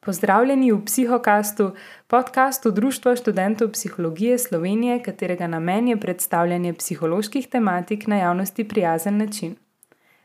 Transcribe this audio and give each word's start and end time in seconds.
Pozdravljeni 0.00 0.72
v 0.72 0.84
Psihokastu, 0.84 1.72
podkastu 2.06 2.70
Društva 2.70 3.16
študentov 3.16 3.68
psihologije 3.72 4.38
Slovenije, 4.38 5.02
katerega 5.02 5.46
namen 5.46 5.88
je 5.88 5.96
predstavljanje 6.00 6.72
psiholoških 6.74 7.48
tematik 7.48 8.06
na 8.06 8.16
javnosti 8.16 8.68
prijazen 8.68 9.18
način. 9.18 9.56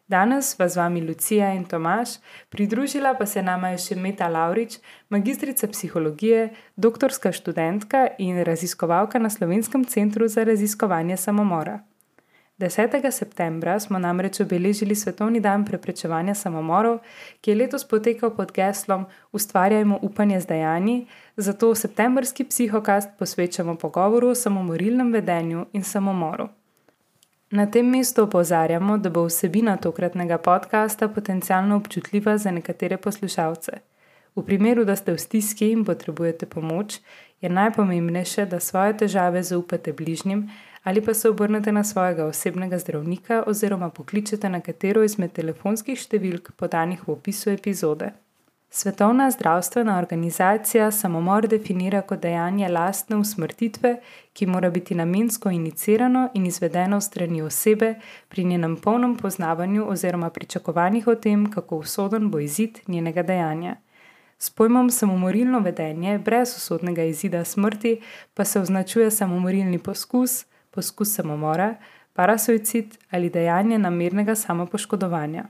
Danes 0.08 0.56
pa 0.56 0.68
z 0.68 0.78
vami 0.78 1.02
Lucija 1.02 1.54
in 1.54 1.66
Tomaš, 1.66 2.10
pridružila 2.50 3.14
pa 3.20 3.26
se 3.26 3.44
nama 3.44 3.74
je 3.74 3.78
še 3.78 3.96
Meta 3.96 4.28
Laurič, 4.28 4.78
magistrica 5.10 5.68
psihologije, 5.68 6.50
doktorska 6.76 7.32
študentka 7.32 8.08
in 8.18 8.44
raziskovalka 8.44 9.20
na 9.20 9.30
Slovenskem 9.30 9.84
centru 9.86 10.28
za 10.28 10.44
raziskovanje 10.44 11.18
samomora. 11.18 11.80
10. 12.60 13.12
septembra 13.12 13.80
smo 13.80 14.00
namreč 14.00 14.40
obeležili 14.40 14.96
Svetovni 14.96 15.40
dan 15.40 15.66
preprečevanja 15.66 16.36
samomorov, 16.36 17.00
ki 17.42 17.52
je 17.52 17.56
letos 17.56 17.84
potekal 17.84 18.32
pod 18.36 18.52
geslom 18.56 19.06
Ustvarjajmo 19.32 20.00
upanje 20.02 20.40
z 20.40 20.46
dejanji, 20.46 21.08
zato 21.38 21.76
septembrski 21.76 22.44
psihokast 22.44 23.10
posvečamo 23.20 23.76
pogovoru 23.76 24.30
o 24.30 24.36
samomorilnem 24.36 25.12
vedenju 25.12 25.66
in 25.74 25.84
samomoru. 25.84 26.48
Na 27.52 27.66
tem 27.72 27.90
mestu 27.90 28.24
opozarjamo, 28.24 28.98
da 28.98 29.10
bo 29.10 29.26
vsebina 29.26 29.78
tokratnega 29.78 30.38
podcasta 30.38 31.08
potencialno 31.08 31.76
občutljiva 31.76 32.38
za 32.38 32.52
nekatere 32.52 32.98
poslušalce. 32.98 33.72
V 34.36 34.44
primeru, 34.44 34.86
da 34.86 34.96
ste 34.96 35.12
v 35.12 35.20
stiski 35.20 35.72
in 35.72 35.86
potrebujete 35.86 36.46
pomoč, 36.46 37.00
je 37.42 37.50
najpomembnejše, 37.50 38.46
da 38.46 38.60
svoje 38.60 38.98
težave 38.98 39.44
zaupate 39.44 39.94
bližnjim 39.94 40.50
ali 40.86 41.02
pa 41.02 41.14
se 41.14 41.30
obrnete 41.30 41.72
na 41.72 41.84
svojega 41.84 42.26
osebnega 42.26 42.78
zdravnika 42.80 43.44
oziroma 43.48 43.90
pokličete 43.90 44.50
na 44.50 44.60
katero 44.62 45.02
izmed 45.04 45.32
telefonskih 45.34 45.98
številk 45.98 46.52
podanih 46.62 47.02
v 47.08 47.16
opisu 47.18 47.50
epizode. 47.50 48.12
Svetovna 48.70 49.32
zdravstvena 49.32 49.98
organizacija 49.98 50.92
samomor 50.92 51.48
definira 51.48 52.04
kot 52.06 52.22
dejanje 52.22 52.70
lastne 52.70 53.18
usmrtitve, 53.18 53.96
ki 54.34 54.46
mora 54.46 54.70
biti 54.70 54.96
namensko 54.96 55.50
inicirano 55.50 56.28
in 56.34 56.46
izvedeno 56.46 57.02
strani 57.02 57.42
osebe 57.42 57.96
pri 58.30 58.44
njenem 58.44 58.78
polnem 58.78 59.18
poznavanju 59.18 59.90
oziroma 59.90 60.30
pričakovanjih 60.30 61.08
o 61.08 61.16
tem, 61.16 61.52
kako 61.52 61.82
usoden 61.82 62.30
bo 62.30 62.40
izid 62.40 62.82
njenega 62.88 63.24
dejanja. 63.24 63.78
S 64.38 64.50
pojmom 64.50 64.90
samomorilno 64.90 65.60
vedenje 65.60 66.20
brez 66.20 66.58
usodnega 66.58 67.04
izida 67.04 67.46
smrti 67.46 68.02
pa 68.34 68.46
se 68.46 68.60
označuje 68.60 69.12
samomorilni 69.12 69.80
poskus, 69.80 70.44
poskus 70.76 71.16
samomora, 71.16 71.76
parasuicid 72.14 72.98
ali 73.10 73.30
dejanje 73.30 73.78
namernega 73.78 74.36
samopoškodovanja. 74.36 75.46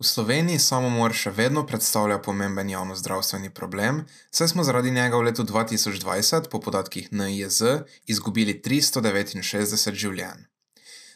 V 0.00 0.06
Sloveniji 0.08 0.58
samomor 0.64 1.12
še 1.12 1.28
vedno 1.36 1.66
predstavlja 1.68 2.16
pomemben 2.24 2.70
javnozdravstveni 2.72 3.50
problem, 3.52 4.06
saj 4.32 4.54
smo 4.54 4.64
zaradi 4.64 4.90
njega 4.96 5.18
v 5.20 5.26
letu 5.28 5.44
2020 5.44 6.48
po 6.48 6.60
podatkih 6.64 7.10
NIJZ 7.12 7.60
izgubili 8.08 8.56
369 8.64 10.00
življenj. 10.04 10.46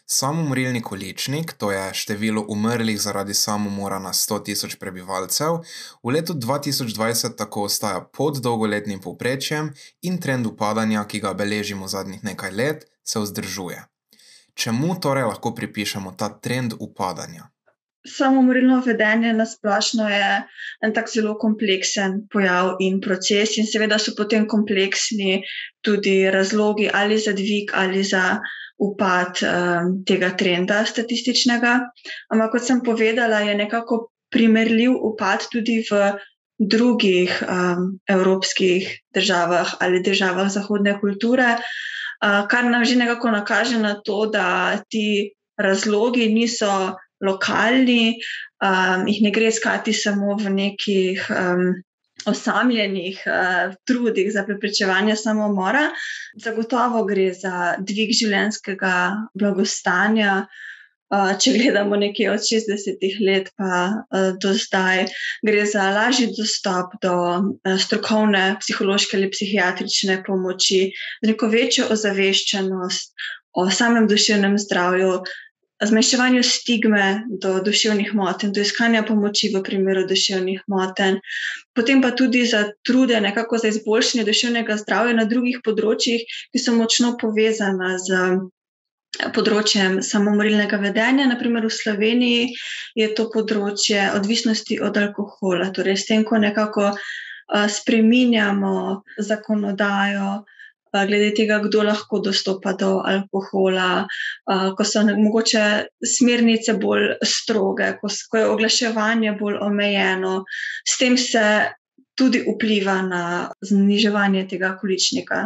Samomorilni 0.06 0.82
količnik, 0.82 1.52
to 1.52 1.70
je 1.72 1.94
število 1.94 2.44
umrlih 2.48 3.00
zaradi 3.00 3.34
samomora 3.34 3.98
na 3.98 4.12
100 4.12 4.44
tisoč 4.44 4.74
prebivalcev, 4.76 5.62
v 6.04 6.12
letu 6.12 6.34
2020 6.34 7.36
tako 7.38 7.62
ostaja 7.64 8.02
pod 8.12 8.40
dolgoletnim 8.44 9.00
povprečjem 9.00 9.70
in 10.02 10.18
trend 10.20 10.46
upadanja, 10.46 11.06
ki 11.08 11.20
ga 11.24 11.32
beležimo 11.34 11.88
zadnjih 11.88 12.24
nekaj 12.24 12.50
let, 12.50 12.84
se 13.04 13.20
vzdržuje. 13.20 13.80
Čemu 14.54 15.00
torej 15.00 15.24
lahko 15.24 15.54
pripišemo 15.54 16.12
ta 16.18 16.28
trend 16.28 16.76
upadanja? 16.80 17.48
Samomorilno 18.04 18.82
vedenje 18.84 19.32
na 19.32 19.46
splošno 19.46 20.08
je 20.08 20.42
en 20.84 20.92
tak 20.92 21.08
zelo 21.08 21.38
kompleksen 21.40 22.26
pojav 22.32 22.76
in 22.80 23.00
proces, 23.00 23.56
in 23.56 23.64
seveda 23.64 23.98
so 23.98 24.12
potem 24.16 24.44
kompleksni 24.46 25.40
tudi 25.80 26.30
razlogi 26.30 26.90
ali 26.92 27.18
za 27.18 27.32
dvig 27.32 27.72
ali 27.72 28.04
za 28.04 28.40
upad 28.78 29.38
um, 29.42 29.90
tega 30.06 30.32
trenda 30.38 30.82
statističnega. 30.86 31.78
Ampak, 32.32 32.56
kot 32.56 32.66
sem 32.66 32.82
povedala, 32.84 33.44
je 33.46 33.54
nekako 33.54 34.08
primerljiv 34.34 34.96
upad 34.98 35.46
tudi 35.52 35.80
v 35.86 36.14
drugih 36.58 37.30
um, 37.42 37.98
evropskih 38.06 38.86
državah 39.14 39.74
ali 39.82 40.02
državah 40.02 40.50
zahodne 40.50 40.98
kulture, 41.00 41.56
uh, 41.58 42.42
kar 42.50 42.66
nam 42.66 42.84
že 42.84 42.98
nekako 42.98 43.30
nakaže 43.30 43.78
na 43.78 43.94
to, 43.94 44.26
da 44.26 44.78
ti 44.88 45.34
razlogi 45.58 46.28
niso 46.34 46.94
lokalni, 47.22 48.18
um, 48.62 49.06
jih 49.06 49.22
ne 49.22 49.30
gre 49.30 49.50
iskati 49.50 49.92
samo 49.92 50.36
v 50.38 50.50
nekih. 50.50 51.26
Um, 51.30 51.82
osamljenih 52.26 53.22
uh, 53.26 53.74
trudih 53.88 54.30
za 54.32 54.44
preprečevanje 54.44 55.16
samomora. 55.16 55.88
Zagotovo 56.44 57.04
gre 57.08 57.32
za 57.34 57.74
dvig 57.78 58.14
življenjskega 58.16 58.94
blagostanja. 59.34 60.44
Uh, 61.14 61.34
če 61.38 61.52
gledamo 61.54 61.98
nekje 62.00 62.30
od 62.32 62.42
60-ih 62.42 63.18
let, 63.22 63.50
pa 63.60 63.74
uh, 63.92 64.30
do 64.40 64.54
zdaj, 64.56 65.04
gre 65.46 65.66
za 65.68 65.84
lažji 65.94 66.30
dostop 66.34 66.96
do 67.04 67.14
uh, 67.14 67.76
strokovne, 67.78 68.56
psihološke 68.62 69.20
ali 69.20 69.30
psihiatrične 69.30 70.22
pomoči, 70.26 70.88
neko 71.22 71.52
večjo 71.52 71.90
ozaveščenost 71.94 73.12
o 73.54 73.68
samem 73.70 74.08
duševnem 74.10 74.56
zdravju, 74.58 75.20
zmanjševanju 75.82 76.42
stigme 76.42 77.24
do 77.40 77.60
duševnih 77.64 78.14
motenj, 78.14 78.52
do 78.54 78.62
iskanja 78.62 79.02
pomoči 79.02 79.50
v 79.54 79.62
primeru 79.62 80.06
duševnih 80.06 80.62
motenj, 80.70 81.18
potem 81.74 82.02
pa 82.02 82.10
tudi 82.10 82.44
za 82.46 82.64
trude 82.86 83.20
nekako 83.20 83.58
za 83.58 83.68
izboljšanje 83.68 84.24
duševnega 84.24 84.76
zdravja 84.76 85.16
na 85.18 85.24
drugih 85.24 85.60
področjih, 85.64 86.22
ki 86.52 86.62
so 86.62 86.76
močno 86.76 87.16
povezana 87.20 87.96
z. 87.98 88.26
Področjem 89.14 90.00
samomorilnega 90.02 90.74
vedenja, 90.82 91.28
naprimer 91.30 91.62
v 91.62 91.70
Sloveniji, 91.70 92.48
je 92.98 93.06
to 93.14 93.28
področje 93.30 94.08
odvisnosti 94.10 94.80
od 94.82 94.98
alkohola. 94.98 95.68
Torej, 95.70 96.00
s 96.02 96.08
tem, 96.08 96.24
ko 96.26 96.40
nekako 96.42 96.88
uh, 96.90 97.68
spreminjamo 97.70 99.04
zakonodajo, 99.22 100.32
glede 101.08 101.32
tega, 101.34 101.58
kdo 101.64 101.82
lahko 101.82 102.20
dostopa 102.22 102.72
do 102.78 103.00
alkohola, 103.02 104.06
ko 104.76 104.86
so 104.86 105.02
mogoče 105.08 105.64
smernice 106.06 106.76
bolj 106.78 107.16
stroge, 107.26 107.92
ko, 108.00 108.10
ko 108.30 108.38
je 108.38 108.46
oglaševanje 108.52 109.34
bolj 109.40 109.58
omejeno, 109.66 110.36
s 110.86 110.98
tem 111.00 111.18
se 111.18 111.42
tudi 112.14 112.44
vpliva 112.46 113.00
na 113.02 113.24
zniževanje 113.66 114.46
tega 114.48 114.76
količnika. 114.78 115.42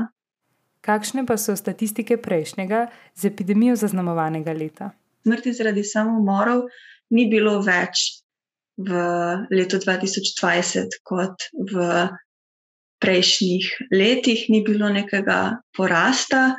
Kakšne 0.84 1.24
pa 1.26 1.36
so 1.40 1.56
statistike 1.56 2.16
prejšnjega 2.20 2.86
z 3.16 3.32
epidemijo 3.32 3.76
zaznamovanega 3.76 4.52
leta? 4.52 4.92
Smrti 5.26 5.52
zaradi 5.52 5.84
samomorov 5.84 6.68
ni 7.10 7.26
bilo 7.28 7.58
več 7.64 8.22
v 8.78 8.94
letu 9.50 9.80
2020 9.82 11.00
kot 11.02 11.48
v 11.72 11.82
prejšnjih 13.00 13.90
letih 13.94 14.46
ni 14.50 14.62
bilo 14.66 14.90
nekega 14.90 15.58
porasta, 15.76 16.58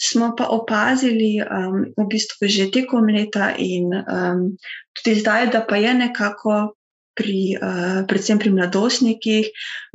smo 0.00 0.34
pa 0.36 0.48
opazili 0.52 1.40
um, 1.42 1.88
v 1.96 2.08
bistvu 2.08 2.48
že 2.48 2.70
tekom 2.72 3.08
leta 3.08 3.54
in 3.56 3.92
um, 3.92 4.56
tudi 5.00 5.20
zdaj, 5.20 5.52
da 5.52 5.64
pa 5.64 5.76
je 5.76 5.94
nekako. 5.94 6.74
Pri, 7.18 7.58
uh, 7.58 8.06
predvsem 8.06 8.38
pri 8.38 8.52
mladostnikih, 8.54 9.48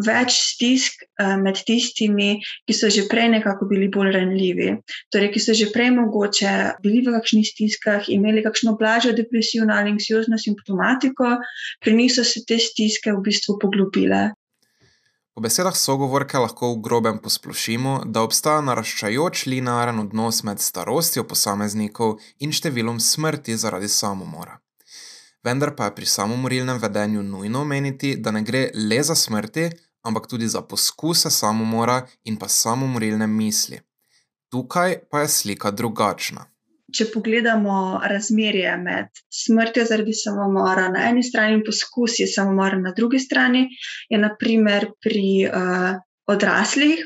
več 0.04 0.34
stisk 0.36 1.06
uh, 1.24 1.40
med 1.40 1.56
tistimi, 1.56 2.44
ki 2.68 2.76
so 2.76 2.92
že 2.92 3.06
prej 3.08 3.30
nekako 3.32 3.70
bili 3.70 3.88
bolj 3.88 4.12
ranljivi. 4.12 4.74
Torej, 5.08 5.32
ki 5.32 5.40
so 5.40 5.56
že 5.56 5.70
prej 5.72 5.96
mogoče 5.96 6.84
bili 6.84 7.00
v 7.00 7.16
kakšnih 7.16 7.48
stiskah, 7.48 8.12
imeli 8.12 8.44
kakšno 8.44 8.76
blažjo 8.76 9.16
depresivno 9.16 9.72
ali 9.72 9.96
anksiozno 9.96 10.36
simptomatiko, 10.36 11.40
pri 11.80 11.96
njih 11.96 12.12
so 12.12 12.28
se 12.28 12.44
te 12.44 12.60
stiske 12.60 13.16
v 13.16 13.24
bistvu 13.24 13.56
poglobile. 13.56 14.36
Po 15.34 15.42
besedah 15.42 15.74
sogovorke 15.74 16.38
lahko 16.38 16.68
v 16.74 16.82
grobem 16.86 17.18
posplošimo, 17.18 17.94
da 18.06 18.22
obstaja 18.22 18.62
naraščajoč 18.68 19.48
linearen 19.50 20.02
odnos 20.04 20.44
med 20.46 20.62
starostjo 20.62 21.24
posameznikov 21.26 22.20
in 22.46 22.54
številom 22.54 23.00
smrti 23.02 23.58
zaradi 23.58 23.90
samomora. 23.90 24.60
Vendar 25.44 25.74
pa 25.76 25.90
je 25.90 25.96
pri 25.98 26.12
samomorilnem 26.12 26.78
vedenju 26.80 27.26
nujno 27.26 27.66
omeniti, 27.66 28.14
da 28.16 28.32
ne 28.32 28.44
gre 28.46 28.68
le 28.78 29.02
za 29.04 29.18
smrti, 29.18 29.66
ampak 30.06 30.30
tudi 30.30 30.48
za 30.48 30.62
poskuse 30.62 31.34
samomora 31.34 32.04
in 32.30 32.38
pa 32.38 32.48
samomorilne 32.48 33.28
misli. 33.28 33.82
Tukaj 34.54 35.00
pa 35.10 35.26
je 35.26 35.34
slika 35.40 35.72
drugačna 35.72 36.53
če 36.94 37.10
pogledamo 37.14 38.02
razmerje 38.10 38.76
med 38.82 39.24
smrtjo 39.34 39.86
zaradi 39.90 40.14
samomora 40.18 40.90
na 40.94 41.08
eni 41.10 41.24
strani 41.24 41.58
in 41.58 41.64
poskusi 41.66 42.28
samomora 42.30 42.80
na 42.80 42.94
drugi 42.98 43.20
strani, 43.20 43.66
je 44.10 44.20
naprimer 44.22 44.92
pri 45.02 45.50
uh, 45.50 45.90
odraslih, 46.30 47.02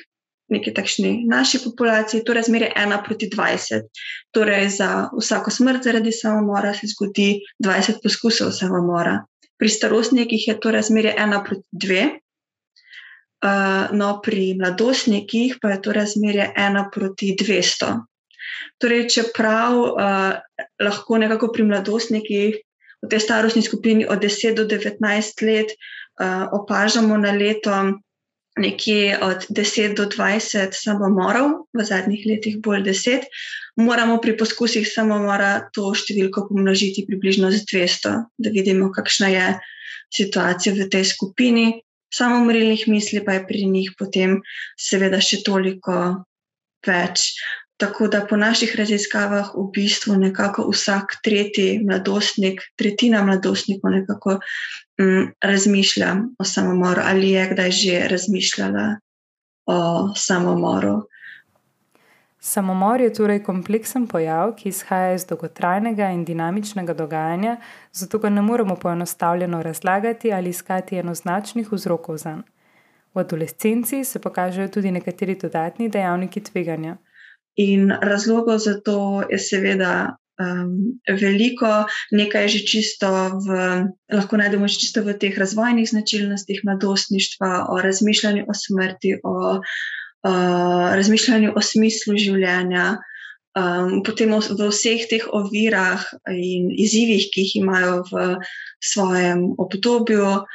neki 0.51 0.73
takšni 0.73 1.23
naši 1.27 1.59
populaciji, 1.63 2.23
to 2.23 2.33
razmerje 2.33 2.71
1 2.75 3.03
proti 3.05 3.29
20. 3.33 3.87
Torej, 4.31 4.69
za 4.77 5.09
vsako 5.19 5.51
smrt 5.51 5.83
zaradi 5.83 6.11
samomora 6.11 6.73
se 6.73 6.87
zgodi 6.87 7.41
20 7.63 7.99
poskusov 8.03 8.51
samomora. 8.55 9.19
Pri 9.57 9.69
starostnikih 9.69 10.47
je 10.47 10.59
to 10.59 10.71
razmerje 10.71 11.15
1 11.19 11.43
proti 11.45 11.87
2. 11.87 12.07
uh, 13.43 13.95
no, 13.97 14.19
pri 14.23 14.53
mladostnikih 14.59 15.57
pa 15.61 15.69
je 15.75 15.81
to 15.81 15.93
razmerje 15.93 16.51
ena 16.55 16.89
proti 16.93 17.35
200. 17.39 18.06
Torej, 18.81 19.07
čeprav 19.09 19.73
uh, 19.77 20.39
lahko 20.81 21.17
nekako 21.17 21.51
pri 21.53 21.67
mladostnikih 21.69 22.57
v 23.01 23.09
tej 23.09 23.21
starostni 23.21 23.61
skupini 23.61 24.07
od 24.09 24.21
10 24.21 24.57
do 24.57 24.65
19 24.65 25.01
let 25.45 25.73
uh, 25.73 26.49
opažamo 26.51 27.17
na 27.17 27.31
leto 27.31 28.01
nekje 28.57 29.17
od 29.21 29.45
10 29.49 29.93
do 29.93 30.05
20 30.09 30.73
samomorov, 30.73 31.69
v 31.73 31.79
zadnjih 31.85 32.25
letih 32.25 32.57
bolj 32.57 32.89
10, 32.89 33.29
moramo 33.77 34.17
pri 34.17 34.33
poskusih 34.37 34.87
samomora 34.89 35.69
to 35.73 35.93
številko 35.93 36.49
pomnožiti 36.49 37.05
približno 37.05 37.53
z 37.53 37.61
200, 37.69 38.13
da 38.41 38.49
vidimo, 38.49 38.89
kakšna 38.89 39.29
je 39.29 39.47
situacija 40.09 40.73
v 40.73 40.89
tej 40.89 41.05
skupini. 41.05 41.67
Samomorilnih 42.13 42.87
misli 42.87 43.21
pa 43.21 43.37
je 43.37 43.45
pri 43.45 43.67
njih 43.67 43.93
potem 43.99 44.39
seveda 44.79 45.21
še 45.21 45.43
toliko 45.45 46.25
več. 46.87 47.35
Tako 47.77 48.07
da 48.07 48.25
po 48.29 48.37
naših 48.37 48.75
raziskavah 48.75 49.51
v 49.55 49.67
bistvu 49.73 50.15
nekako 50.17 50.69
vsak 50.71 51.19
tretji 51.23 51.81
mladostnik, 51.85 52.61
tretjina 52.75 53.23
mladostnikov 53.23 53.91
nekako 53.91 54.39
mm, 55.01 55.27
razmišlja 55.43 56.15
o 56.39 56.43
samomoru 56.43 57.01
ali 57.05 57.31
je 57.31 57.49
kdaj 57.51 57.71
že 57.71 58.07
razmišljala 58.09 58.95
o 59.65 60.09
samomoru. 60.15 61.03
Samomor 62.39 63.01
je 63.01 63.13
torej 63.13 63.43
kompleksen 63.43 64.07
pojav, 64.07 64.53
ki 64.55 64.69
izhaja 64.69 65.13
iz 65.13 65.25
dolgotrajnega 65.25 66.09
in 66.15 66.25
dinamičnega 66.25 66.93
dogajanja, 66.93 67.57
zato 67.91 68.19
ga 68.19 68.29
ne 68.29 68.41
moremo 68.41 68.75
poenostavljeno 68.75 69.61
razlagati 69.63 70.33
ali 70.33 70.49
iskati 70.49 70.97
enoznačnih 70.97 71.71
vzrokov 71.71 72.17
za 72.17 72.35
njega. 72.35 72.57
V 73.17 73.19
adolescenci 73.19 74.03
se 74.03 74.19
pokažejo 74.21 74.67
tudi 74.67 74.91
nekateri 74.91 75.35
dodatni 75.35 75.89
dejavniki 75.89 76.43
tveganja. 76.43 76.97
In 77.57 77.89
razlogov 77.89 78.61
za 78.61 78.77
to 78.85 79.25
je 79.29 79.39
seveda 79.41 80.17
um, 80.37 81.01
veliko, 81.09 81.89
nekaj 82.11 82.45
je 82.45 82.53
že 82.57 82.61
čisto 82.69 83.09
v, 83.41 83.47
lahko 84.13 84.37
najdemo 84.37 84.69
že 84.69 84.77
čisto 84.85 85.01
v 85.01 85.17
teh 85.17 85.33
razvojnih 85.33 85.89
značilnostih 85.89 86.61
mladostništva, 86.63 87.73
o 87.73 87.81
razmišljanju 87.81 88.45
o 88.45 88.53
smrti, 88.53 89.11
o 89.23 89.57
uh, 89.57 90.87
razmišljanju 90.93 91.53
o 91.55 91.61
smislu 91.61 92.17
življenja. 92.17 93.01
Um, 93.57 94.05
potem 94.05 94.29
v 94.37 94.69
vseh 94.69 95.09
teh 95.09 95.25
ovirah 95.33 96.05
in 96.29 96.69
izzivih, 96.69 97.33
ki 97.33 97.41
jih 97.41 97.53
imajo 97.65 98.05
v 98.05 98.37
svojem 98.77 99.57
obdobju, 99.57 100.45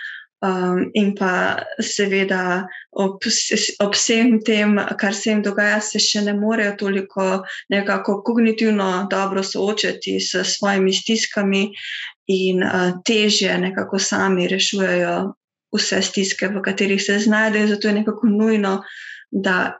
Um, 0.42 0.90
in 0.98 1.12
pa 1.14 1.62
seveda 1.78 2.66
ob, 2.98 3.22
ob 3.78 3.92
vsem 3.94 4.40
tem, 4.42 4.74
kar 4.98 5.14
se 5.14 5.30
jim 5.30 5.42
dogaja, 5.42 5.76
se 5.80 6.00
še 6.02 6.24
ne 6.26 6.34
morejo 6.34 6.72
toliko 6.80 7.26
nekako 7.70 8.16
kognitivno 8.26 9.06
dobro 9.10 9.44
soočati 9.46 10.16
s 10.20 10.42
svojimi 10.56 10.90
stiskami 10.92 11.68
in 12.26 12.64
uh, 12.66 12.98
težje 13.06 13.54
nekako 13.58 14.02
sami 14.02 14.48
rešujejo 14.50 15.14
vse 15.78 16.02
stiske, 16.02 16.50
v 16.50 16.64
katerih 16.64 17.02
se 17.02 17.20
znajdejo. 17.22 17.70
Zato 17.76 17.88
je 17.88 17.94
nekako 18.00 18.26
nujno, 18.34 18.80
da 19.30 19.78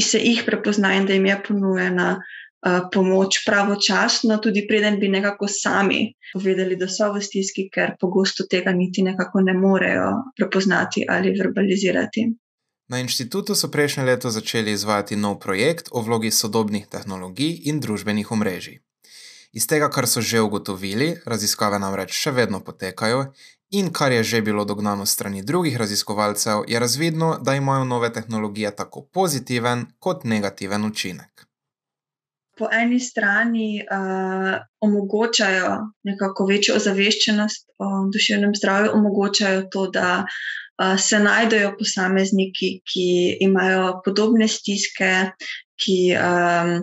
se 0.00 0.22
jih 0.22 0.44
prepozna 0.46 0.94
in 0.94 1.06
da 1.06 1.18
jim 1.18 1.26
je 1.26 1.40
ponujena 1.48 2.08
pomoč 2.92 3.42
pravočasno, 3.46 4.38
tudi 4.38 4.66
preden 4.68 5.00
bi 5.00 5.08
nekako 5.08 5.46
sami 5.48 6.14
povedali, 6.32 6.76
da 6.76 6.88
so 6.88 7.10
v 7.12 7.22
stiski, 7.22 7.66
ker 7.68 7.96
pogosto 8.00 8.46
tega 8.50 8.72
niti 8.72 9.02
nekako 9.02 9.40
ne 9.40 9.54
morejo 9.54 10.12
prepoznati 10.36 11.04
ali 11.08 11.34
verbalizirati. 11.38 12.28
Na 12.88 13.00
inštitutu 13.00 13.54
so 13.54 13.68
prejšnje 13.68 14.04
leto 14.04 14.30
začeli 14.30 14.72
izvajati 14.72 15.16
nov 15.16 15.38
projekt 15.40 15.88
o 15.90 16.02
vlogi 16.02 16.30
sodobnih 16.30 16.86
tehnologij 16.86 17.62
in 17.64 17.80
družbenih 17.80 18.30
omrežij. 18.30 18.80
Iz 19.52 19.66
tega, 19.66 19.90
kar 19.90 20.06
so 20.08 20.20
že 20.20 20.40
ugotovili, 20.40 21.16
raziskave 21.26 21.78
namreč 21.78 22.14
še 22.16 22.30
vedno 22.30 22.60
potekajo, 22.60 23.32
in 23.70 23.92
kar 23.92 24.12
je 24.12 24.22
že 24.24 24.42
bilo 24.42 24.64
dognano 24.64 25.06
strani 25.06 25.42
drugih 25.42 25.76
raziskovalcev, 25.76 26.64
je 26.68 26.78
razvidno, 26.78 27.38
da 27.40 27.54
imajo 27.54 27.84
nove 27.84 28.12
tehnologije 28.12 28.76
tako 28.76 29.08
pozitiven 29.12 29.86
kot 29.98 30.24
negativen 30.24 30.84
učinek 30.84 31.51
po 32.58 32.68
eni 32.72 33.00
strani 33.00 33.82
uh, 33.82 34.54
omogočajo 34.80 35.76
nekako 36.04 36.46
večjo 36.46 36.76
ozaveščenost 36.76 37.68
o 37.78 37.90
duševnem 38.12 38.54
zdravju, 38.54 38.90
omogočajo 38.94 39.62
to, 39.72 39.86
da 39.94 40.08
uh, 40.24 40.96
se 41.00 41.18
najdejo 41.18 41.74
posamezniki, 41.78 42.72
ki 42.84 43.06
imajo 43.48 44.02
podobne 44.04 44.48
stiske, 44.48 45.12
ki 45.80 45.98
um, 46.16 46.74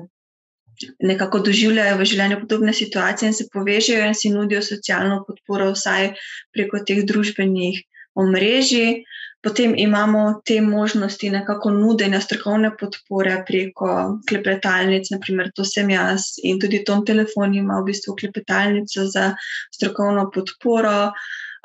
nekako 1.03 1.41
doživljajo 1.45 1.97
v 1.99 2.07
življenju 2.11 2.41
podobne 2.41 2.73
situacije 2.73 3.29
in 3.29 3.37
se 3.37 3.47
povežejo 3.53 4.05
in 4.07 4.15
si 4.15 4.31
nudijo 4.33 4.61
socialno 4.65 5.21
podporo, 5.27 5.73
vsaj 5.75 6.13
preko 6.55 6.83
teh 6.87 7.03
družbenih 7.07 7.81
omrežij. 8.19 9.03
Potem 9.41 9.73
imamo 9.77 10.41
te 10.45 10.61
možnosti 10.61 11.29
nekako 11.31 11.71
nudenja 11.71 12.19
strokovne 12.21 12.71
podpore 12.79 13.37
preko 13.47 14.19
klepetalnic, 14.29 15.07
naprimer 15.13 15.51
to 15.55 15.63
sem 15.63 15.89
jaz 15.93 16.33
in 16.43 16.59
tudi 16.59 16.81
Tom 16.83 17.05
Telefon 17.07 17.55
ima 17.55 17.77
v 17.79 17.85
bistvu 17.87 18.17
klepetalnico 18.19 19.05
za 19.07 19.29
strokovno 19.75 20.27
podporo. 20.35 21.11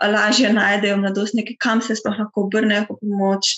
Lažje 0.03 0.53
najdejo 0.53 0.97
mladostniki, 1.03 1.57
kam 1.59 1.83
se 1.83 1.95
sploh 1.97 2.17
lahko 2.19 2.47
obrnejo 2.47 2.87
po 2.89 2.97
pomoč 3.01 3.53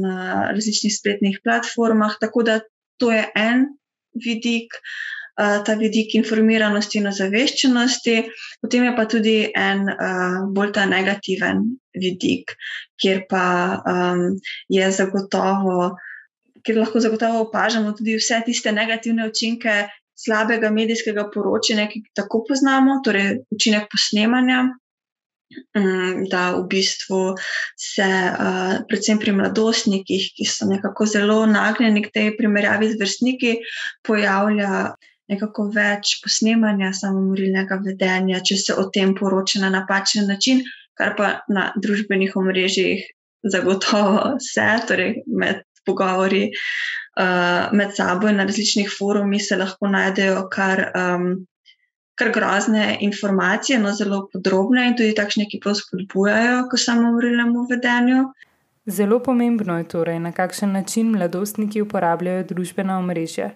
na 0.00 0.50
različnih 0.52 0.96
spletnih 0.96 1.38
platformah. 1.44 2.18
Tako 2.20 2.42
da 2.48 2.58
to 3.00 3.12
je 3.12 3.24
en 3.36 3.64
vidik. 4.24 4.76
Uh, 5.40 5.62
ta 5.64 5.74
vidik 5.78 6.12
informiranosti 6.18 6.98
in 7.00 7.06
ozaveščenosti, 7.08 8.16
potem 8.60 8.84
je 8.84 8.90
pa 8.96 9.06
tudi 9.08 9.36
en 9.56 9.86
uh, 9.88 10.40
bolj 10.52 10.74
ta 10.76 10.84
negativen 10.90 11.62
vidik, 11.96 12.52
kjer 13.00 13.24
pa 13.30 13.44
um, 13.80 14.26
je 14.68 14.90
zagotovo, 14.92 15.94
kjer 16.64 16.82
lahko 16.82 17.00
zagotovo 17.00 17.46
opažamo 17.46 17.92
tudi 17.96 18.18
vse 18.20 18.42
tiste 18.46 18.72
negativne 18.72 19.28
učinke 19.28 19.86
slabega 20.20 20.70
medijskega 20.70 21.28
poročanja, 21.34 21.88
ki 21.88 22.02
jih 22.02 22.12
tako 22.16 22.44
poznamo, 22.48 23.00
torej 23.04 23.40
učinek 23.54 23.88
posnemanja. 23.92 24.68
Da, 26.30 26.40
v 26.54 26.60
bistvu 26.70 27.32
se, 27.74 28.06
uh, 28.06 28.74
predvsem 28.86 29.18
pri 29.18 29.32
mladostnikih, 29.34 30.28
ki 30.36 30.44
so 30.46 30.68
nekako 30.70 31.08
zelo 31.10 31.40
nagnjeni 31.50 32.04
k 32.04 32.12
tej 32.14 32.28
primerjavi 32.38 32.92
z 32.92 33.00
vrstniki, 33.00 33.56
pojavlja 34.06 34.92
nekako 35.30 35.66
več 35.74 36.20
posnemanja 36.22 36.92
samomorilnega 36.94 37.80
vedenja, 37.82 38.44
če 38.46 38.60
se 38.62 38.76
o 38.78 38.86
tem 38.94 39.16
poroča 39.18 39.64
na 39.64 39.72
napačen 39.74 40.30
način, 40.30 40.62
kar 41.00 41.16
pa 41.16 41.32
na 41.48 41.70
družbenih 41.80 42.36
omrežjih 42.36 43.08
zagotovo 43.42 44.36
se, 44.52 44.68
torej 44.88 45.22
med 45.26 45.64
pogovori 45.88 46.50
uh, 46.50 47.72
med 47.72 47.96
sabo 47.96 48.28
in 48.28 48.36
na 48.36 48.44
različnih 48.44 48.90
forumih 48.98 49.42
se 49.44 49.56
lahko 49.56 49.88
najdejo 49.88 50.48
kar. 50.52 50.90
Um, 50.94 51.32
Kar 52.20 52.28
grozne 52.34 52.98
informacije, 53.00 53.78
no 53.80 53.94
zelo 53.96 54.18
podrobne, 54.28 54.82
in 54.90 54.96
tudi 54.96 55.14
takšne, 55.16 55.46
ki 55.48 55.56
pa 55.64 55.72
spodbujajo 55.72 56.66
k 56.68 56.76
samomorilnemu 56.76 57.62
vedenju. 57.70 58.18
Zelo 58.84 59.22
pomembno 59.24 59.78
je 59.78 59.86
torej, 59.88 60.18
na 60.20 60.32
kakšen 60.32 60.72
način 60.72 61.14
mladostniki 61.14 61.80
uporabljajo 61.80 62.42
družbena 62.50 62.98
omrežja. 62.98 63.54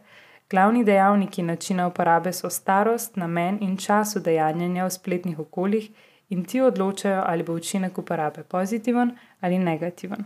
Glavni 0.51 0.85
dejavniki 0.85 1.43
načina 1.43 1.87
uporabe 1.93 2.33
so 2.33 2.49
starost, 2.51 3.17
namen 3.17 3.59
in 3.61 3.77
čas 3.77 4.17
udejanjanja 4.17 4.89
v 4.89 4.97
spletnih 4.97 5.39
okoljih, 5.45 5.91
in 6.35 6.45
ti 6.45 6.61
odločajo, 6.61 7.23
ali 7.27 7.47
bo 7.47 7.55
učinek 7.55 7.99
uporabe 7.99 8.43
pozitiven 8.43 9.15
ali 9.41 9.59
negativen. 9.59 10.25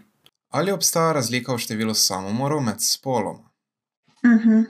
Ali 0.49 0.73
obstaja 0.73 1.13
razlika 1.13 1.53
v 1.53 1.61
številu 1.61 1.95
samomorov 1.95 2.65
med 2.65 2.81
spoloma? 2.81 3.45
Uh 4.25 4.31
mhm. 4.31 4.49
-huh. 4.49 4.65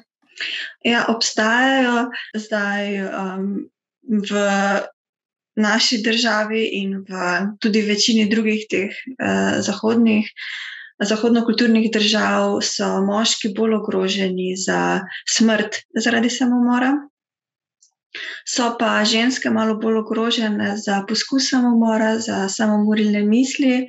Ja, 0.84 1.04
obstajajo 1.08 2.10
zdaj 2.36 3.00
um, 3.02 3.68
v 4.08 4.30
naši 5.56 6.02
državi 6.02 6.62
in 6.72 6.98
v 7.08 7.12
tudi 7.58 7.82
večini 7.82 8.28
drugih 8.30 8.66
teh 8.70 8.94
uh, 8.94 9.58
zahodnih 9.60 10.30
zahodnokulturnih 11.04 11.90
držav 11.94 12.58
so 12.62 12.86
moški 13.06 13.52
bolj 13.56 13.74
ogroženi 13.74 14.54
za 14.56 15.00
smrt 15.36 15.82
zaradi 16.04 16.30
samomora. 16.30 16.92
So 18.48 18.70
pa 18.80 19.04
ženske 19.04 19.50
malo 19.50 19.76
bolj 19.82 20.00
ogrožene 20.02 20.76
za 20.80 21.02
poskus 21.08 21.50
samomora, 21.50 22.18
za 22.18 22.48
samomorilne 22.48 23.22
misli, 23.28 23.86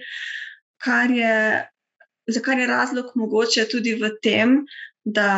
kar 0.84 1.12
je, 1.12 1.66
za 2.28 2.42
kar 2.46 2.60
je 2.60 2.68
razlog 2.68 3.12
mogoče 3.16 3.66
tudi 3.72 3.96
v 3.96 4.12
tem, 4.24 4.60
da 5.06 5.30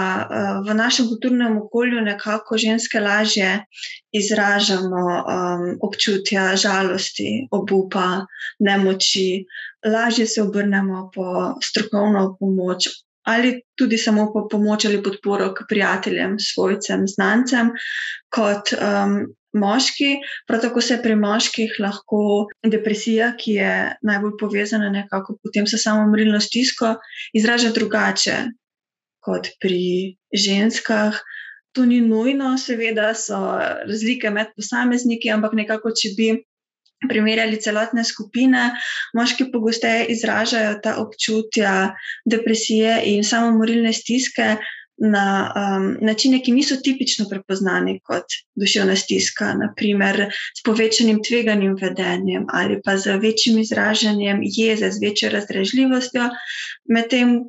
v 0.67 0.73
našem 0.73 1.07
kulturnem 1.07 1.57
okolju 1.57 2.01
nekako 2.01 2.57
ženske 2.57 2.99
lažje 2.99 3.65
izražamo 4.11 5.03
um, 5.05 5.77
občutja 5.81 6.55
žalosti, 6.55 7.47
obupa, 7.51 8.25
nemoči, 8.59 9.45
lažje 9.85 10.27
se 10.27 10.41
obrnemo 10.41 11.09
po 11.13 11.53
strokovno 11.63 12.35
pomoč. 12.39 12.89
Ali 13.27 13.61
tudi 13.77 13.97
samo 14.01 14.31
po 14.33 14.47
pomoč 14.49 14.85
ali 14.85 15.03
podporo 15.03 15.51
k 15.53 15.67
prijateljem, 15.69 16.39
svojcem, 16.39 17.05
znancem, 17.07 17.69
kot 18.33 18.73
um, 18.73 19.19
moški. 19.53 20.15
Prav 20.47 20.61
tako 20.61 20.81
se 20.81 20.97
pri 21.03 21.15
moških 21.15 21.75
lahko 21.79 22.47
depresija, 22.63 23.33
ki 23.37 23.57
je 23.59 23.73
najbolj 24.01 24.37
povezana 24.39 24.89
nekako 24.89 25.37
potem 25.43 25.67
s 25.67 25.81
samomorilno 25.83 26.39
stisko, 26.39 26.95
izraža 27.33 27.71
drugače 27.75 28.37
kot 29.21 29.53
pri 29.61 30.17
ženskah. 30.33 31.19
To 31.71 31.85
ni 31.85 32.01
nujno, 32.01 32.57
seveda 32.59 33.13
so 33.15 33.37
razlike 33.87 34.29
med 34.29 34.49
posamezniki, 34.57 35.29
ampak 35.31 35.53
nekako, 35.55 35.93
če 35.95 36.09
bi 36.17 36.31
primerjali 37.09 37.61
celotne 37.61 38.03
skupine, 38.03 38.69
moški 39.17 39.49
pogosteje 39.53 40.05
izražajo 40.13 40.75
ta 40.83 40.97
občutja 41.01 41.95
depresije 42.25 43.01
in 43.13 43.23
samomorilne 43.23 43.93
stiske 43.93 44.55
na 45.01 45.53
um, 45.55 45.85
načine, 46.01 46.41
ki 46.45 46.53
niso 46.53 46.75
tipično 46.83 47.25
prepoznani 47.29 47.95
kot 48.05 48.35
duševna 48.59 48.95
stiska, 48.95 49.53
naprimer 49.57 50.27
s 50.29 50.61
povečanim 50.65 51.23
tveganim 51.25 51.73
vedenjem 51.81 52.45
ali 52.53 52.77
pa 52.85 52.97
z 52.97 53.17
večjim 53.21 53.57
izražanjem 53.59 54.43
jeze, 54.43 54.91
z 54.91 55.01
večjo 55.01 55.31
razdražljivostjo, 55.33 56.29
medtem 56.85 57.39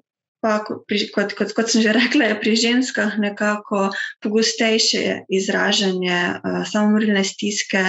pa, 0.41 0.63
kot, 0.65 1.37
kot, 1.37 1.53
kot 1.53 1.71
sem 1.71 1.85
že 1.85 1.93
rekla, 1.93 2.33
je 2.33 2.41
pri 2.41 2.57
ženskah 2.57 3.19
nekako 3.19 3.91
pogostejše 4.25 5.21
izražanje 5.29 6.19
uh, 6.41 6.65
samomorilne 6.73 7.25
stiske, 7.25 7.85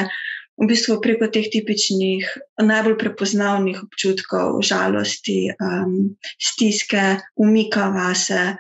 v 0.58 0.68
bistvu 0.70 1.00
preko 1.02 1.28
teh 1.34 1.50
tipičnih, 1.50 2.28
najbolj 2.62 2.98
prepoznavnih 3.02 3.82
občutkov, 3.84 4.62
žalosti, 4.62 5.50
um, 5.58 6.14
stiske, 6.38 7.18
umika 7.36 7.90
vase 7.94 8.54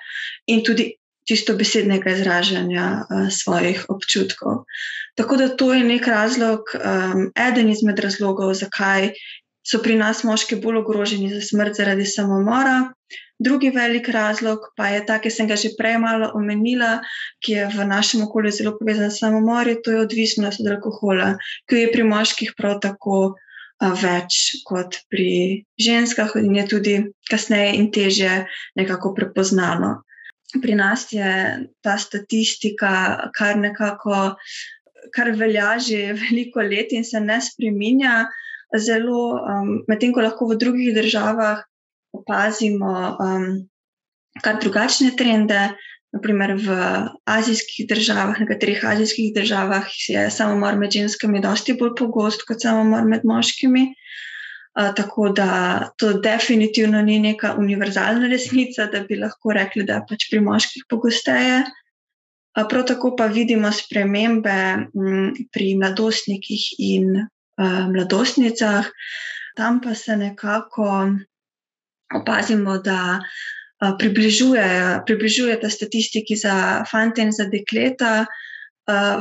in 0.50 0.64
tudi 0.66 0.94
čisto 1.24 1.56
besednega 1.56 2.18
izražanja 2.18 2.88
uh, 3.04 3.30
svojih 3.32 3.86
občutkov. 3.94 4.66
Tako 5.16 5.38
da 5.38 5.48
to 5.56 5.70
je 5.74 5.84
nek 5.86 6.08
razlog, 6.10 6.74
um, 6.76 7.30
eden 7.38 7.70
izmed 7.70 8.00
razlogov, 8.00 8.56
zakaj 8.58 9.14
so 9.64 9.80
pri 9.84 9.96
nas 9.96 10.24
moški 10.28 10.60
bolj 10.64 10.82
ogroženi 10.84 11.30
za 11.32 11.42
smrt 11.42 11.80
zaradi 11.80 12.06
samomora. 12.06 12.94
Drugi 13.40 13.70
velik 13.76 14.08
razlog 14.08 14.60
pa 14.78 14.88
je 14.88 15.06
ta, 15.06 15.18
ki 15.20 15.32
sem 15.32 15.48
ga 15.48 15.56
že 15.60 15.74
prej 15.78 15.98
malo 16.00 16.30
omenila, 16.38 17.00
ki 17.44 17.56
je 17.58 17.70
v 17.76 17.88
našem 17.88 18.24
okolju 18.28 18.52
zelo 18.52 18.76
povezan 18.80 19.12
s 19.12 19.20
samomori, 19.24 19.80
to 19.84 19.92
je 19.92 20.04
odvisnost 20.04 20.62
od 20.62 20.70
alkohola, 20.76 21.34
ki 21.68 21.82
je 21.82 21.92
pri 21.96 22.04
moških 22.08 22.54
prav 22.58 22.80
tako 22.84 23.18
a, 23.80 23.92
več 24.00 24.64
kot 24.68 25.02
pri 25.12 25.64
ženskah 25.80 26.36
in 26.40 26.56
je 26.60 26.68
tudi 26.76 26.96
kasneje 27.32 27.74
in 27.80 27.92
teže 27.92 28.46
nekako 28.80 29.14
prepoznano. 29.18 30.04
Pri 30.62 30.78
nas 30.78 31.08
je 31.12 31.34
ta 31.82 31.98
statistika 31.98 32.94
kar 33.34 33.58
nekako, 33.58 34.38
kar 35.16 35.34
velja 35.36 35.80
že 35.80 36.14
veliko 36.22 36.62
let 36.62 36.94
in 36.94 37.04
se 37.04 37.20
ne 37.20 37.42
spreminja 37.42 38.24
zelo, 38.80 39.38
um, 39.38 39.84
medtem 39.88 40.14
ko 40.14 40.24
lahko 40.26 40.50
v 40.50 40.58
drugih 40.58 40.94
državah 40.96 41.62
opazimo 42.14 43.18
um, 43.22 43.48
kar 44.42 44.62
drugačne 44.62 45.14
trende. 45.18 45.74
Naprimer, 46.14 46.52
v 46.62 46.70
azijskih 47.26 47.88
državah, 47.90 48.38
nekaterih 48.38 48.84
azijskih 48.86 49.32
državah 49.34 49.88
je 50.10 50.28
samomor 50.30 50.78
med 50.78 50.94
ženskami 50.94 51.42
dosti 51.42 51.74
bolj 51.74 51.96
pogost 51.98 52.46
kot 52.46 52.62
samomor 52.62 53.08
med 53.10 53.26
moškimi. 53.26 53.88
Uh, 54.78 54.92
tako 54.94 55.30
da 55.34 55.90
to 55.98 56.14
definitivno 56.22 57.02
ni 57.02 57.20
neka 57.20 57.56
univerzalna 57.58 58.30
resnica, 58.30 58.86
da 58.94 59.02
bi 59.10 59.18
lahko 59.18 59.58
rekli, 59.58 59.88
da 59.90 60.04
pač 60.10 60.30
pri 60.30 60.42
moških 60.46 60.86
pogosteje. 60.90 61.64
Uh, 62.54 62.68
prav 62.70 62.86
tako 62.90 63.16
pa 63.18 63.26
vidimo 63.26 63.72
spremembe 63.74 64.58
m, 64.94 65.34
pri 65.50 65.74
mladostnikih 65.82 66.68
in 66.78 67.26
mladostnicah. 67.60 68.90
Tam 69.58 69.82
pa 69.82 69.94
se 69.96 70.18
nekako 70.18 70.88
opazimo, 72.16 72.78
da 72.82 73.20
uh, 73.20 73.28
približuje, 74.00 75.02
približuje 75.06 75.60
ta 75.60 75.70
statistiki 75.70 76.36
za 76.36 76.86
fante 76.92 77.22
in 77.22 77.32
za 77.32 77.46
dekleta, 77.46 78.26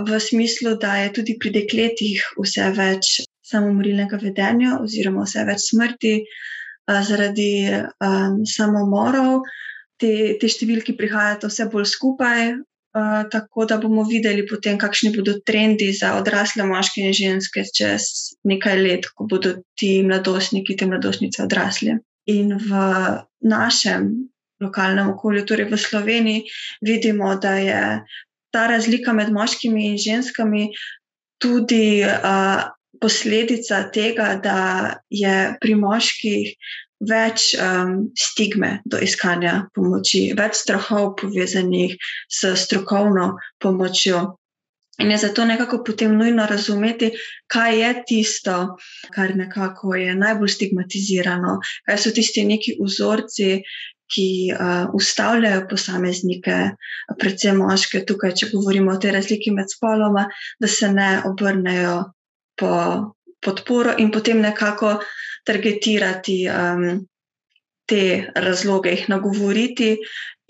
v 0.07 0.21
smislu, 0.21 0.75
da 0.75 0.97
je 0.97 1.13
tudi 1.13 1.37
pri 1.39 1.51
dekletih 1.55 2.23
vse 2.35 2.67
več 2.75 3.21
samomorilnega 3.47 4.19
vedenja, 4.19 4.79
oziroma 4.83 5.23
vse 5.23 5.45
več 5.47 5.69
smrti 5.71 6.15
zaradi 6.91 7.71
samomorov. 8.51 9.47
Te, 10.03 10.35
te 10.35 10.51
številke 10.51 10.97
prihajajo 10.99 11.47
vse 11.47 11.69
bolj 11.71 11.87
skupaj, 11.87 12.57
Uh, 12.93 13.23
tako 13.33 13.65
da 13.65 13.79
bomo 13.81 14.03
videli, 14.05 14.43
potem, 14.45 14.77
kakšni 14.79 15.15
bodo 15.17 15.39
trendi 15.49 15.87
za 15.97 16.11
odrasle 16.19 16.67
moške 16.69 17.01
in 17.01 17.15
ženske 17.17 17.65
čez 17.73 18.37
nekaj 18.45 18.77
let, 18.83 19.09
ko 19.17 19.25
bodo 19.31 19.55
ti 19.81 20.03
mladostniki, 20.05 20.77
te 20.77 20.89
mladostnice 20.91 21.41
odrasli. 21.47 21.97
In 22.29 22.53
v 22.61 22.83
našem 23.49 24.11
lokalnem 24.61 25.09
okolju, 25.15 25.47
torej 25.49 25.71
v 25.73 25.81
Sloveniji, 25.81 26.45
vidimo, 26.85 27.33
da 27.41 27.57
je 27.57 27.81
ta 28.53 28.67
razlika 28.69 29.17
med 29.17 29.33
moškimi 29.33 29.89
in 29.89 29.97
ženskami 29.99 30.69
tudi 31.41 32.05
uh, 32.05 32.69
posledica 33.01 33.83
tega, 33.91 34.35
da 34.43 34.59
je 35.11 35.57
pri 35.61 35.75
moških 35.75 36.53
več 37.09 37.53
um, 37.59 37.95
stigme 38.19 38.77
do 38.85 39.01
iskanja 39.03 39.67
pomoči, 39.75 40.31
več 40.39 40.61
strahov 40.63 41.15
povezanih 41.21 41.97
s 42.31 42.55
strokovno 42.65 43.35
pomočjo. 43.63 44.23
In 45.03 45.11
je 45.11 45.19
zato 45.19 45.45
nekako 45.49 45.81
potem 45.87 46.13
nujno 46.15 46.45
razumeti, 46.47 47.11
kaj 47.51 47.79
je 47.81 47.93
tisto, 48.07 48.57
kar 49.15 49.33
nekako 49.37 49.97
je 49.99 50.15
najbolj 50.15 50.53
stigmatizirano, 50.57 51.57
kaj 51.89 51.99
so 51.99 52.13
tisti 52.15 52.45
neki 52.47 52.77
vzorci, 52.79 53.63
ki 54.13 54.29
uh, 54.53 54.91
ustavljajo 54.93 55.65
posameznike, 55.71 56.57
predvsem 57.19 57.57
moške, 57.63 58.03
tukaj, 58.05 58.35
če 58.37 58.51
govorimo 58.53 58.93
o 58.93 59.01
tej 59.01 59.17
razliki 59.17 59.55
med 59.57 59.73
spoloma, 59.73 60.27
da 60.61 60.69
se 60.69 60.91
ne 60.93 61.23
obrnejo 61.25 61.97
po 62.61 62.75
podporo 63.43 63.97
in 63.99 64.13
potem 64.15 64.45
nekako 64.45 64.99
targetirati 65.45 66.37
um, 66.49 67.07
te 67.89 68.31
razloge, 68.35 68.93
jih 68.95 69.09
nagovoriti 69.11 69.97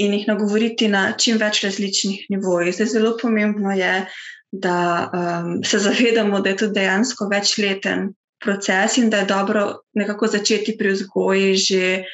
in 0.03 0.15
jih 0.15 0.27
nagovoriti 0.29 0.89
na 0.89 1.13
čim 1.19 1.39
več 1.41 1.63
različnih 1.65 2.27
nivojih. 2.35 2.75
Zdaj, 2.77 2.91
zelo 2.97 3.17
pomembno 3.21 3.73
je, 3.77 3.95
da 4.53 4.79
um, 5.09 5.63
se 5.65 5.79
zavedamo, 5.81 6.41
da 6.41 6.53
je 6.53 6.57
to 6.57 6.67
dejansko 6.69 7.29
večleten 7.33 8.11
proces 8.43 8.99
in 8.99 9.11
da 9.11 9.23
je 9.23 9.31
dobro 9.31 9.63
nekako 9.95 10.27
začeti 10.27 10.77
pri 10.79 10.93
vzgoji 10.93 11.55
že 11.57 12.05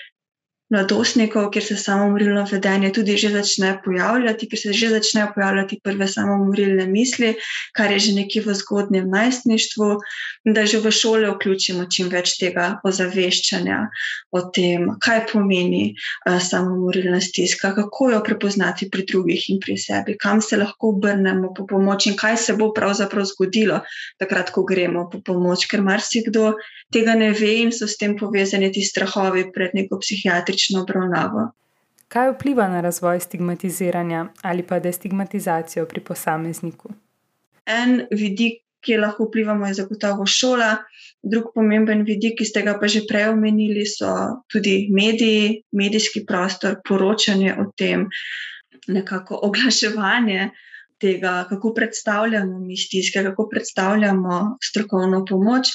mladostnikov, 0.71 1.51
kjer 1.51 1.65
se 1.65 1.77
samomorilno 1.77 2.45
vedenje 2.51 2.93
tudi 2.93 3.17
že 3.17 3.31
začne 3.33 3.81
pojavljati, 3.85 4.49
kjer 4.49 4.61
se 4.61 4.73
že 4.73 4.89
začnejo 4.89 5.33
pojavljati 5.35 5.81
prve 5.85 6.09
samomorilne 6.09 6.87
misli, 6.87 7.35
kar 7.73 7.93
je 7.93 7.99
že 7.99 8.13
nekje 8.13 8.43
v 8.45 8.55
zgodnjem 8.55 9.09
najstništvu, 9.11 9.89
da 10.45 10.67
že 10.67 10.81
v 10.85 10.91
šole 10.91 11.31
vključimo 11.31 11.87
čim 11.89 12.09
več 12.13 12.37
tega 12.41 12.81
ozaveščanja 12.85 13.79
o 14.33 14.43
tem, 14.53 14.91
kaj 15.01 15.25
pomeni 15.33 15.95
uh, 15.95 16.37
samomorilna 16.41 17.21
stiska, 17.21 17.73
kako 17.75 18.11
jo 18.11 18.23
prepoznati 18.25 18.91
pri 18.91 19.07
drugih 19.09 19.51
in 19.51 19.61
pri 19.61 19.79
sebi, 19.81 20.19
kam 20.21 20.43
se 20.45 20.57
lahko 20.57 20.93
obrnemo 20.93 21.55
po 21.57 21.67
pomoč 21.67 22.07
in 22.07 22.17
kaj 22.17 22.37
se 22.37 22.57
bo 22.57 22.73
pravzaprav 22.77 23.25
zgodilo 23.25 23.81
takrat, 24.21 24.53
ko 24.53 24.65
gremo 24.69 25.09
po 25.11 25.21
pomoč, 25.25 25.65
ker 25.71 25.83
marsikdo 25.83 26.55
tega 26.93 27.15
ne 27.15 27.33
ve 27.33 27.55
in 27.63 27.73
so 27.73 27.87
s 27.87 27.97
tem 27.97 28.17
povezani 28.17 28.73
ti 28.73 28.85
strahovi 28.85 29.49
pred 29.53 29.75
neko 29.77 29.99
psihiatrično 30.01 30.58
specifično 30.59 30.83
obravnavo. 30.83 31.51
Kaj 32.09 32.31
vpliva 32.31 32.69
na 32.69 32.81
razvoj 32.81 33.21
stigmatiziranja 33.21 34.27
ali 34.43 34.63
pa 34.63 34.79
destigmatizacijo 34.79 35.87
pri 35.87 36.01
posamezniku? 36.01 36.89
En 37.67 38.07
vidik, 38.11 38.63
ki 38.81 38.97
lahko 38.97 39.27
vplivamo, 39.29 39.67
je 39.67 39.75
zagotovo 39.75 40.27
šola, 40.27 40.77
drug 41.23 41.51
pomemben 41.55 42.05
vidik, 42.07 42.39
ki 42.39 42.45
ste 42.45 42.63
ga 42.63 42.79
pa 42.81 42.89
že 42.89 43.03
prej 43.09 43.29
omenili, 43.29 43.85
so 43.87 44.09
tudi 44.49 44.89
mediji, 44.95 45.63
medijski 45.73 46.25
prostor, 46.27 46.79
poročanje 46.89 47.55
o 47.59 47.73
tem, 47.77 48.09
nekako 48.89 49.41
oglaševanje. 49.43 50.51
Tega, 50.99 51.47
kako 51.49 51.75
predstavljamo 51.75 52.59
mi 52.59 52.77
stiske, 52.77 53.23
kako 53.23 53.49
predstavljamo 53.49 54.59
strokovno 54.63 55.25
pomoč. 55.25 55.69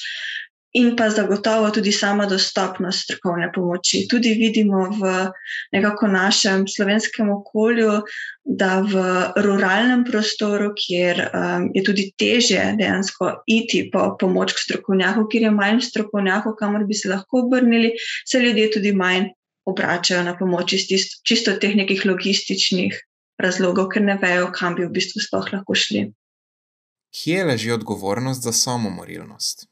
In 0.74 0.96
pa 0.98 1.10
zagotovo 1.10 1.70
tudi 1.72 1.92
sama 1.92 2.26
dostopnost 2.26 3.04
strokovne 3.04 3.52
pomoči. 3.54 4.08
Tudi 4.10 4.34
vidimo 4.34 4.90
v 4.90 5.30
nekako 5.72 6.08
našem 6.08 6.68
slovenskem 6.68 7.30
okolju, 7.30 8.02
da 8.44 8.82
v 8.82 9.04
ruralnem 9.38 10.04
prostoru, 10.04 10.74
kjer 10.74 11.22
um, 11.30 11.70
je 11.74 11.84
tudi 11.84 12.10
teže 12.18 12.74
dejansko 12.80 13.44
iti 13.46 13.86
po 13.94 14.16
pomoč 14.20 14.54
k 14.54 14.64
strokovnjaku, 14.66 15.28
kjer 15.30 15.48
je 15.48 15.52
manj 15.52 15.82
strokovnjakov, 15.86 16.58
kamor 16.60 16.88
bi 16.90 16.98
se 16.98 17.10
lahko 17.10 17.46
obrnili, 17.46 17.94
se 18.26 18.42
ljudje 18.42 18.72
tudi 18.72 18.94
manj 18.94 19.30
obračajo 19.66 20.24
na 20.24 20.38
pomoč 20.38 20.74
iz 20.74 20.88
tist, 20.90 21.22
čisto 21.24 21.54
teh 21.54 21.76
nekih 21.76 22.02
logističnih 22.06 22.98
razlogov, 23.40 23.92
ker 23.94 24.02
ne 24.02 24.18
vejo, 24.22 24.50
kam 24.52 24.76
bi 24.76 24.88
v 24.88 24.92
bistvu 24.98 25.22
sploh 25.22 25.54
lahko 25.54 25.78
šli. 25.78 26.10
Kje 27.14 27.46
leži 27.46 27.72
odgovornost 27.72 28.42
za 28.42 28.52
samomorilnost? 28.52 29.68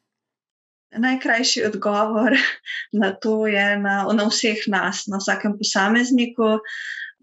Najkrajši 0.97 1.65
odgovor 1.65 2.35
na 3.01 3.11
to 3.13 3.47
je 3.47 3.77
na, 3.79 4.03
na 4.13 4.27
vseh 4.27 4.67
nas, 4.67 5.07
na 5.07 5.21
vsakem 5.21 5.57
posamezniku. 5.57 6.59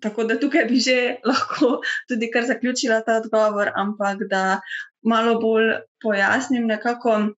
Tako 0.01 0.25
da 0.25 0.39
tukaj 0.41 0.65
bi 0.71 0.81
že 0.81 0.99
lahko 1.31 1.81
tudi 2.09 2.31
kar 2.31 2.47
zaključila 2.47 3.03
ta 3.07 3.21
odgovor, 3.23 3.73
ampak 3.75 4.25
da 4.31 4.61
malo 5.03 5.39
bolj 5.41 5.75
pojasnim, 6.03 6.67
nekako 6.67 7.35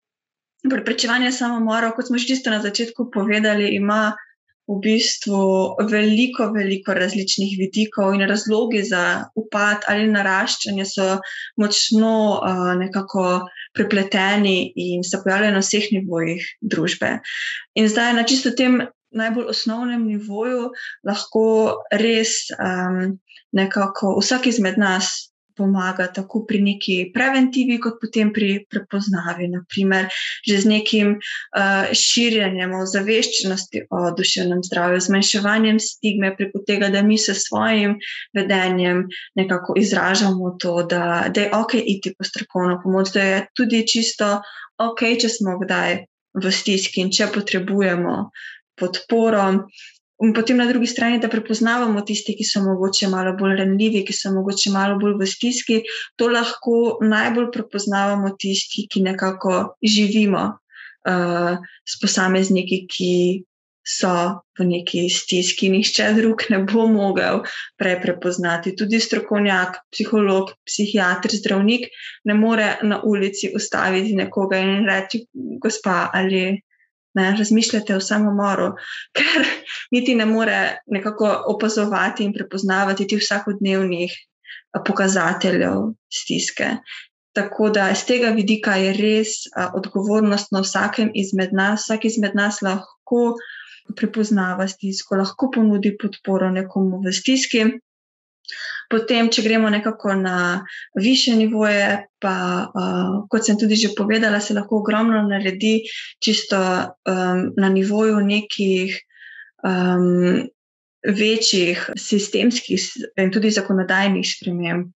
preprečevanje 0.70 1.32
samomorov, 1.32 1.94
kot 1.96 2.06
smo 2.08 2.18
že 2.18 2.34
čisto 2.34 2.50
na 2.50 2.60
začetku 2.60 3.08
povedali, 3.12 3.72
ima 3.76 4.12
v 4.70 4.78
bistvu 4.78 5.42
veliko, 5.90 6.50
veliko 6.54 6.94
različnih 6.94 7.56
vidikov 7.58 8.14
in 8.14 8.22
razlogi 8.28 8.84
za 8.86 9.26
upad 9.34 9.86
ali 9.90 10.06
naraščanje 10.06 10.86
so 10.86 11.06
močno 11.58 12.12
uh, 12.38 12.60
nekako 12.78 13.48
prepleteni 13.76 14.72
in 14.76 15.04
se 15.04 15.20
pojavljajo 15.24 15.54
na 15.54 15.62
vseh 15.64 15.90
nivojih 15.92 16.46
družbe. 16.60 17.18
In 17.74 17.88
zdaj 17.88 18.14
na 18.18 18.24
čisto 18.26 18.50
tem 18.56 18.80
najbolj 19.10 19.50
osnovnem 19.50 20.06
nivoju 20.06 20.70
lahko 21.06 21.44
res 21.90 22.50
um, 22.58 23.18
nekako 23.52 24.16
vsak 24.20 24.46
izmed 24.46 24.78
nas 24.78 25.30
pomaga 25.56 26.06
tako 26.12 26.44
pri 26.48 26.60
neki 26.62 26.96
preventivi, 27.14 27.78
kot 27.80 27.98
potem 28.00 28.32
pri 28.32 28.64
prepoznavi. 28.70 29.48
Naprimer, 29.50 30.08
že 30.46 30.60
z 30.62 30.70
nekim 30.70 31.16
uh, 31.16 31.90
širjenjem 31.96 32.74
ozaveščenosti 32.80 33.84
o 33.90 34.10
duševnem 34.16 34.62
zdravju, 34.66 35.00
zmanjševanjem 35.08 35.80
stigme 35.82 36.32
preko 36.36 36.62
tega, 36.66 36.90
da 36.92 37.02
mi 37.02 37.18
se 37.18 37.34
svojim 37.34 37.98
vedenjem 38.36 39.06
nekako 39.34 39.74
izražamo 39.78 40.56
to, 40.60 40.82
da, 40.82 41.28
da 41.34 41.46
je 41.46 41.52
ok 41.56 41.74
iti 41.80 42.14
po 42.18 42.24
strokovno 42.24 42.80
pomoč, 42.82 43.12
da 43.14 43.22
je 43.22 43.46
tudi 43.56 43.86
čisto 43.86 44.40
ok, 44.80 45.04
če 45.20 45.28
smo 45.28 45.58
kdaj 45.60 46.04
v 46.40 46.52
stiski 46.54 47.04
in 47.04 47.10
če 47.12 47.28
potrebujemo 47.34 48.30
podporo. 48.78 49.46
In 50.20 50.34
potem 50.36 50.58
na 50.60 50.66
drugi 50.68 50.86
strani, 50.86 51.18
da 51.18 51.30
prepoznavamo 51.32 52.02
tiste, 52.04 52.34
ki 52.36 52.44
so 52.44 52.60
mogoče 52.60 53.08
malo 53.08 53.32
bolj 53.40 53.56
renljivi, 53.62 54.02
ki 54.04 54.12
so 54.12 54.32
mogoče 54.34 54.72
malo 54.74 54.98
bolj 55.00 55.16
v 55.16 55.28
stiski, 55.28 55.78
to 56.20 56.28
lahko 56.28 56.98
najbolj 57.00 57.48
prepoznavamo 57.54 58.34
tisti, 58.36 58.84
ki 58.92 59.00
nekako 59.06 59.54
živimo 59.80 60.42
uh, 60.52 61.56
s 61.88 62.00
posamezniki, 62.02 62.82
ki 62.84 63.14
so 63.86 64.12
v 64.58 64.66
neki 64.68 65.08
stiski. 65.08 65.70
Nihče 65.72 66.12
drug 66.20 66.44
ne 66.52 66.62
bo 66.68 66.84
mogel 66.86 67.40
prej 67.80 67.96
prepoznati. 68.02 68.74
Tudi 68.76 69.00
strokovnjak, 69.00 69.80
psiholog, 69.92 70.52
psihiatr, 70.68 71.32
zdravnik 71.40 71.88
ne 72.28 72.36
more 72.36 72.74
na 72.82 73.00
ulici 73.02 73.54
ustaviti 73.56 74.12
nekoga 74.20 74.60
in 74.60 74.84
reči: 74.88 75.24
Gospa 75.32 76.10
ali 76.12 76.60
ne, 77.14 77.30
razmišljate 77.38 77.96
o 77.96 78.00
samomoru, 78.00 78.72
ker 79.16 79.46
niti 79.90 80.14
ne 80.14 80.26
more 80.26 80.60
nekako 80.86 81.30
opazovati 81.54 82.24
in 82.24 82.34
prepoznavati 82.34 83.06
tih 83.06 83.22
vsakodnevnih 83.22 84.16
pokazateljev 84.86 85.92
stiske. 86.12 86.76
Tako 87.32 87.70
da 87.70 87.92
z 87.94 88.06
tega 88.06 88.30
vidika 88.34 88.74
je 88.76 88.92
res 88.92 89.46
a, 89.54 89.70
odgovornost 89.78 90.50
na 90.52 90.62
vsakem 90.64 91.10
izmed 91.14 91.52
nas, 91.54 91.86
vsak 91.86 92.04
izmed 92.04 92.34
nas 92.34 92.58
lahko 92.62 93.36
prepoznava 93.96 94.66
stisko, 94.68 95.16
lahko 95.18 95.50
ponudi 95.54 95.94
podporo 95.98 96.50
nekomu 96.50 97.00
v 97.04 97.14
stiski. 97.14 97.64
Potem, 98.90 99.28
če 99.30 99.44
gremo 99.46 99.70
nekako 99.70 100.16
na 100.18 100.64
više 100.98 101.36
nivoje, 101.38 102.06
pa 102.18 102.36
uh, 102.66 103.12
kot 103.30 103.46
sem 103.46 103.58
tudi 103.58 103.78
že 103.78 103.92
povedala, 103.96 104.40
se 104.42 104.56
lahko 104.56 104.80
ogromno 104.82 105.22
naredi 105.28 105.84
čisto 106.18 106.58
um, 106.58 107.44
na 107.56 107.68
nivoju 107.70 108.18
nekih 108.26 108.96
um, 109.62 110.42
večjih 111.06 111.86
sistemskih 111.96 112.88
in 113.16 113.30
tudi 113.30 113.54
zakonodajnih 113.54 114.26
sprememb, 114.26 114.90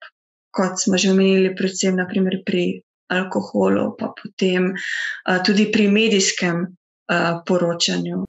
kot 0.50 0.82
smo 0.82 0.98
že 0.98 1.14
omenili, 1.14 1.54
predvsem 1.54 1.96
naprimer, 1.96 2.42
pri 2.44 2.82
alkoholu, 3.14 3.94
pa 3.98 4.10
potem 4.18 4.72
uh, 4.74 5.38
tudi 5.46 5.70
pri 5.72 5.88
medijskem 5.88 6.66
uh, 6.66 7.40
poročanju. 7.46 8.24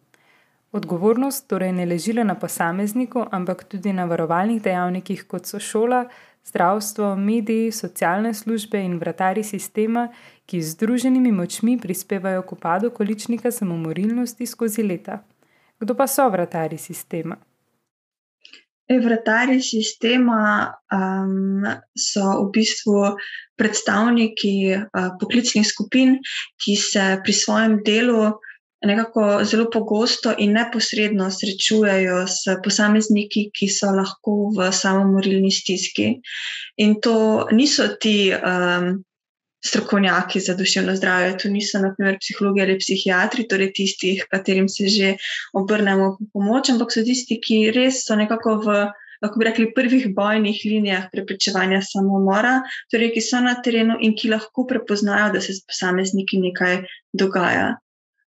Odgovornost 0.75 1.47
torej 1.47 1.71
ne 1.71 1.85
leži 1.87 2.13
le 2.13 2.23
na 2.27 2.35
posamezniku, 2.35 3.21
ampak 3.31 3.63
tudi 3.71 3.93
na 3.95 4.05
varovalnih 4.05 4.59
dejavnikih, 4.61 5.21
kot 5.31 5.47
so 5.47 5.59
šola, 5.59 6.01
zdravstvo, 6.45 7.13
mediji, 7.15 7.71
socialne 7.71 8.33
službe 8.33 8.81
in 8.83 8.97
vratari 8.99 9.43
sistema, 9.43 10.09
ki 10.45 10.59
z 10.61 10.75
združenimi 10.75 11.31
močmi 11.31 11.77
prispevajo 11.81 12.41
k 12.41 12.51
upadu 12.57 12.91
količnika 12.91 13.51
samomorilnosti 13.51 14.45
skozi 14.45 14.83
leta. 14.83 15.21
Kdo 15.79 15.95
pa 15.95 16.07
so 16.07 16.27
vratari 16.29 16.77
sistema? 16.77 17.37
E, 18.87 18.99
vratari 18.99 19.61
sistema 19.61 20.73
um, 20.91 21.63
so 21.95 22.25
v 22.43 22.51
bistvu 22.53 23.15
predstavniki 23.57 24.75
uh, 24.75 25.15
poklicnih 25.19 25.65
skupin, 25.67 26.19
ki 26.59 26.75
se 26.75 27.05
pri 27.23 27.33
svojem 27.33 27.79
delu 27.85 28.35
nekako 28.83 29.43
zelo 29.43 29.69
pogosto 29.71 30.33
in 30.37 30.53
neposredno 30.53 31.29
srečujejo 31.31 32.25
s 32.27 32.57
posamezniki, 32.63 33.49
ki 33.53 33.67
so 33.71 33.91
lahko 33.95 34.51
v 34.57 34.69
samomorilni 34.71 35.51
stiski. 35.51 36.15
In 36.77 36.99
to 37.01 37.47
niso 37.51 37.87
ti 38.01 38.33
um, 38.35 39.03
strokovnjaki 39.65 40.39
za 40.39 40.53
duševno 40.53 40.95
zdravje, 40.95 41.37
to 41.37 41.49
niso 41.49 41.79
naprimer 41.79 42.19
psihologi 42.21 42.61
ali 42.61 42.77
psihiatri, 42.79 43.47
torej 43.47 43.73
tisti, 43.73 44.19
katerim 44.31 44.69
se 44.69 44.87
že 44.87 45.15
obrnemo 45.53 46.17
po 46.19 46.25
pomoč, 46.33 46.69
ampak 46.69 46.93
so 46.93 47.03
tisti, 47.03 47.39
ki 47.41 47.71
res 47.71 48.05
so 48.05 48.15
nekako 48.15 48.59
v. 48.65 48.85
Lahko 49.23 49.39
bi 49.39 49.45
rekli, 49.47 49.65
prvih 49.73 50.09
bojnih 50.13 50.57
linijah 50.67 51.05
preprečevanja 51.09 51.79
samomora, 51.81 52.59
torej 52.91 53.13
ki 53.15 53.21
so 53.23 53.39
na 53.39 53.53
terenu 53.63 53.95
in 54.03 54.11
ki 54.13 54.27
lahko 54.29 54.65
prepoznajo, 54.67 55.31
da 55.33 55.41
se 55.41 55.55
s 55.55 55.63
posamezniki 55.63 56.41
nekaj 56.43 56.81
dogaja. 57.15 57.77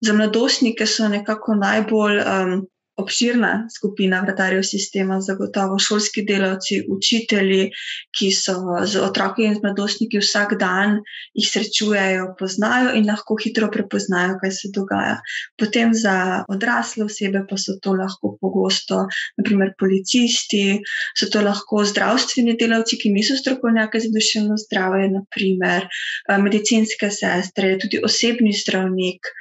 Za 0.02 0.14
mladostnike 0.14 0.86
so 0.86 1.08
nekako 1.08 1.56
najbolj 1.56 2.20
um, 2.20 2.56
obširna 2.96 3.68
skupina 3.78 4.22
vratarjev 4.22 4.64
sistema, 4.64 5.20
zagotovo 5.22 5.80
šolski 5.80 6.24
delavci, 6.28 6.80
učitelji, 6.90 7.70
ki 8.16 8.30
so 8.32 8.56
z 8.88 9.02
otroki 9.04 9.44
in 9.50 9.58
z 9.58 9.64
mladostniki 9.64 10.22
vsak 10.22 10.56
dan 10.60 11.00
jih 11.36 11.50
srečujejo, 11.50 12.30
poznajo 12.40 12.94
in 12.96 13.08
lahko 13.10 13.36
hitro 13.44 13.68
prepoznajo, 13.72 14.38
kaj 14.42 14.54
se 14.60 14.72
dogaja. 14.78 15.18
Potem 15.60 15.92
za 15.94 16.16
odrasle 16.52 17.08
osebe 17.10 17.44
pa 17.50 17.60
so 17.60 17.76
to 17.84 17.98
lahko 18.00 18.38
pogosto, 18.42 19.04
naprimer, 19.42 19.74
policisti, 19.80 20.80
so 21.20 21.28
to 21.32 21.44
lahko 21.44 21.84
zdravstveni 21.84 22.56
delavci, 22.60 23.00
ki 23.02 23.12
niso 23.12 23.36
strokovnjaki 23.36 24.06
za 24.06 24.14
duševno 24.16 24.60
zdravje, 24.68 25.12
naprimer 25.18 25.90
uh, 25.90 26.40
medicinske 26.40 27.12
sestre, 27.12 27.76
tudi 27.82 28.00
osebni 28.04 28.56
zdravnik 28.56 29.36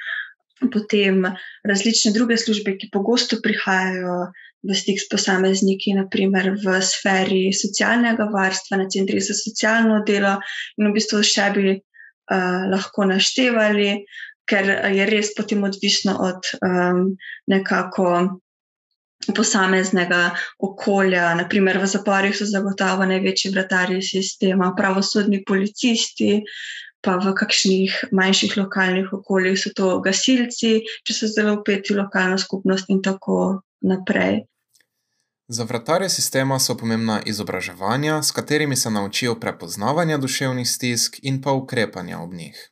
potem 0.71 1.25
različne 1.63 2.11
druge 2.15 2.37
službe, 2.37 2.77
ki 2.79 2.89
pogosto 2.91 3.39
prihajajo 3.43 4.31
v 4.65 4.75
stik 4.75 4.99
s 5.01 5.09
posamezniki, 5.11 5.93
naprimer 5.93 6.55
v 6.57 6.79
sferi 6.81 7.53
socialnega 7.53 8.29
varstva, 8.31 8.79
na 8.81 8.87
centrih 8.89 9.21
za 9.21 9.35
socialno 9.37 10.01
delo, 10.07 10.39
in 10.79 10.89
v 10.89 10.95
bistvu 10.95 11.21
še 11.25 11.49
bi 11.53 11.75
uh, 11.75 12.63
lahko 12.71 13.05
naštevali, 13.11 14.05
ker 14.49 14.71
je 14.95 15.05
res 15.09 15.33
potem 15.37 15.63
odvisno 15.67 16.17
od 16.31 16.55
um, 16.61 17.13
nekako. 17.51 18.41
Posameznega 19.25 20.35
okolja, 20.61 21.31
naprimer 21.39 21.79
v 21.81 21.87
zaporih, 21.89 22.35
so 22.35 22.45
zagotovo 22.45 23.07
največji 23.09 23.49
vratarji 23.55 24.03
sistema, 24.05 24.67
pravosodni 24.77 25.39
policisti, 25.47 26.43
pa 27.05 27.17
v 27.21 27.33
kakšnih 27.37 27.99
manjših 28.11 28.57
lokalnih 28.57 29.13
okoljih 29.13 29.59
so 29.61 29.71
to 29.77 29.99
gasilci, 30.01 30.81
če 31.05 31.13
so 31.13 31.29
zelo 31.29 31.59
upeti 31.59 31.93
v 31.93 32.01
lokalno 32.01 32.37
skupnost 32.41 32.89
in 32.89 33.01
tako 33.05 33.61
naprej. 33.85 34.43
Za 35.47 35.63
vratarje 35.63 36.09
sistema 36.09 36.57
so 36.59 36.73
pomembna 36.77 37.19
izobraževanja, 37.25 38.23
s 38.23 38.31
katerimi 38.31 38.75
se 38.75 38.89
naučijo 38.89 39.35
prepoznavanja 39.39 40.17
duševnih 40.17 40.69
stisk 40.69 41.19
in 41.21 41.41
pa 41.41 41.51
ukrepanja 41.51 42.19
ob 42.19 42.33
njih. 42.33 42.71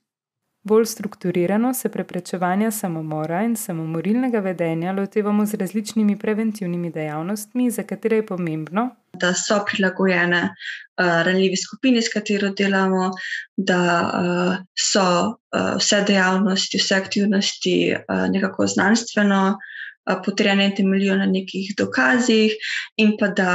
Bolj 0.64 0.86
strukturirano 0.86 1.74
se 1.74 1.90
preprečevanja 1.90 2.72
samomora 2.72 3.42
in 3.44 3.56
samomorilnega 3.56 4.40
vedenja 4.40 4.94
lotevamo 4.96 5.46
z 5.46 5.58
različnimi 5.60 6.16
preventivnimi 6.20 6.92
dejavnostmi, 6.92 7.72
za 7.72 7.84
katere 7.84 8.22
je 8.22 8.26
pomembno, 8.26 8.86
da 9.14 9.34
so 9.34 9.60
prilagojene 9.68 10.42
uh, 10.44 11.06
ranljivi 11.28 11.58
skupini, 11.58 12.02
s 12.02 12.14
katero 12.14 12.50
delamo, 12.50 13.12
da 13.58 13.82
uh, 14.08 14.56
so 14.80 15.04
uh, 15.28 15.76
vse 15.78 16.02
dejavnosti, 16.08 16.80
vse 16.80 16.96
aktivnosti 16.96 17.76
uh, 17.98 18.24
nekako 18.32 18.68
znanstveno 18.68 19.42
uh, 19.58 20.16
potrjene 20.26 20.66
in 20.66 20.76
temeljijo 20.76 21.18
na 21.18 21.26
nekih 21.26 21.74
dokazih, 21.78 22.56
in 22.96 23.18
pa 23.20 23.28
da 23.28 23.54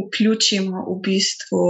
vključimo 0.00 0.84
v 0.88 0.96
bistvu 1.02 1.62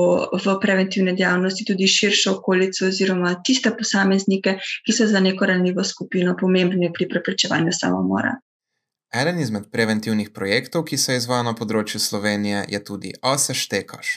v 0.44 0.56
preventivne 0.60 1.12
dejavnosti 1.12 1.64
tudi 1.64 1.88
širšo 1.88 2.38
okolico 2.38 2.86
oziroma 2.88 3.34
tiste 3.44 3.72
posameznike, 3.76 4.58
ki 4.86 4.92
so 4.92 5.06
za 5.06 5.20
neko 5.20 5.46
ranljivo 5.46 5.84
skupino 5.84 6.36
pomembni 6.40 6.92
pri 6.92 7.08
preprečevanju 7.08 7.72
samomora. 7.72 8.34
Eden 9.14 9.38
izmed 9.38 9.70
preventivnih 9.72 10.30
projektov, 10.34 10.84
ki 10.84 10.98
se 10.98 11.16
izvaja 11.16 11.44
na 11.46 11.54
področju 11.54 12.00
Slovenije, 12.00 12.64
je 12.68 12.80
tudi 12.84 13.12
Ase 13.22 13.54
Štekaš. 13.54 14.16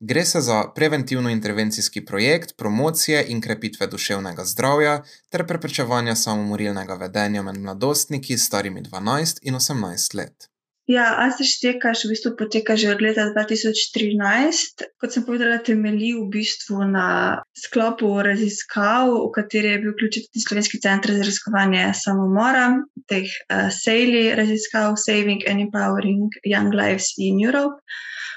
Gre 0.00 0.24
se 0.24 0.40
za 0.40 0.56
preventivno-intervencijski 0.76 2.02
projekt 2.04 2.56
promocije 2.58 3.24
in 3.28 3.40
krepitve 3.40 3.86
duševnega 3.86 4.44
zdravja 4.44 4.96
ter 5.30 5.46
preprečevanja 5.46 6.16
samomorilnega 6.18 6.98
vedenja 7.00 7.42
med 7.42 7.60
mladostniki 7.62 8.38
starimi 8.38 8.82
12 8.82 9.38
in 9.42 9.54
18 9.54 10.18
let. 10.18 10.48
Ja, 10.84 11.04
Asiš 11.16 11.62
tekaš 11.64 12.02
v 12.04 12.12
bistvu 12.12 12.30
poteka 12.36 12.76
že 12.76 12.92
od 12.92 13.00
leta 13.00 13.24
2013. 13.32 14.84
Kot 15.00 15.16
sem 15.16 15.24
povedala, 15.24 15.56
temelji 15.64 16.12
v 16.12 16.28
bistvu 16.28 16.84
na 16.84 17.40
sklopu 17.56 18.12
raziskav, 18.20 19.08
v 19.08 19.30
kateri 19.32 19.72
je 19.72 19.80
bil 19.80 19.94
vključen 19.96 20.28
tudi 20.28 20.44
Slovenski 20.44 20.80
center 20.84 21.16
za 21.16 21.24
raziskovanje 21.24 21.88
samomora, 21.96 22.84
teh 23.08 23.24
uh, 23.24 23.72
SEJLI 23.72 24.36
raziskav, 24.36 25.00
Saving 25.00 25.48
and 25.48 25.64
Empowering 25.64 26.28
Young 26.44 26.76
Lives 26.76 27.16
in 27.16 27.40
Europe. 27.40 27.80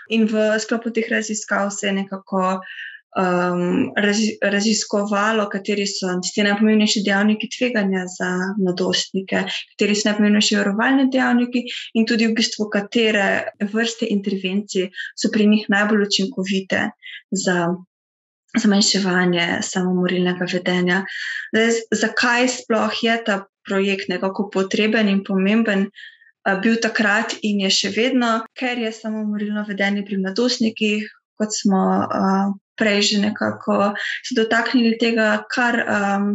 In 0.08 0.24
v 0.32 0.56
sklopu 0.64 0.96
teh 0.96 1.12
raziskav 1.12 1.68
se 1.76 1.92
je 1.92 1.98
nekako 2.00 2.64
um, 3.16 3.94
raziskovalo, 4.42 5.48
kateri 5.50 5.88
so 5.88 6.12
ti 6.34 6.44
najpomembnejši 6.44 7.04
dejavniki 7.06 7.50
tveganja 7.58 8.06
za 8.12 8.30
mladostnike, 8.60 9.44
kateri 9.74 9.96
so 9.96 10.10
najpomembnejši 10.10 10.60
varovalni 10.60 11.08
dejavniki, 11.14 11.64
in 11.96 12.08
tudi 12.10 12.28
v 12.28 12.36
bistvu, 12.38 12.70
katere 12.74 13.28
vrste 13.74 14.10
intervencij 14.10 14.90
so 15.16 15.32
pri 15.34 15.48
njih 15.48 15.68
najbolj 15.74 16.08
učinkovite 16.08 16.90
za 17.32 17.68
zmanjševanje 18.58 19.48
samomorilnega 19.62 20.48
vedenja. 20.54 21.02
Zdaj, 21.54 21.82
zakaj 21.92 22.48
sploh 22.48 23.04
je 23.04 23.18
ta 23.26 23.42
projekt 23.68 24.10
nekako 24.10 24.50
potreben 24.54 25.10
in 25.10 25.24
pomemben? 25.24 25.90
Bil 26.64 26.78
takrat 26.80 27.34
in 27.44 27.60
je 27.66 27.70
še 27.76 27.90
vedno, 27.92 28.46
ker 28.56 28.80
je 28.80 28.94
samomorilno 28.96 29.66
vedenje 29.68 30.06
pri 30.08 30.22
mladostnikih, 30.22 31.10
kot 31.36 31.52
smo 31.52 31.82
uh, 32.06 32.54
prej 32.78 33.02
že 33.02 33.22
nekako 33.22 33.94
se 34.26 34.36
dotaknili 34.38 34.98
tega, 35.02 35.44
kar, 35.52 35.80
um, 35.84 36.28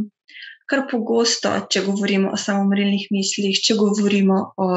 kar 0.67 0.87
pogosto, 0.91 1.53
če 1.71 1.85
govorimo 1.87 2.33
o 2.33 2.41
samomorilnih 2.41 3.09
mislih, 3.15 3.61
če 3.61 3.77
govorimo 3.81 4.41
o, 4.57 4.71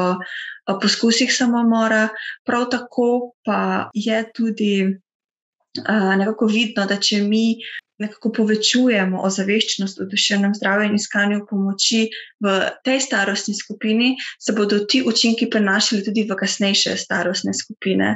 o 0.66 0.78
poskusih 0.82 1.32
samomora. 1.32 2.08
Prav 2.46 2.68
tako 2.72 3.08
pa 3.46 3.90
je 3.94 4.22
tudi 4.34 4.74
uh, 4.86 6.14
nekako 6.18 6.50
vidno, 6.52 6.86
da 6.86 7.00
če 7.00 7.24
mi. 7.26 7.48
Nekako 7.96 8.28
povečujemo 8.36 9.22
ozaveščenost 9.24 10.02
o 10.02 10.04
duševnem 10.10 10.52
zdravju 10.58 10.90
in 10.90 10.98
iskanju 10.98 11.46
pomoči 11.48 12.02
v 12.44 12.56
tej 12.84 12.98
starostni 13.00 13.54
skupini, 13.56 14.10
se 14.36 14.52
bodo 14.52 14.82
ti 14.84 15.00
učinki 15.00 15.48
prenašali 15.48 16.04
tudi 16.04 16.26
v 16.28 16.36
kasnejše 16.36 16.92
starostne 17.00 17.54
skupine. 17.56 18.10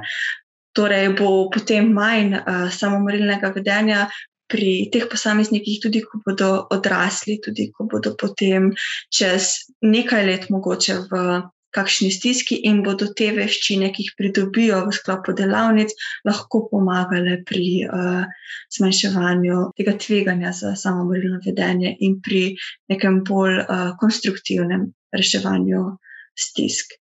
Torej, 0.77 1.09
bo 1.19 1.51
potem 1.51 1.89
manj 1.93 2.37
uh, 2.39 2.69
samomorilnega 2.71 3.51
vedenja 3.55 4.05
pri 4.51 4.91
teh 4.91 5.07
posameznikih, 5.11 5.79
tudi 5.83 6.03
ko 6.03 6.21
bodo 6.27 6.51
odrasli, 6.75 7.39
tudi 7.43 7.71
ko 7.71 7.87
bodo 7.91 8.15
potem 8.19 8.71
čez 9.11 9.71
nekaj 9.83 10.27
let 10.27 10.51
mogoče 10.51 10.97
v 11.11 11.25
kakšni 11.71 12.11
stiski 12.11 12.59
in 12.67 12.83
bodo 12.83 13.07
te 13.15 13.31
veščine, 13.35 13.93
ki 13.95 14.07
jih 14.07 14.15
pridobijo 14.19 14.81
v 14.89 14.95
sklopu 14.95 15.35
delavnic, 15.39 15.95
lahko 16.27 16.65
pomagale 16.71 17.39
pri 17.47 17.67
uh, 17.87 18.25
zmanjševanju 18.75 19.61
tega 19.79 19.95
tveganja 20.05 20.55
za 20.57 20.75
samomorilno 20.79 21.39
vedenje 21.47 21.95
in 22.07 22.19
pri 22.23 22.43
nekem 22.91 23.23
bolj 23.27 23.63
uh, 23.63 23.93
konstruktivnem 24.03 24.89
reševanju 25.15 25.85
stisk. 26.35 27.00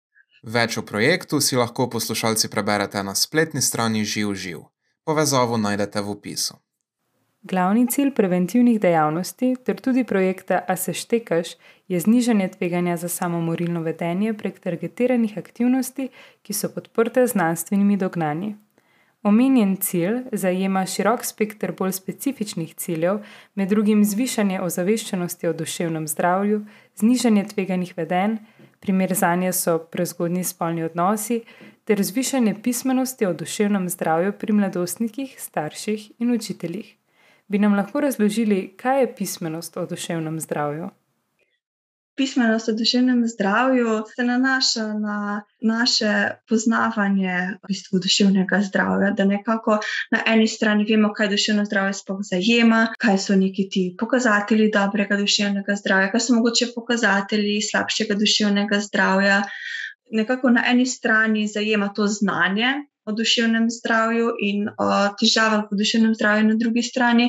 Več 0.46 0.76
o 0.78 0.82
projektu 0.86 1.40
si 1.42 1.56
lahko 1.58 1.88
poslušalci 1.90 2.46
preberete 2.48 3.02
na 3.02 3.16
spletni 3.18 3.58
strani 3.58 4.04
Živ 4.06 4.34
Živ. 4.34 4.60
Povezavo 5.02 5.58
najdete 5.58 5.98
v 6.00 6.10
opisu. 6.14 6.54
Glavni 7.42 7.86
cilj 7.90 8.12
preventivnih 8.14 8.78
dejavnosti 8.78 9.56
ter 9.66 9.80
tudi 9.82 10.04
projekta 10.04 10.60
A 10.68 10.76
se 10.76 10.94
štekaš 10.94 11.56
je 11.88 12.00
znižanje 12.00 12.48
tveganja 12.54 12.96
za 12.96 13.08
samomorilno 13.08 13.82
vedenje 13.82 14.34
prek 14.34 14.60
targetiranih 14.62 15.34
aktivnosti, 15.38 16.08
ki 16.42 16.52
so 16.52 16.70
podprte 16.70 17.26
z 17.26 17.34
znanstvenimi 17.34 17.96
dognanji. 17.96 18.54
Omenjen 19.26 19.76
cilj 19.82 20.20
zajema 20.32 20.84
širok 20.86 21.24
spektr 21.24 21.72
bolj 21.78 21.92
specifičnih 21.92 22.74
ciljev, 22.74 23.24
med 23.54 23.68
drugim 23.68 24.04
zvišanje 24.04 24.60
ozaveščenosti 24.62 25.48
o 25.48 25.52
duševnem 25.52 26.06
zdravju, 26.06 26.60
znižanje 26.94 27.44
tveganih 27.54 27.96
vedenj, 27.96 28.36
Primer 28.80 29.14
za 29.14 29.34
nje 29.36 29.52
so 29.52 29.78
prezgodni 29.78 30.44
spolni 30.44 30.84
odnosi 30.84 31.40
ter 31.84 32.02
zvišanje 32.02 32.54
pismenosti 32.62 33.26
o 33.26 33.32
duševnem 33.32 33.88
zdravju 33.88 34.32
pri 34.32 34.52
mladostnikih, 34.52 35.34
starših 35.38 36.10
in 36.18 36.34
učiteljih. 36.34 36.96
Bi 37.48 37.58
nam 37.58 37.74
lahko 37.74 38.00
razložili, 38.00 38.74
kaj 38.76 39.00
je 39.00 39.14
pismenost 39.16 39.76
o 39.76 39.86
duševnem 39.86 40.40
zdravju? 40.40 40.90
Pismenost 42.16 42.68
o 42.68 42.72
duševnem 42.72 43.26
zdravju 43.28 44.02
se 44.16 44.24
nanaša 44.24 44.86
na 44.92 45.42
naše 45.60 46.12
poznavanje 46.48 47.36
v 47.62 47.68
bistvu 47.68 47.98
duševnega 47.98 48.60
zdravja. 48.62 49.10
Da 49.10 49.24
nekako 49.24 49.78
na 50.10 50.22
eni 50.26 50.48
strani 50.48 50.86
vemo, 50.88 51.12
kaj 51.12 51.28
duševno 51.28 51.64
zdravje 51.64 51.94
sploh 52.00 52.20
zajema, 52.22 52.86
kaj 52.98 53.18
so 53.18 53.36
neki 53.36 53.68
ti 53.70 53.84
pokazatelji 53.98 54.70
dobrega 54.74 55.16
duševnega 55.16 55.76
zdravja, 55.76 56.10
kaj 56.10 56.20
so 56.20 56.34
mogoče 56.34 56.72
pokazatelji 56.74 57.60
slabšega 57.70 58.14
duševnega 58.14 58.80
zdravja. 58.80 59.42
Nekako 60.10 60.50
na 60.50 60.62
eni 60.70 60.86
strani 60.86 61.48
zajema 61.48 61.88
to 61.94 62.06
znanje, 62.06 62.74
o 63.06 63.12
duševnem 63.12 63.70
zdravju 63.70 64.32
in 64.42 64.68
o 64.68 64.88
težavah 65.20 65.66
v 65.70 65.78
duševnem 65.78 66.14
zdravju 66.14 66.48
na 66.48 66.56
drugi 66.58 66.82
strani, 66.82 67.28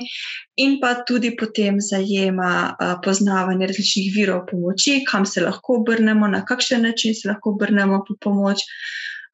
in 0.57 0.79
pa 0.81 0.93
tudi 1.07 1.35
potem 1.37 1.77
zajema 1.81 2.75
poznavanje 3.05 3.69
različnih 3.69 4.13
virov 4.15 4.45
pomoči, 4.51 5.03
kam 5.05 5.25
se 5.25 5.45
lahko 5.45 5.81
obrnemo, 5.81 6.27
na 6.27 6.45
kakšen 6.45 6.81
način 6.81 7.15
se 7.15 7.29
lahko 7.29 7.53
obrnemo 7.53 8.03
po 8.07 8.17
pomoč. 8.21 8.65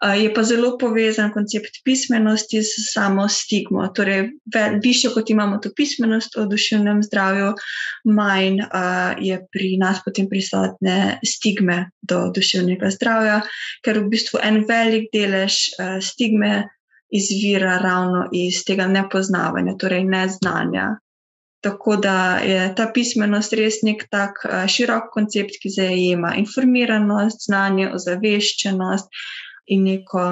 Je 0.03 0.33
pa 0.35 0.43
zelo 0.43 0.73
povezan 0.77 1.31
koncept 1.31 1.79
pismenosti 1.83 2.59
s 2.63 2.91
samo 2.91 3.27
stigmo. 3.29 3.87
Torej, 3.87 4.29
više 4.83 5.09
kot 5.13 5.29
imamo 5.29 5.57
to 5.57 5.69
pismenost 5.75 6.37
o 6.37 6.45
duševnem 6.45 7.03
zdravju, 7.03 7.53
manj 8.03 8.59
uh, 8.61 9.15
je 9.17 9.39
pri 9.51 9.77
nas 9.77 10.01
potem 10.05 10.27
prisotne 10.29 11.19
stigme 11.23 11.89
do 12.01 12.31
duševnega 12.35 12.89
zdravja, 12.91 13.41
ker 13.85 13.99
v 13.99 14.09
bistvu 14.11 14.41
en 14.43 14.65
velik 14.67 15.07
delež 15.13 15.55
uh, 15.79 16.01
stigme 16.03 16.67
izvira 17.07 17.77
ravno 17.77 18.27
iz 18.31 18.65
tega 18.67 18.87
nepoznavanja, 18.87 19.77
torej 19.79 20.03
neznanja. 20.03 20.97
Tako 21.63 21.95
da 21.95 22.43
je 22.43 22.73
ta 22.75 22.89
pismenost 22.91 23.53
res 23.55 23.79
nek 23.87 24.03
tak 24.11 24.41
širok 24.67 25.13
koncept, 25.13 25.61
ki 25.63 25.69
zajema 25.71 26.33
informiranost, 26.35 27.45
znanje, 27.47 27.87
ozaveščenost 27.95 29.07
in 29.65 29.83
neko, 29.83 30.23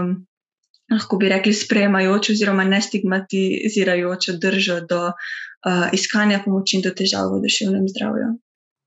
lahko 0.92 1.18
bi 1.18 1.30
rekli, 1.30 1.54
sprejemajočo 1.54 2.34
oziroma 2.34 2.64
nestigmatizirajočo 2.64 4.38
držo 4.38 4.80
do 4.90 5.02
uh, 5.08 5.88
iskanja 5.94 6.42
pomoči 6.46 6.78
in 6.78 6.86
do 6.88 6.92
težav 6.96 7.32
v 7.34 7.42
duševnem 7.46 7.88
zdravju. 7.94 8.34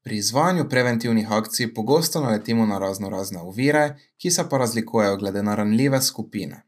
Pri 0.05 0.17
izvajanju 0.21 0.69
preventivnih 0.69 1.33
akcij 1.33 1.75
pogosto 1.75 2.21
naletimo 2.21 2.67
na 2.67 2.79
razno 2.79 3.09
razne 3.09 3.41
ovire, 3.41 3.97
ki 4.17 4.31
se 4.31 4.45
pa 4.51 4.59
razlikujejo 4.59 5.17
glede 5.17 5.43
na 5.43 5.55
ranljive 5.55 6.03
skupine. 6.03 6.63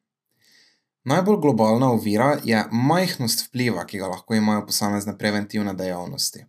Najbolj 1.05 1.37
globalna 1.43 1.93
ovira 1.93 2.39
je 2.45 2.65
majhnost 2.73 3.45
vpliva, 3.47 3.85
ki 3.87 3.99
ga 3.99 4.09
lahko 4.11 4.35
imajo 4.35 4.65
posamezne 4.67 5.19
preventivne 5.19 5.75
dejavnosti. 5.75 6.47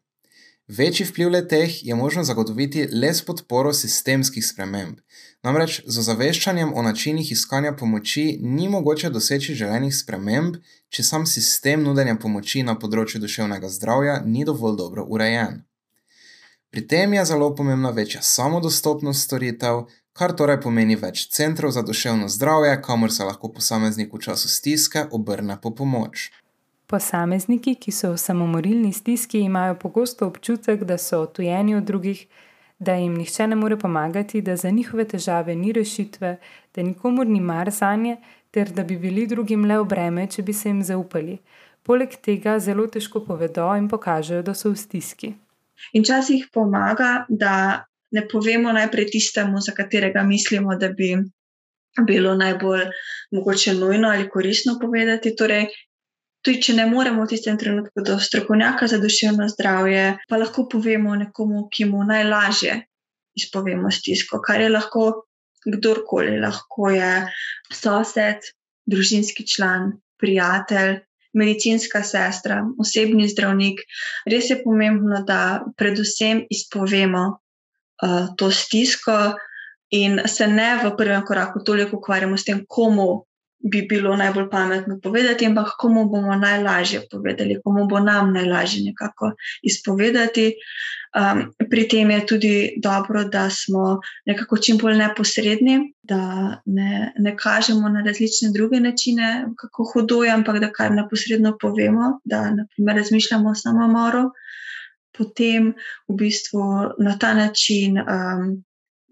Večji 0.68 1.06
vpliv 1.06 1.30
le 1.30 1.48
teh 1.48 1.76
je 1.86 1.96
možno 1.96 2.24
zagotoviti 2.24 2.88
le 2.92 3.14
s 3.14 3.26
podporo 3.26 3.74
sistemskih 3.74 4.46
sprememb. 4.46 4.98
Namreč 5.46 5.82
z 5.86 6.00
ozaveščanjem 6.02 6.74
o 6.74 6.82
načinih 6.82 7.32
iskanja 7.32 7.76
pomoči 7.78 8.40
ni 8.42 8.68
mogoče 8.70 9.10
doseči 9.14 9.54
želenih 9.56 9.94
sprememb, 9.96 10.58
če 10.90 11.04
sam 11.04 11.28
sistem 11.30 11.84
nudenja 11.86 12.18
pomoči 12.18 12.64
na 12.64 12.76
področju 12.80 13.22
duševnega 13.22 13.70
zdravja 13.70 14.22
ni 14.26 14.46
dovolj 14.46 14.78
dobro 14.82 15.06
urejen. 15.06 15.62
Pri 16.74 16.84
tem 16.88 17.14
je 17.14 17.26
zelo 17.26 17.54
pomembna 17.56 17.94
večja 17.96 18.22
samodostopnost 18.22 19.24
storitev, 19.24 19.86
kar 20.18 20.34
torej 20.34 20.58
pomeni 20.66 20.98
več 20.98 21.28
centrov 21.32 21.72
za 21.72 21.86
duševno 21.86 22.28
zdravje, 22.34 22.74
kamor 22.82 23.14
se 23.14 23.24
lahko 23.24 23.54
posameznik 23.54 24.14
v 24.14 24.20
času 24.26 24.50
stiske 24.50 25.06
obrne 25.12 25.60
po 25.62 25.72
pomoč. 25.72 26.32
Posamezniki, 26.88 27.76
ki 27.76 27.92
so 27.92 28.14
v 28.14 28.20
samomorilni 28.20 28.94
stiski, 28.94 29.44
imajo 29.46 29.76
pogosto 29.80 30.28
občutek, 30.28 30.84
da 30.88 30.98
so 30.98 31.22
odtujeni 31.28 31.76
od 31.76 31.84
drugih, 31.84 32.26
da 32.80 32.94
jim 32.94 33.16
nihče 33.18 33.48
ne 33.48 33.56
more 33.56 33.78
pomagati, 33.80 34.42
da 34.42 34.56
za 34.56 34.70
njihove 34.70 35.08
težave 35.08 35.56
ni 35.56 35.72
rešitve, 35.72 36.38
da 36.76 36.84
nikomor 36.84 37.28
ni 37.28 37.40
mar 37.42 37.72
za 37.72 37.96
nje, 37.96 38.18
ter 38.52 38.70
da 38.70 38.84
bi 38.84 38.98
bili 38.98 39.28
drugim 39.28 39.66
le 39.66 39.80
obreme, 39.80 40.28
če 40.28 40.42
bi 40.44 40.54
se 40.54 40.70
jim 40.70 40.84
zaupali. 40.84 41.38
Poleg 41.84 42.16
tega 42.24 42.60
zelo 42.60 42.88
težko 42.88 43.24
povedo 43.26 43.68
in 43.78 43.88
pokažejo, 43.90 44.44
da 44.44 44.54
so 44.54 44.70
v 44.70 44.78
stiski. 44.78 45.34
In 45.94 46.04
včasih 46.04 46.50
pomaga, 46.54 47.26
da 47.30 47.86
ne 48.12 48.24
povemo 48.28 48.72
najprej 48.74 49.12
tistemu, 49.14 49.62
za 49.62 49.72
katerega 49.78 50.24
mislimo, 50.24 50.76
da 50.76 50.90
bi 50.90 51.16
bilo 52.08 52.36
najbolj 52.36 52.86
mogoče 53.32 53.74
nujno 53.74 54.10
ali 54.10 54.30
koristno 54.30 54.78
povedati. 54.82 55.36
Torej, 55.36 55.68
tudi 56.46 56.62
če 56.64 56.78
ne 56.78 56.86
moremo 56.90 57.26
v 57.26 57.32
tistem 57.32 57.58
trenutku 57.60 58.04
do 58.06 58.18
strokovnjaka 58.20 58.88
za 58.88 59.00
duševno 59.02 59.48
zdravje, 59.52 60.18
pa 60.30 60.40
lahko 60.40 60.68
povemo 60.72 61.16
nekomu, 61.16 61.68
ki 61.72 61.90
mu 61.90 62.04
najlažje 62.08 62.82
izpovemo 63.38 63.92
stisko, 63.94 64.42
kar 64.42 64.62
je 64.62 64.70
lahko 64.70 65.08
kdorkoli, 65.68 66.38
lahko 66.42 66.90
je 66.94 67.12
sosed, 67.74 68.48
družinski 68.88 69.46
član, 69.48 69.92
prijatelj 70.18 71.02
medicinska 71.38 72.02
sestra, 72.08 72.62
osebni 72.80 73.28
zdravnik. 73.30 73.84
Res 74.26 74.50
je 74.50 74.58
pomembno, 74.64 75.22
da 75.28 75.66
predvsem 75.78 76.46
izpovemo 76.50 77.24
uh, 77.28 78.32
to 78.40 78.50
stisko 78.52 79.36
in 79.94 80.20
se 80.28 80.48
ne 80.48 80.72
v 80.84 80.96
prvem 80.98 81.24
koraku 81.28 81.62
toliko 81.64 82.00
ukvarjamo 82.00 82.38
s 82.38 82.48
tem, 82.48 82.64
komu 82.68 83.28
bi 83.60 83.82
bilo 83.90 84.16
najbolj 84.16 84.50
pametno 84.50 85.00
povedati, 85.04 85.46
ampak 85.46 85.68
komu 85.80 86.06
bomo 86.10 86.36
najlažje 86.36 87.02
povedali, 87.12 87.58
komu 87.64 87.88
bo 87.88 88.00
nam 88.00 88.34
najlažje 88.34 88.84
nekako 88.84 89.32
izpovedati. 89.62 90.54
Um, 91.18 91.54
pri 91.70 91.88
tem 91.88 92.12
je 92.12 92.26
tudi 92.26 92.74
dobro, 92.78 93.24
da 93.24 93.50
smo 93.50 94.00
nekako 94.26 94.58
čim 94.58 94.78
bolj 94.78 94.98
neposredni, 94.98 95.94
da 96.04 96.62
ne, 96.66 97.14
ne 97.18 97.38
kažemo 97.38 97.90
na 97.90 98.04
različne 98.06 98.52
druge 98.54 98.80
načine, 98.80 99.48
kako 99.58 99.90
hudo 99.94 100.24
je, 100.24 100.32
ampak 100.32 100.60
da 100.60 100.72
kar 100.72 100.92
neposredno 100.92 101.58
povemo, 101.62 102.20
da 102.24 102.52
naprimer, 102.52 102.96
razmišljamo 102.96 103.50
o 103.50 103.56
samomoru. 103.56 104.30
Potem 105.18 105.74
v 106.08 106.16
bistvu 106.16 106.62
na 107.00 107.18
ta 107.18 107.34
način 107.34 107.98
um, 107.98 108.64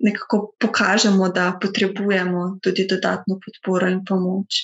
nekako 0.05 0.53
pokažemo, 0.61 1.29
da 1.33 1.51
potrebujemo 1.61 2.45
tudi 2.63 2.85
dodatno 2.89 3.39
podporo 3.41 3.89
in 3.89 4.03
pomoč. 4.05 4.61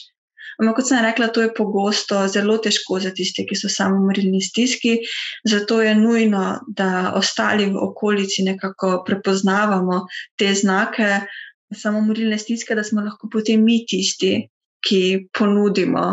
Ampak, 0.62 0.75
kot 0.77 0.88
sem 0.88 1.01
rekla, 1.01 1.32
to 1.34 1.41
je 1.41 1.54
pogosto 1.58 2.19
zelo 2.30 2.58
težko 2.62 2.99
za 3.01 3.10
tiste, 3.17 3.45
ki 3.49 3.56
so 3.58 3.69
samomorilni 3.71 4.41
stiski, 4.45 4.99
zato 5.47 5.80
je 5.82 5.95
nujno, 5.97 6.60
da 6.67 7.13
ostali 7.17 7.65
v 7.71 7.80
okolici 7.82 8.45
nekako 8.45 8.99
prepoznavamo 9.08 10.04
te 10.38 10.54
znake 10.54 11.21
samomorilne 11.73 12.38
stiske, 12.38 12.75
da 12.75 12.84
smo 12.84 13.01
lahko 13.01 13.30
potem 13.32 13.63
mi 13.63 13.82
tisti, 13.88 14.36
ki 14.82 15.01
ponudimo 15.38 16.06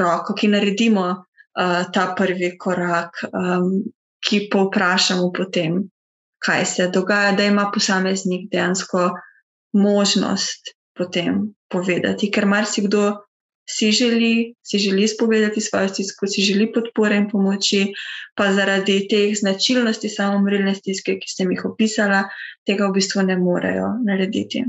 roko, 0.00 0.34
ki 0.34 0.48
naredimo 0.52 1.06
uh, 1.12 1.82
ta 1.92 2.08
prvi 2.18 2.56
korak, 2.58 3.22
um, 3.30 3.70
ki 4.26 4.48
povprašamo 4.52 5.30
potem 5.32 5.78
kaj 6.46 6.64
se 6.64 6.88
dogaja, 6.94 7.32
da 7.32 7.44
ima 7.44 7.70
posameznik 7.74 8.50
dejansko 8.52 9.10
možnost 9.72 10.76
potem 10.96 11.54
povedati, 11.68 12.30
ker 12.30 12.46
marsikdo 12.46 13.12
si 13.70 13.90
želi, 13.92 14.54
si 14.62 14.78
želi 14.78 15.08
spovedati 15.08 15.60
svojo 15.60 15.88
stisko, 15.88 16.26
si 16.26 16.42
želi 16.42 16.72
podpore 16.72 17.16
in 17.16 17.28
pomoči, 17.30 17.86
pa 18.34 18.52
zaradi 18.52 19.08
teh 19.10 19.34
značilnosti 19.40 20.08
samomorilne 20.08 20.74
stiske, 20.74 21.18
ki 21.18 21.28
ste 21.28 21.48
jih 21.50 21.64
opisala, 21.64 22.22
tega 22.66 22.86
v 22.86 22.94
bistvu 23.00 23.26
ne 23.26 23.36
morejo 23.36 23.90
narediti. 24.06 24.64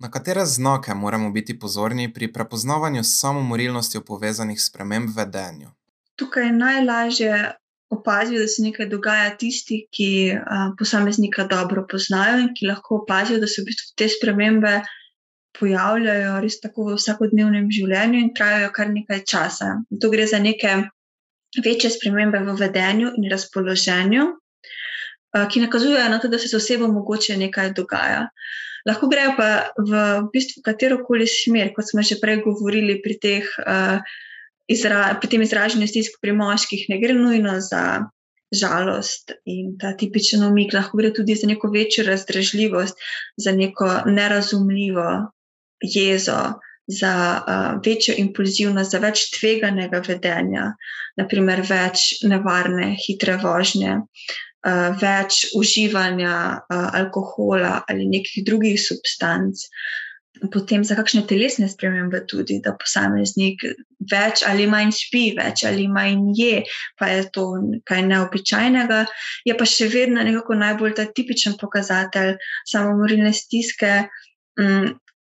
Na 0.00 0.10
katere 0.10 0.44
znake 0.46 0.94
moramo 0.94 1.30
biti 1.30 1.58
pozorni 1.58 2.12
pri 2.12 2.32
prepoznavanju 2.32 3.02
samomorilnosti 3.04 4.00
povezanih 4.06 4.62
sprememb 4.62 5.08
v 5.08 5.16
vedenju? 5.16 5.72
Tukaj 6.16 6.46
je 6.46 6.52
najlažje 6.52 7.32
opazijo, 7.90 8.40
da 8.40 8.48
se 8.48 8.62
nekaj 8.62 8.86
dogaja 8.88 9.34
tisti, 9.36 9.84
ki 9.90 10.10
a, 10.38 10.70
posameznika 10.78 11.44
dobro 11.50 11.86
poznajo 11.90 12.38
in 12.44 12.54
ki 12.54 12.70
lahko 12.70 13.02
opazijo, 13.02 13.40
da 13.42 13.50
se 13.50 13.62
v 13.62 13.70
bistvu 13.70 13.94
te 13.98 14.08
spremembe 14.08 14.80
pojavljajo 15.58 16.38
res 16.40 16.60
tako 16.62 16.86
v 16.90 16.96
vsakodnevnem 17.00 17.66
življenju 17.74 18.22
in 18.22 18.32
trajajo 18.36 18.70
kar 18.76 18.92
nekaj 18.94 19.24
časa. 19.26 19.72
To 20.00 20.10
gre 20.12 20.28
za 20.30 20.38
neke 20.38 20.76
večje 21.64 21.90
spremembe 21.96 22.38
v 22.46 22.54
vedenju 22.60 23.10
in 23.18 23.26
razpoloženju, 23.32 24.26
a, 25.34 25.46
ki 25.50 25.66
nakazujejo 25.66 26.08
na 26.14 26.22
to, 26.22 26.30
da 26.30 26.38
se 26.38 26.48
z 26.52 26.58
osebo 26.62 26.88
mogoče 26.94 27.36
nekaj 27.42 27.74
dogaja. 27.74 28.28
Lahko 28.86 29.10
grejo 29.10 29.34
pa 29.36 29.50
v 29.76 30.06
bistvu 30.32 30.62
katero 30.64 31.02
koli 31.04 31.26
smer, 31.28 31.74
kot 31.74 31.90
smo 31.90 32.06
že 32.06 32.22
prej 32.22 32.40
govorili 32.46 33.00
pri 33.02 33.18
teh. 33.18 33.54
A, 33.66 34.00
izra, 34.70 35.16
pri 35.20 35.28
tem 35.34 35.42
izražanju 35.42 35.88
stisk 35.90 36.20
pri 36.22 36.32
moških 36.36 36.86
ne 36.92 37.00
gre 37.02 37.14
nujno 37.18 37.58
za 37.64 37.82
žalost 38.54 39.32
in 39.46 39.76
ta 39.78 39.92
tipičen 39.98 40.42
umik, 40.46 40.74
lahko 40.74 40.98
gre 40.98 41.12
tudi 41.14 41.36
za 41.38 41.46
neko 41.50 41.70
večjo 41.70 42.04
razdražljivost, 42.06 42.98
za 43.36 43.52
neko 43.52 43.90
nerazumljivo 44.06 45.06
jezo, 45.82 46.40
za 46.90 47.14
uh, 47.38 47.80
večjo 47.86 48.14
impulzivnost, 48.18 48.90
za 48.90 48.98
več 48.98 49.28
tveganega 49.36 50.02
vedenja, 50.06 50.72
naprimer 51.18 51.62
več 51.68 52.24
nevarne, 52.26 52.96
hitre 53.06 53.38
vožnje. 53.42 54.00
Uh, 54.60 54.90
več 55.00 55.46
uživanja 55.56 56.34
uh, 56.58 56.88
alkohola 56.98 57.78
ali 57.88 58.10
nekih 58.10 58.42
drugih 58.44 58.74
substanc, 58.82 59.62
uh, 59.62 60.09
potem 60.48 60.84
za 60.84 60.96
kakšne 60.96 61.26
telesne 61.28 61.68
spremembe, 61.68 62.22
tudi 62.28 62.60
da 62.64 62.72
posameznik 62.78 63.64
več 64.10 64.44
ali 64.48 64.66
manj 64.70 64.94
spi, 64.96 65.24
več 65.36 65.64
ali 65.68 65.86
manj 65.90 66.30
je, 66.38 66.62
pa 66.98 67.10
je 67.12 67.26
to 67.34 67.46
kaj 67.88 68.04
neobičajnega, 68.08 69.00
je 69.44 69.56
pa 69.56 69.68
še 69.68 69.90
vedno 69.92 70.24
nekako 70.24 70.56
najbolj 70.60 70.96
ta 70.96 71.08
tipičen 71.12 71.58
pokazatelj 71.60 72.36
samomorilne 72.70 73.34
stiske, 73.36 74.06
um, 74.60 74.94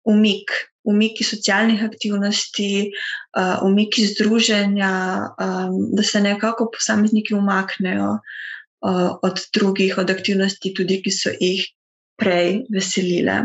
umik. 0.08 0.54
Umiki 0.82 1.22
socialnih 1.22 1.78
aktivnosti, 1.86 2.90
uh, 3.38 3.60
umiki 3.62 4.02
združenja, 4.02 4.94
um, 5.30 5.76
da 5.94 6.02
se 6.02 6.18
nekako 6.18 6.72
posamezniki 6.74 7.36
umaknejo 7.38 8.16
uh, 8.18 9.12
od 9.22 9.44
drugih, 9.54 9.94
od 10.02 10.10
aktivnosti, 10.10 10.74
tudi 10.74 10.98
ki 11.04 11.12
so 11.14 11.30
jih 11.38 11.62
prej 12.18 12.64
veselile. 12.74 13.36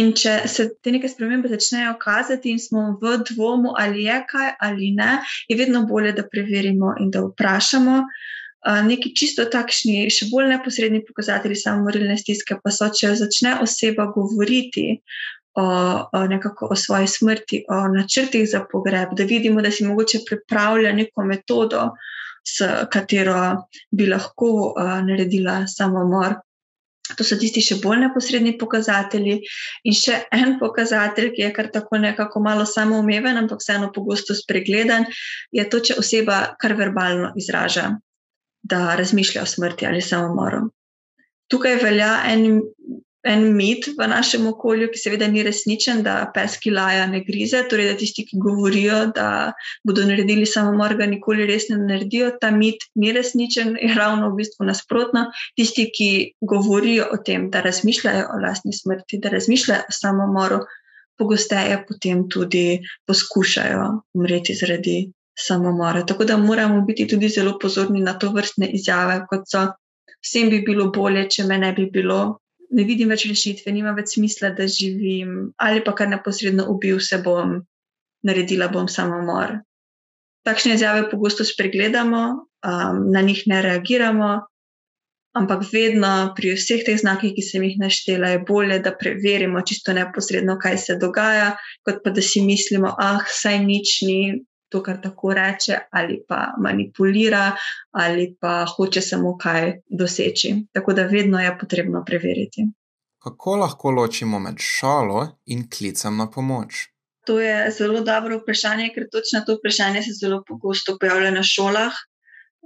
In 0.00 0.12
če 0.16 0.36
se 0.48 0.68
te 0.82 0.92
neke 0.94 1.08
spremembe 1.08 1.50
začnejo 1.52 1.94
kazati 2.00 2.54
in 2.54 2.60
smo 2.62 2.84
v 3.02 3.18
dvomu, 3.30 3.74
ali 3.78 4.06
je 4.06 4.18
kaj 4.30 4.54
ali 4.60 4.92
ne, 4.96 5.18
je 5.48 5.58
vedno 5.58 5.84
bolje, 5.86 6.14
da 6.16 6.26
preverimo 6.28 6.94
in 7.00 7.10
da 7.10 7.24
vprašamo. 7.26 8.02
Neki 8.86 9.14
čisto 9.16 9.46
takšni, 9.48 10.10
še 10.12 10.28
bolj 10.28 10.50
neposredni 10.50 11.00
pokazatelji 11.06 11.56
samomorilne 11.56 12.18
stiske 12.20 12.58
pa 12.60 12.72
so, 12.74 12.90
če 12.92 13.14
začne 13.16 13.54
oseba 13.64 14.10
govoriti 14.12 15.00
o, 15.56 15.64
o, 15.64 16.26
nekako, 16.28 16.68
o 16.70 16.76
svoji 16.76 17.08
smrti, 17.08 17.64
o 17.68 17.80
načrtih 17.88 18.44
za 18.48 18.60
pogreb, 18.72 19.14
da 19.16 19.24
vidimo, 19.24 19.62
da 19.64 19.72
si 19.72 19.86
mogoče 19.88 20.20
pripravlja 20.28 20.92
neko 20.92 21.24
metodo, 21.24 21.88
s 22.44 22.64
katero 22.92 23.40
bi 23.90 24.06
lahko 24.06 24.50
uh, 24.70 24.94
naredila 25.06 25.64
samomor. 25.68 26.40
To 27.16 27.26
so 27.26 27.38
tisti 27.40 27.62
še 27.64 27.78
bolj 27.82 28.04
neposredni 28.04 28.56
pokazatelji. 28.60 29.40
In 29.88 29.96
še 29.96 30.18
en 30.36 30.58
pokazatelj, 30.60 31.32
ki 31.36 31.44
je 31.46 31.50
kar 31.56 31.70
tako 31.74 32.00
nekako 32.02 32.42
malo 32.44 32.66
samoumeven, 32.68 33.38
ampak 33.40 33.62
vseeno 33.62 33.90
pogosto 33.94 34.36
spregledan, 34.36 35.08
je 35.54 35.66
to, 35.70 35.80
če 35.80 35.98
oseba 36.02 36.40
kar 36.60 36.76
verbalno 36.78 37.32
izraža, 37.40 37.88
da 38.62 38.94
razmišlja 39.00 39.42
o 39.42 39.48
smrti 39.48 39.88
ali 39.88 40.02
samomoru. 40.04 40.68
Tukaj 41.50 41.80
velja 41.82 42.12
en 42.30 42.60
en 43.22 43.42
mit 43.56 43.86
v 43.98 44.06
našem 44.08 44.46
okolju, 44.48 44.88
ki 44.92 44.98
seveda 44.98 45.28
ni 45.28 45.42
resničen, 45.44 46.02
da 46.06 46.30
pes, 46.34 46.56
ki 46.62 46.72
laja, 46.72 47.04
ne 47.10 47.20
grize. 47.24 47.62
Torej, 47.68 47.90
da 47.92 47.98
tisti, 48.00 48.24
ki 48.28 48.40
govorijo, 48.40 49.00
da 49.14 49.52
bodo 49.84 50.06
naredili 50.08 50.46
samomor, 50.48 50.96
ga 50.96 51.08
nikoli 51.10 51.46
res 51.48 51.68
ne 51.68 51.78
naredijo. 51.82 52.32
Ta 52.40 52.50
mit 52.54 52.86
ni 52.94 53.12
resničen, 53.12 53.76
je 53.80 53.92
ravno 53.94 54.30
v 54.32 54.40
bistvu 54.40 54.68
nasprotno. 54.68 55.26
Tisti, 55.58 55.90
ki 55.92 56.10
govorijo 56.40 57.10
o 57.12 57.20
tem, 57.24 57.50
da 57.52 57.64
razmišljajo 57.66 58.28
o 58.32 58.40
lastni 58.40 58.72
smrti, 58.76 59.20
da 59.20 59.34
razmišljajo 59.36 59.88
o 59.88 59.96
samomoru, 60.00 60.64
pogosteje 61.20 61.82
potem 61.88 62.24
tudi 62.32 62.80
poskušajo 63.06 63.88
umreti 64.16 64.56
zaradi 64.56 65.10
samomora. 65.36 66.06
Tako 66.06 66.24
da 66.24 66.36
moramo 66.36 66.80
biti 66.88 67.06
tudi 67.08 67.28
zelo 67.28 67.58
pozorni 67.60 68.00
na 68.00 68.16
to 68.18 68.32
vrstne 68.32 68.70
izjave, 68.72 69.26
kot 69.28 69.44
so 69.48 69.66
vsem 70.24 70.50
bi 70.52 70.60
bilo 70.64 70.90
bolje, 70.94 71.26
če 71.36 71.44
me 71.48 71.58
ne 71.58 71.72
bi 71.76 71.86
bilo, 71.92 72.39
ne 72.70 72.84
vidim 72.86 73.10
več 73.10 73.26
rešitve, 73.28 73.72
nima 73.74 73.94
več 73.96 74.14
smisla, 74.16 74.52
da 74.56 74.66
živim, 74.70 75.52
ali 75.58 75.82
pa 75.86 75.94
kar 75.98 76.10
neposredno 76.10 76.68
ubil 76.72 77.00
se 77.02 77.18
bom, 77.24 77.58
naredila 78.26 78.70
bom 78.72 78.88
samomor. 78.88 79.58
Takšne 80.46 80.76
izjave 80.78 81.08
pogosto 81.10 81.44
spregledamo, 81.44 82.22
um, 82.40 83.02
na 83.12 83.22
njih 83.26 83.42
ne 83.50 83.60
reagiramo, 83.66 84.30
ampak 85.36 85.66
vedno 85.72 86.32
pri 86.36 86.54
vseh 86.56 86.82
teh 86.86 86.98
znakih, 86.98 87.34
ki 87.36 87.44
sem 87.44 87.66
jih 87.66 87.76
naštela, 87.80 88.34
je 88.34 88.44
bolje, 88.46 88.80
da 88.82 88.94
preverimo 88.96 89.62
čisto 89.66 89.94
neposredno, 89.94 90.56
kaj 90.62 90.78
se 90.78 90.96
dogaja, 91.00 91.52
kot 91.86 92.00
pa 92.04 92.14
da 92.14 92.22
si 92.24 92.42
mislimo, 92.46 92.94
ah, 92.98 93.22
saj 93.28 93.60
nič 93.66 94.00
ni, 94.06 94.20
to, 94.70 94.82
kar 94.82 95.00
tako 95.02 95.34
reče, 95.34 95.78
ali 95.90 96.20
pa 96.28 96.54
manipulira, 96.62 97.50
ali 97.90 98.30
pa 98.40 98.64
hoče 98.76 99.00
samo 99.00 99.36
kaj 99.38 99.80
doseči. 99.88 100.54
Tako 100.72 100.92
da 100.92 101.08
vedno 101.10 101.40
je 101.40 101.56
potrebno 101.60 102.04
preveriti. 102.06 102.66
Kako 103.22 103.56
lahko 103.56 103.90
ločimo 103.90 104.38
med 104.38 104.56
šalo 104.58 105.26
in 105.46 105.66
klicem 105.70 106.16
na 106.16 106.30
pomoč? 106.30 106.86
To 107.26 107.40
je 107.40 107.70
zelo 107.70 108.00
dobro 108.00 108.38
vprašanje, 108.38 108.92
ker 108.94 109.10
točno 109.12 109.42
to 109.46 109.58
vprašanje 109.58 110.02
se 110.02 110.14
zelo 110.20 110.42
pogosto 110.46 110.96
pojavlja 111.00 111.30
na 111.30 111.42
šolah, 111.42 111.92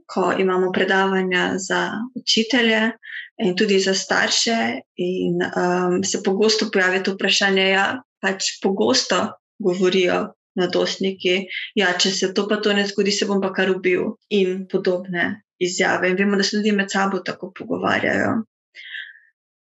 ko 0.07 0.33
imamo 0.39 0.71
predavanja 0.73 1.53
za 1.59 1.91
učitelje 2.15 2.93
in 3.39 3.57
tudi 3.57 3.81
za 3.81 3.95
starše. 3.95 4.57
In 4.97 5.43
um, 5.43 6.05
se 6.05 6.23
pogosto 6.23 6.71
pojavi 6.73 7.03
to 7.03 7.17
vprašanje, 7.17 7.65
da 7.65 7.69
ja, 7.69 7.87
pač 8.23 8.55
pogosto 8.63 9.27
govorijo 9.59 10.35
mladostniki, 10.59 11.37
ja, 11.79 11.93
če 11.99 12.13
se 12.15 12.33
to 12.35 12.47
pa 12.51 12.61
to 12.63 12.73
ne 12.77 12.87
zgodi, 12.89 13.13
se 13.13 13.29
bom 13.31 13.43
pa 13.43 13.53
kar 13.55 13.71
ubil 13.73 14.15
in 14.31 14.65
podobne 14.71 15.45
izjave. 15.59 16.11
In 16.11 16.19
vemo, 16.19 16.37
da 16.41 16.47
se 16.47 16.57
ljudi 16.57 16.73
med 16.73 16.91
sabo 16.93 17.23
tako 17.27 17.53
pogovarjajo. 17.59 18.35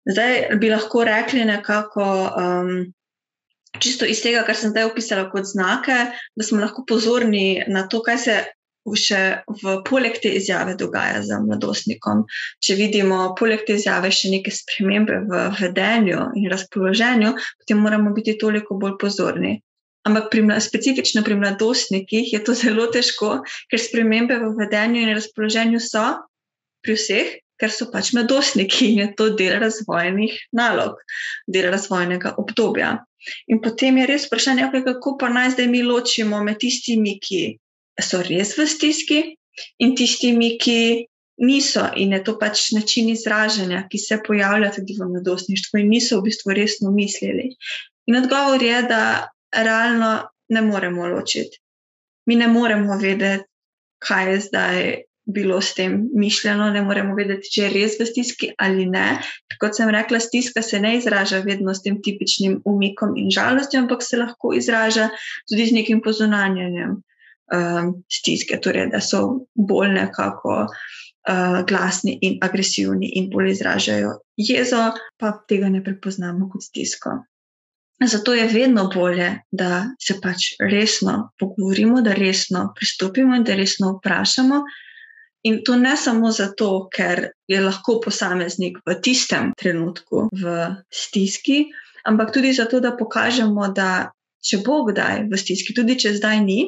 Zdaj 0.08 0.38
bi 0.60 0.70
lahko 0.70 1.04
rekli 1.04 1.44
nekako, 1.44 2.04
um, 2.40 2.70
čisto 3.78 4.06
iz 4.08 4.22
tega, 4.24 4.44
kar 4.46 4.56
sem 4.56 4.72
zdaj 4.72 4.88
opisala 4.88 5.28
kot 5.30 5.44
znake, 5.44 5.98
da 6.36 6.44
smo 6.44 6.62
lahko 6.62 6.84
pozorni 6.88 7.64
na 7.68 7.84
to, 7.88 8.00
kaj 8.02 8.22
se 8.24 8.38
še 8.96 9.44
v 9.62 9.74
poleg 9.84 10.16
te 10.22 10.30
izjave 10.38 10.72
dogaja 10.80 11.20
z 11.26 11.36
mladostnikom. 11.44 12.24
Če 12.64 12.76
vidimo 12.78 13.34
poleg 13.36 13.66
te 13.66 13.76
izjave 13.76 14.08
še 14.14 14.30
neke 14.32 14.52
spremembe 14.54 15.18
v 15.28 15.42
vedenju 15.58 16.30
in 16.38 16.48
razpoloženju, 16.48 17.34
potem 17.60 17.82
moramo 17.84 18.14
biti 18.16 18.38
toliko 18.40 18.78
bolj 18.80 18.96
pozorni. 19.02 19.58
Ampak 20.08 20.30
pri, 20.32 20.44
specifično 20.64 21.22
pri 21.26 21.36
mladostnikih 21.36 22.32
je 22.32 22.40
to 22.44 22.54
zelo 22.62 22.88
težko, 22.92 23.42
ker 23.70 23.82
spremembe 23.82 24.38
v 24.40 24.54
vedenju 24.58 25.04
in 25.04 25.14
razpoloženju 25.16 25.82
so 25.84 26.06
pri 26.84 26.96
vseh, 26.96 27.36
ker 27.58 27.74
so 27.74 27.88
pač 27.92 28.12
mladostniki 28.14 28.92
in 28.92 29.02
je 29.02 29.08
to 29.18 29.28
del 29.36 29.58
razvojnih 29.60 30.34
nalog, 30.54 31.00
del 31.50 31.70
razvojnega 31.74 32.36
obdobja. 32.38 32.96
In 33.50 33.60
potem 33.60 33.98
je 33.98 34.06
res 34.06 34.28
vprašanje, 34.28 34.68
okay, 34.68 34.84
kako 34.86 35.16
pa 35.20 35.28
naj 35.32 35.56
zdaj 35.56 35.66
mi 35.70 35.82
ločimo 35.82 36.38
med 36.46 36.60
tistimi, 36.62 37.18
ki 37.18 37.58
so 37.98 38.22
res 38.22 38.54
v 38.56 38.66
stiski 38.70 39.20
in 39.82 39.96
tistimi, 39.98 40.54
ki 40.62 40.78
niso. 41.42 41.88
In 41.98 42.14
je 42.14 42.22
to 42.24 42.36
pač 42.38 42.70
način 42.72 43.10
izražanja, 43.10 43.84
ki 43.90 43.98
se 43.98 44.20
pojavlja 44.26 44.70
tudi 44.76 44.94
v 44.98 45.10
mladostništvu 45.10 45.82
in 45.82 45.90
niso 45.90 46.20
v 46.20 46.28
bistvu 46.30 46.54
resno 46.54 46.94
mislili. 46.94 47.50
In 48.06 48.22
odgovor 48.22 48.62
je, 48.62 48.82
da 48.88 49.02
realno 49.52 50.28
ne 50.48 50.62
moremo 50.62 51.06
ločiti. 51.06 51.60
Mi 52.26 52.36
ne 52.36 52.48
moremo 52.48 52.96
vedeti, 52.98 53.44
kaj 53.98 54.32
je 54.32 54.40
zdaj 54.40 54.96
bilo 55.28 55.60
s 55.60 55.74
tem 55.74 56.08
mišljeno, 56.14 56.70
ne 56.70 56.82
moremo 56.82 57.14
vedeti, 57.14 57.50
če 57.52 57.62
je 57.62 57.72
res 57.72 57.96
v 58.00 58.06
stiski 58.08 58.48
ali 58.58 58.86
ne. 58.88 59.18
Kot 59.60 59.76
sem 59.76 59.90
rekla, 59.92 60.20
stiska 60.24 60.62
se 60.64 60.80
ne 60.80 60.94
izraža 60.96 61.42
vedno 61.44 61.74
s 61.74 61.84
tem 61.84 61.98
tipičnim 62.04 62.60
umikom 62.64 63.16
in 63.20 63.28
žalostjo, 63.34 63.82
ampak 63.84 64.04
se 64.04 64.20
lahko 64.20 64.54
izraža 64.56 65.10
tudi 65.50 65.66
z 65.68 65.76
nekim 65.76 66.00
pozunanjanjem 66.04 66.96
um, 66.96 67.92
stiske, 68.08 68.60
torej 68.64 68.88
da 68.94 69.02
so 69.04 69.44
bolj 69.54 69.94
nekako. 70.00 70.64
Uh, 71.28 71.58
glasni 71.68 72.14
in 72.24 72.38
agresivni, 72.40 73.10
in 73.20 73.26
bolj 73.28 73.50
izražajo 73.50 74.14
jezo, 74.40 74.78
pa 75.20 75.34
tega 75.48 75.68
ne 75.68 75.82
prepoznamo 75.84 76.48
kot 76.48 76.64
stisko. 76.64 77.18
Zato 78.06 78.34
je 78.34 78.46
vedno 78.46 78.90
bolje, 78.94 79.40
da 79.50 79.90
se 79.98 80.20
pač 80.22 80.52
resno 80.60 81.32
pogovorimo, 81.38 82.02
da 82.02 82.12
resno 82.14 82.72
pristopimo 82.76 83.34
in 83.36 83.44
da 83.44 83.54
resno 83.58 83.96
vprašamo. 83.96 84.62
In 85.42 85.62
to 85.64 85.76
ne 85.76 85.96
samo 85.96 86.30
zato, 86.30 86.88
ker 86.94 87.28
je 87.50 87.60
lahko 87.60 87.98
posameznik 88.04 88.78
v 88.86 88.94
tistem 89.02 89.50
trenutku 89.58 90.28
v 90.32 90.54
stiski, 90.94 91.64
ampak 92.06 92.32
tudi 92.34 92.52
zato, 92.54 92.80
da 92.80 92.94
pokažemo, 92.96 93.68
da 93.74 94.10
če 94.42 94.62
bo 94.62 94.84
kdaj 94.86 95.26
v 95.30 95.38
stiski, 95.38 95.74
tudi 95.74 95.98
če 95.98 96.14
zdaj 96.18 96.42
ni, 96.46 96.60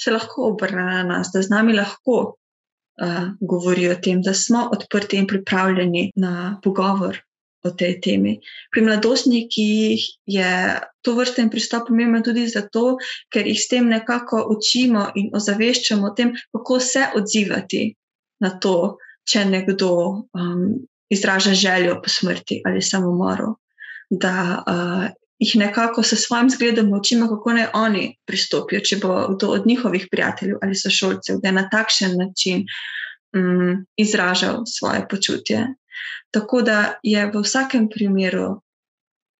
se 0.00 0.12
lahko 0.12 0.48
obrne 0.52 0.84
na 0.88 1.02
nas, 1.04 1.32
da 1.34 1.42
z 1.44 1.52
nami 1.52 1.76
lahko 1.76 2.18
uh, 2.32 3.24
govori 3.40 3.90
o 3.92 3.96
tem, 4.00 4.22
da 4.24 4.32
smo 4.32 4.70
odprti 4.72 5.20
in 5.20 5.28
pripravljeni 5.28 6.12
na 6.16 6.56
pogovor 6.64 7.20
o 7.64 7.70
tej 7.70 8.00
temi. 8.00 8.38
Pri 8.72 8.82
mladostnikih 8.82 10.00
je 10.26 10.52
to 11.04 11.14
vrsten 11.16 11.50
pristop 11.50 11.88
pomemben 11.88 12.24
tudi 12.24 12.46
zato, 12.48 12.96
ker 13.32 13.46
jih 13.46 13.60
s 13.60 13.68
tem 13.68 13.88
nekako 13.88 14.46
učimo 14.54 15.10
in 15.16 15.30
ozaveščamo 15.36 16.08
o 16.08 16.14
tem, 16.16 16.32
kako 16.56 16.80
se 16.80 17.06
odzivati 17.16 17.84
na 18.40 18.54
to, 18.56 18.96
če 19.28 19.44
nekdo 19.44 19.92
um, 20.32 20.66
izraža 21.12 21.54
željo 21.54 22.00
po 22.02 22.08
smrti 22.08 22.62
ali 22.64 22.82
samomoru. 22.82 23.54
Da 24.10 24.36
uh, 24.66 25.04
jih 25.38 25.56
nekako 25.56 26.02
s 26.02 26.16
svojim 26.24 26.50
zgledom 26.50 26.92
učimo, 26.92 27.28
kako 27.28 27.52
naj 27.52 27.68
oni 27.74 28.04
pristopijo, 28.26 28.80
če 28.80 28.98
bo 29.02 29.28
kdo 29.34 29.52
od 29.56 29.66
njihovih 29.66 30.08
prijateljev 30.10 30.58
ali 30.62 30.76
sošolcev, 30.76 31.38
da 31.42 31.48
je 31.48 31.52
na 31.52 31.68
takšen 31.68 32.16
način 32.18 32.64
um, 33.36 33.84
izražal 33.96 34.62
svoje 34.66 35.06
počutje. 35.08 35.66
Tako 36.30 36.62
da 36.62 36.98
je 37.02 37.26
v 37.26 37.42
vsakem 37.42 37.88
primeru 37.90 38.60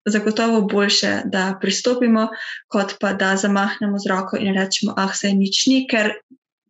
zagotovo 0.05 0.61
boljše, 0.61 1.21
da 1.25 1.57
pristopimo, 1.61 2.27
kot 2.67 2.95
pa 2.99 3.13
da 3.13 3.35
zamahnemo 3.37 3.99
z 3.99 4.09
roko 4.09 4.37
in 4.37 4.55
rečemo, 4.57 4.93
ah, 4.97 5.13
se 5.13 5.33
nič 5.33 5.67
ni, 5.67 5.85
ker 5.87 6.13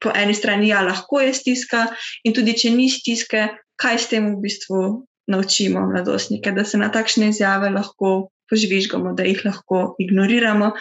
po 0.01 0.11
eni 0.15 0.33
strani 0.33 0.67
ja, 0.67 0.81
lahko 0.81 1.21
je 1.21 1.33
stiska, 1.33 1.85
in 2.23 2.33
tudi 2.33 2.57
če 2.57 2.73
ni 2.75 2.89
stiske, 2.89 3.47
kaj 3.79 3.97
s 3.97 4.11
tem 4.11 4.33
v 4.33 4.41
bistvu 4.43 5.07
naučimo 5.31 5.85
mladostnike, 5.87 6.51
da 6.51 6.65
se 6.65 6.77
na 6.77 6.91
takšne 6.91 7.29
izjave 7.31 7.69
lahko 7.69 8.31
požvižgamo, 8.49 9.13
da 9.15 9.23
jih 9.23 9.45
lahko 9.45 9.95
ignoriramo, 10.01 10.73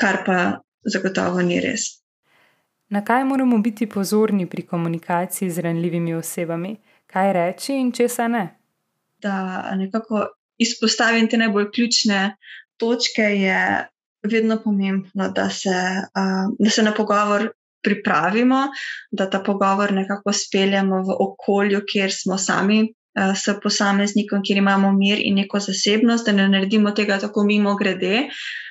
kar 0.00 0.22
pa 0.26 0.38
zagotovo 0.86 1.42
ni 1.44 1.60
res. 1.60 2.00
Na 2.90 3.04
kaj 3.06 3.24
moramo 3.24 3.58
biti 3.58 3.86
pozorni 3.86 4.48
pri 4.50 4.62
komunikaciji 4.66 5.50
z 5.50 5.66
ranljivimi 5.66 6.14
osebami? 6.14 6.76
Kaj 7.12 7.32
reči 7.32 7.74
in 7.74 7.92
česa 7.92 8.28
ne. 8.28 8.44
Da 9.20 9.74
nekako 9.76 10.26
izpostavim 10.58 11.28
te 11.28 11.38
najbolj 11.38 11.70
ključne 11.74 12.36
točke, 12.76 13.22
je 13.22 13.88
vedno 14.22 14.58
pomembno, 14.64 15.28
da 15.28 15.48
se, 15.50 15.76
da 16.58 16.70
se 16.70 16.82
na 16.82 16.94
pogovor 16.96 17.50
pripravimo, 17.82 18.66
da 19.10 19.30
ta 19.30 19.40
pogovor 19.40 19.92
nekako 19.92 20.32
speljemo 20.32 21.02
v 21.02 21.16
okolju, 21.18 21.80
kjer 21.92 22.12
smo 22.12 22.38
sami. 22.38 22.82
S 23.16 23.50
posameznikom, 23.62 24.42
kjer 24.46 24.60
imamo 24.60 24.92
mir 24.94 25.18
in 25.18 25.40
neko 25.40 25.58
zasebnost, 25.58 26.28
da 26.28 26.32
ne 26.32 26.48
naredimo 26.48 26.92
tega 26.94 27.18
tako 27.18 27.42
mimo 27.44 27.74
grede, 27.76 28.28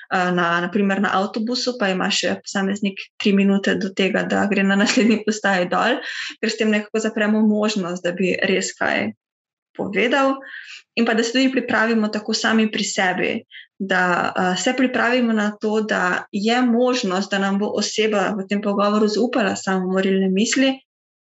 na, 0.10 0.62
naprimer 0.62 1.02
na 1.02 1.12
avtobusu, 1.13 1.75
pa 1.80 1.91
ima 1.93 2.10
še 2.12 2.39
posameznik 2.41 3.02
tri 3.21 3.34
minute 3.36 3.75
do 3.78 3.91
tega, 3.93 4.23
da 4.25 4.47
gre 4.49 4.63
na 4.65 4.78
naslednji 4.80 5.21
postaji 5.25 5.69
dol, 5.69 5.99
ker 6.41 6.49
s 6.49 6.58
tem 6.58 6.71
nekako 6.73 7.04
zapremo 7.04 7.43
možnost, 7.45 8.04
da 8.04 8.15
bi 8.17 8.34
res 8.49 8.73
kaj 8.80 9.12
povedal. 9.78 10.39
In 10.97 11.06
pa 11.06 11.13
da 11.13 11.23
se 11.23 11.36
tudi 11.36 11.52
pripravimo 11.54 12.10
tako 12.12 12.34
sami 12.34 12.67
pri 12.71 12.84
sebi, 12.84 13.32
da 13.80 14.02
uh, 14.34 14.58
se 14.60 14.73
pripravimo 14.75 15.34
na 15.34 15.52
to, 15.56 15.80
da 15.82 16.25
je 16.32 16.58
možnost, 16.65 17.32
da 17.32 17.39
nam 17.39 17.60
bo 17.62 17.69
oseba 17.80 18.34
v 18.36 18.47
tem 18.49 18.60
pogovoru 18.65 19.08
zaupala 19.08 19.54
samo 19.56 19.93
morilne 19.93 20.28
misli, 20.34 20.73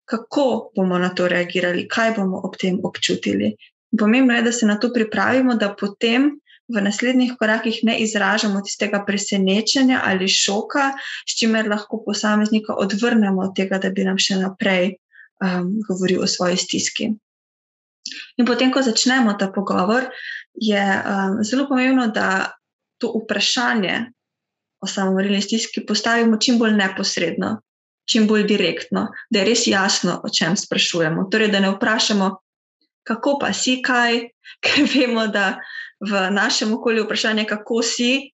kako 0.04 0.70
bomo 0.76 0.98
na 0.98 1.10
to 1.14 1.28
reagirali, 1.28 1.88
kaj 1.88 2.14
bomo 2.18 2.40
ob 2.44 2.57
tem 2.61 2.80
občutili. 2.84 3.55
Pomembno 3.98 4.34
je, 4.34 4.42
da 4.42 4.52
se 4.52 4.66
na 4.66 4.78
to 4.80 4.92
pripravimo, 4.92 5.55
da 5.55 5.74
potem 5.80 6.32
v 6.68 6.80
naslednjih 6.80 7.34
korakih 7.38 7.80
ne 7.84 7.98
izražamo 8.00 8.61
tistega 8.64 9.05
presenečenja 9.07 10.00
ali 10.05 10.28
šoka, 10.28 10.92
s 11.28 11.36
čimer 11.38 11.68
lahko 11.68 12.02
posameznika 12.05 12.74
odvrnemo 12.74 13.42
od 13.42 13.57
tega, 13.57 13.78
da 13.78 13.90
bi 13.90 14.05
nam 14.05 14.18
še 14.18 14.40
naprej 14.40 14.96
um, 15.44 15.80
govoril 15.88 16.24
o 16.24 16.30
svoji 16.30 16.57
stiski. 16.57 17.11
In 18.36 18.46
potem, 18.48 18.72
ko 18.72 18.82
začnemo 18.82 19.36
ta 19.40 19.50
pogovor, 19.52 20.09
je 20.55 20.80
um, 20.80 21.38
zelo 21.44 21.68
pomembno, 21.68 22.09
da 22.09 22.52
to 22.98 23.12
vprašanje 23.24 24.00
o 24.80 24.86
samomorilni 24.86 25.42
stiski 25.42 25.84
postavimo 25.86 26.36
čim 26.40 26.59
bolj 26.59 26.76
neposredno, 26.76 27.59
čim 28.11 28.26
bolj 28.28 28.44
direktno, 28.48 29.09
da 29.30 29.40
je 29.40 29.48
res 29.48 29.66
jasno, 29.66 30.20
o 30.24 30.28
čem 30.28 30.57
sprašujemo. 30.57 31.28
Torej, 31.32 31.50
da 31.52 31.61
ne 31.61 31.72
vprašamo, 31.74 32.30
kako 33.07 33.38
pa 33.40 33.52
si 33.52 33.80
kaj, 33.82 34.20
ker 34.64 34.88
vemo, 34.94 35.26
da 35.28 35.59
v 36.05 36.28
našem 36.30 36.74
okolju 36.74 37.07
vprašanje, 37.07 37.46
kako 37.48 37.82
si, 37.82 38.30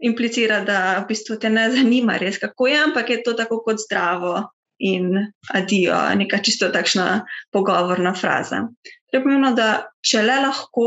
implicira, 0.00 0.62
da 0.64 0.98
v 1.02 1.10
bistvu 1.10 1.36
te 1.40 1.50
ne 1.50 1.68
zanima 1.70 2.16
res, 2.18 2.38
kako 2.40 2.66
je, 2.66 2.78
ampak 2.82 3.10
je 3.10 3.22
to 3.22 3.36
tako 3.36 3.60
kot 3.64 3.82
zdravo 3.82 4.48
in 4.80 5.12
adijo, 5.52 5.96
neka 6.16 6.38
čisto 6.40 6.70
takšna 6.72 7.20
pogovorna 7.52 8.14
fraza. 8.16 8.64
Torej, 9.10 9.24
pomembno, 9.24 9.52
da 9.52 9.90
če 10.00 10.22
le 10.24 10.38
lahko, 10.46 10.86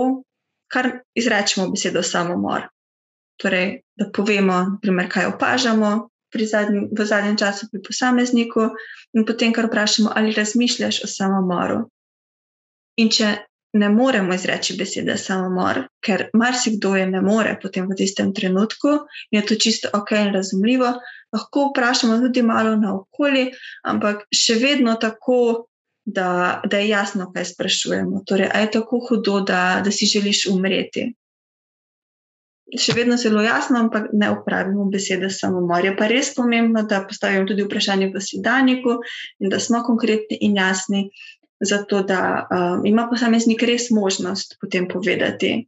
kar 0.73 0.89
izrečemo 1.13 1.69
besedo 1.69 2.01
samomor. 2.01 2.65
Torej, 3.37 3.83
da 3.99 4.09
povemo, 4.09 4.79
primer, 4.81 5.09
kaj 5.13 5.29
opažamo 5.35 5.91
zadnji, 6.49 6.87
v 6.91 7.05
zadnjem 7.05 7.37
času 7.37 7.69
pri 7.71 7.81
posamezniku, 7.85 8.69
in 9.13 9.25
potem, 9.25 9.53
kar 9.53 9.69
vprašamo, 9.69 10.11
ali 10.15 10.33
razmišljaš 10.33 11.03
o 11.03 11.07
samomoru. 11.07 11.83
In 12.97 13.09
če 13.09 13.33
ne 13.73 13.89
moremo 13.89 14.33
izreči 14.33 14.75
besede 14.77 15.17
samomor, 15.17 15.79
ker 16.05 16.27
marsikdo 16.37 16.93
je 16.95 17.07
ne 17.09 17.21
more 17.25 17.55
potem 17.61 17.87
v 17.89 17.97
tistem 17.97 18.33
trenutku 18.33 18.91
in 19.31 19.39
je 19.39 19.45
to 19.49 19.55
čisto 19.55 19.89
ok 19.93 20.11
in 20.11 20.33
razumljivo. 20.33 20.93
Lahko 21.33 21.69
vprašamo 21.71 22.19
tudi 22.21 22.41
malo 22.45 22.75
na 22.77 22.93
okolje, 22.95 23.51
ampak 23.83 24.27
še 24.29 24.59
vedno 24.61 24.93
tako, 25.01 25.65
da, 26.05 26.61
da 26.69 26.77
je 26.77 26.89
jasno, 26.89 27.31
kaj 27.33 27.45
sprašujemo. 27.45 28.21
Torej, 28.27 28.51
je 28.53 28.71
tako 28.77 28.99
hudo, 29.07 29.39
da, 29.41 29.81
da 29.85 29.91
si 29.91 30.05
želiš 30.05 30.45
umreti. 30.51 31.07
Še 32.73 32.95
vedno 32.95 33.17
zelo 33.19 33.41
jasno, 33.43 33.77
ampak 33.83 34.09
ne 34.15 34.31
upravimo 34.33 34.85
besede 34.89 35.29
samomor. 35.29 35.83
Je 35.85 35.91
pa 35.97 36.07
res 36.09 36.31
pomembno, 36.33 36.85
da 36.89 37.03
postavimo 37.05 37.45
tudi 37.49 37.65
vprašanje 37.67 38.09
v 38.13 38.21
sedajniku 38.23 38.95
in 39.43 39.51
da 39.51 39.59
smo 39.59 39.83
konkretni 39.85 40.39
in 40.47 40.55
jasni, 40.57 41.09
zato 41.59 42.01
da 42.07 42.47
um, 42.47 42.85
ima 42.87 43.05
posameznik 43.11 43.61
res 43.67 43.89
možnost 43.91 44.57
potem 44.61 44.87
povedati, 44.87 45.67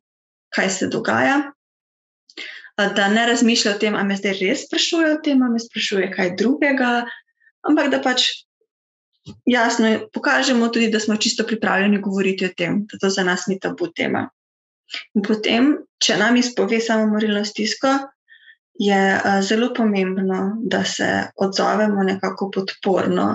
kaj 0.56 0.72
se 0.72 0.88
dogaja. 0.88 1.52
Da 2.76 3.08
ne 3.08 3.28
razmišlja 3.28 3.76
o 3.76 3.80
tem, 3.80 3.96
ali 3.96 4.10
me 4.10 4.18
zdaj 4.20 4.40
res 4.40 4.66
sprašuje 4.66 5.12
o 5.14 5.20
tem, 5.24 5.44
ali 5.44 5.56
me 5.56 5.62
sprašuje 5.64 6.10
kaj 6.16 6.34
drugega, 6.40 7.06
ampak 7.68 7.92
da 7.94 8.02
pač 8.04 8.26
jasno 9.46 10.10
pokažemo 10.14 10.68
tudi, 10.68 10.90
da 10.92 11.00
smo 11.00 11.16
čisto 11.16 11.46
pripravljeni 11.48 12.02
govoriti 12.02 12.46
o 12.46 12.50
tem, 12.58 12.84
da 12.92 13.00
to 13.02 13.10
za 13.10 13.24
nas 13.24 13.48
ni 13.48 13.60
tabu 13.60 13.88
tema. 13.96 14.30
In 15.16 15.26
potem, 15.26 15.72
če 16.02 16.20
nam 16.22 16.38
izpove 16.38 16.80
samo 16.84 17.08
morilno 17.14 17.42
stisko, 17.46 17.96
je 18.80 19.02
zelo 19.48 19.72
pomembno, 19.74 20.40
da 20.68 20.84
se 20.84 21.08
odzovemo 21.42 22.04
nekako 22.04 22.50
podporno, 22.54 23.30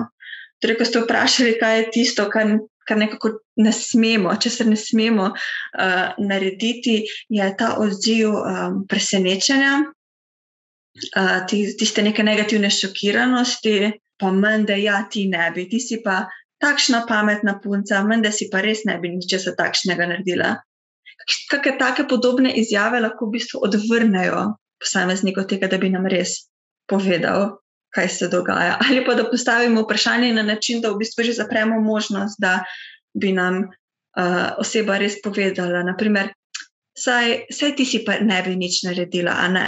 Torej, 0.61 0.77
ko 0.77 0.85
ste 0.85 1.01
vprašali, 1.01 1.55
kaj 1.57 1.77
je 1.77 1.85
tisto, 1.95 2.27
kar, 2.29 2.51
kar 2.85 2.99
nekako 3.01 3.33
ne 3.65 3.71
smemo, 3.73 4.33
če 4.37 4.51
se 4.53 4.67
ne 4.69 4.77
smemo 4.77 5.31
uh, 5.33 6.19
narediti, 6.21 6.99
je 7.33 7.47
ta 7.57 7.73
odziv 7.81 8.35
um, 8.35 8.83
presenečenja, 8.89 9.73
uh, 11.17 11.39
tiste 11.49 12.05
neke 12.05 12.25
negativne 12.27 12.69
šokiranosti, 12.69 13.89
pa 14.21 14.29
meni, 14.35 14.69
da 14.69 14.77
ja, 14.77 15.01
ti 15.09 15.25
ne 15.31 15.49
bi, 15.55 15.65
ti 15.71 15.81
si 15.81 15.97
pa 16.05 16.27
takšna 16.61 17.07
pametna 17.09 17.57
punca, 17.63 18.03
meni, 18.05 18.27
da 18.27 18.33
si 18.35 18.51
pa 18.53 18.61
res 18.61 18.85
ne 18.85 18.99
bi 19.01 19.15
ničesar 19.15 19.57
takšnega 19.57 20.11
naredila. 20.13 20.53
Kakšne 21.51 21.77
take 21.79 22.07
podobne 22.09 22.53
izjave 22.57 22.99
lahko 22.99 23.27
v 23.27 23.37
bistvu 23.37 23.61
odvrnejo 23.67 24.45
posameznika 24.81 25.43
od 25.43 25.49
tega, 25.49 25.69
da 25.69 25.77
bi 25.77 25.91
nam 25.93 26.07
res 26.09 26.47
povedal, 26.89 27.61
kaj 27.95 28.09
se 28.09 28.29
dogaja. 28.31 28.79
Ali 28.81 29.05
pa 29.05 29.15
da 29.15 29.27
postavimo 29.29 29.83
vprašanje 29.83 30.33
na 30.33 30.43
način, 30.43 30.81
da 30.81 30.91
v 30.91 31.01
bistvu 31.03 31.27
že 31.27 31.37
zapremo 31.37 31.79
možnost, 31.81 32.39
da 32.39 32.63
bi 33.13 33.31
nam 33.31 33.63
uh, 33.67 34.49
oseba 34.57 34.97
res 34.97 35.19
povedala. 35.23 35.83
Naprimer, 35.83 36.31
saj, 36.97 37.45
saj 37.51 37.75
ti 37.75 37.85
si 37.85 38.03
pa 38.05 38.19
ne 38.19 38.41
bi 38.45 38.55
nič 38.55 38.83
naredila, 38.87 39.37
a 39.43 39.47
ne. 39.47 39.67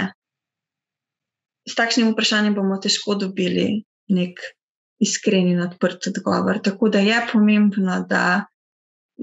S 1.70 1.76
takšnim 1.76 2.12
vprašanjem 2.12 2.56
bomo 2.56 2.80
težko 2.82 3.16
dobili 3.16 3.84
nek 4.12 4.40
iskren 5.04 5.48
in 5.52 5.62
odprt 5.64 6.08
odgovor. 6.12 6.60
Tako 6.64 6.90
da 6.90 7.00
je 7.00 7.20
pomembno, 7.32 8.02
da, 8.10 8.46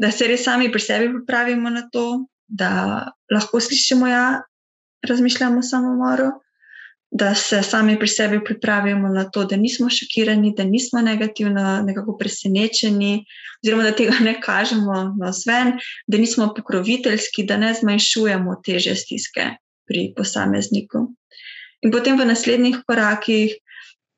da 0.01 0.11
se 0.11 0.29
res 0.31 0.45
sami 0.47 0.71
pri 0.73 0.81
sebi 0.81 1.11
pripravimo 1.13 1.71
na 1.71 1.85
to, 1.93 2.25
da 2.49 2.71
lahko 3.31 3.61
slišimo, 3.61 4.09
da 4.09 4.13
ja, 4.13 4.29
razmišljamo 5.07 5.61
o 5.61 5.67
samomoru 5.67 6.31
da 7.11 7.35
se 7.35 7.63
sami 7.63 7.99
pri 7.99 8.09
sebi 8.09 8.45
pripravimo 8.45 9.09
na 9.09 9.31
to, 9.31 9.45
da 9.45 9.57
nismo 9.57 9.91
šokirani, 9.91 10.55
da 10.57 10.65
nismo 10.65 11.01
negativno 11.01 11.83
nekako 11.83 12.17
presenečeni, 12.17 13.25
oziroma 13.65 13.83
da 13.83 13.93
tega 13.93 14.15
ne 14.21 14.41
kažemo 14.41 15.17
na 15.19 15.33
sven, 15.33 15.73
da 16.07 16.19
nismo 16.19 16.53
pokroviteljski, 16.57 17.45
da 17.45 17.57
ne 17.57 17.75
zmanjšujemo 17.75 18.55
teže 18.65 18.95
stiske 18.95 19.49
pri 19.87 20.13
posamezniku. 20.17 21.09
In 21.83 21.91
potem 21.91 22.19
v 22.21 22.29
naslednjih 22.31 22.79
korakih 22.87 23.57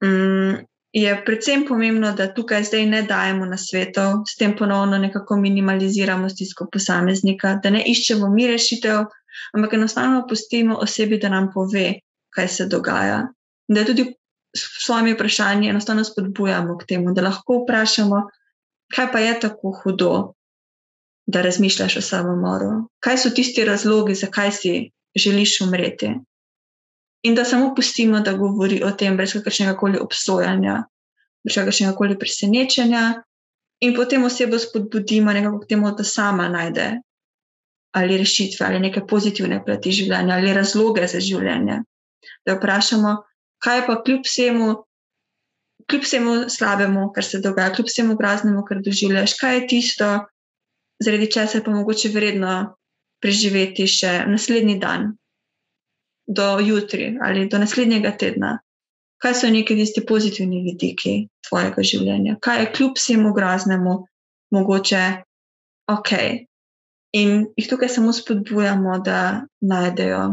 um, 0.05 0.61
je 0.93 1.12
predvsem 1.24 1.64
pomembno, 1.68 2.12
da 2.12 2.28
tukaj 2.34 2.64
zdaj 2.68 2.86
ne 2.86 3.03
dajemo 3.03 3.47
na 3.49 3.57
svetov, 3.57 4.24
s 4.28 4.36
tem 4.36 4.57
ponovno 4.57 4.99
nekako 4.99 5.36
minimaliziramo 5.40 6.28
stisko 6.28 6.66
posameznika, 6.72 7.55
da 7.62 7.70
ne 7.70 7.84
iščemo 7.86 8.28
mi 8.28 8.47
rešitev, 8.47 9.05
ampak 9.57 9.74
enostavno 9.78 10.26
pustimo 10.28 10.76
osebi, 10.76 11.18
da 11.18 11.28
nam 11.32 11.49
pove, 11.55 11.95
kaj 12.30 12.49
se 12.49 12.66
dogaja. 12.66 13.22
In 13.68 13.78
da 13.78 13.86
tudi 13.88 14.05
s 14.57 14.84
svojimi 14.84 15.14
vprašanji 15.14 15.68
enostavno 15.68 16.05
spodbujamo 16.05 16.76
k 16.78 16.86
temu, 16.86 17.14
da 17.16 17.24
lahko 17.24 17.62
vprašamo, 17.62 18.22
kaj 18.93 19.12
pa 19.12 19.18
je 19.18 19.40
tako 19.40 19.72
hudo, 19.82 20.12
da 21.26 21.43
razmišljaš 21.43 21.97
o 21.97 22.03
samomoru, 22.03 22.70
kaj 23.01 23.18
so 23.18 23.30
tisti 23.30 23.64
razlogi, 23.64 24.14
zakaj 24.14 24.53
si 24.53 24.90
želiš 25.16 25.61
umreti. 25.61 26.12
In 27.23 27.35
da 27.35 27.45
samo 27.45 27.75
pustimo, 27.75 28.20
da 28.20 28.33
govori 28.35 28.81
o 28.83 28.91
tem, 28.99 29.16
brez 29.16 29.33
kakršnega 29.37 29.77
koli 29.79 30.01
obsojanja, 30.03 30.81
brez 31.45 31.59
kakršnega 31.61 31.95
koli 31.99 32.18
presenečenja, 32.18 33.23
in 33.83 33.95
potem 33.95 34.25
osebo 34.25 34.59
spodbudimo 34.59 35.33
nekako 35.33 35.61
k 35.62 35.75
temu, 35.75 35.95
da 35.97 36.05
sama 36.05 36.49
najde 36.49 36.93
ali 37.93 38.16
rešitve, 38.16 38.66
ali 38.66 38.81
neke 38.81 39.03
pozitivne 39.07 39.59
plati 39.64 39.93
življenja, 39.93 40.39
ali 40.39 40.55
razloge 40.57 41.05
za 41.09 41.20
življenje. 41.20 41.83
Da 42.47 42.55
vprašamo, 42.57 43.16
kaj 43.61 43.83
pa 43.87 43.99
kljub 44.07 44.25
vsemu, 44.25 44.68
kljub 45.91 46.07
vsemu 46.07 46.37
slabemu, 46.49 47.11
kar 47.12 47.27
se 47.27 47.43
dogaja, 47.45 47.75
kljub 47.77 47.91
vsemu 47.91 48.16
groznemu, 48.16 48.62
kar 48.64 48.81
doživljaš, 48.87 49.35
kaj 49.37 49.59
je 49.59 49.66
tisto, 49.75 50.09
zaradi 51.05 51.29
česar 51.37 51.64
pa 51.66 51.75
mogoče 51.75 52.14
vredno 52.14 52.55
preživeti 53.20 53.85
še 53.87 54.23
naslednji 54.31 54.79
dan, 54.81 55.12
do 56.27 56.59
jutri 56.61 57.18
ali 57.23 57.49
do 57.49 57.59
naslednjega 57.59 58.16
tedna. 58.18 58.59
Kaj 59.23 59.35
so 59.35 59.51
neki 59.51 59.77
tisti 59.79 60.03
pozitivni 60.07 60.62
vidiki 60.64 61.29
tvojega 61.49 61.83
življenja, 61.87 62.37
kaj 62.43 62.61
je 62.61 62.70
kljub 62.75 62.97
vsemu 62.99 63.31
groznemu, 63.35 63.93
mogoče 64.51 65.03
ok. 65.93 66.11
In 67.12 67.47
jih 67.57 67.68
tukaj 67.68 67.91
samo 67.93 68.12
spodbujamo, 68.12 68.99
da 69.05 69.45
najdejo 69.61 70.25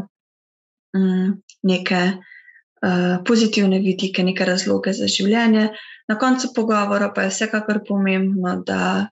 um, 0.98 1.38
neke 1.64 2.02
uh, 2.16 3.20
pozitivne 3.28 3.80
vidike, 3.84 4.24
neke 4.24 4.48
razloge 4.48 4.94
za 4.96 5.10
življenje. 5.12 5.70
Na 6.10 6.18
koncu 6.18 6.54
pogovora 6.56 7.12
pa 7.14 7.28
je 7.28 7.34
vsekakor 7.36 7.84
pomembno, 7.88 8.56
da 8.66 9.10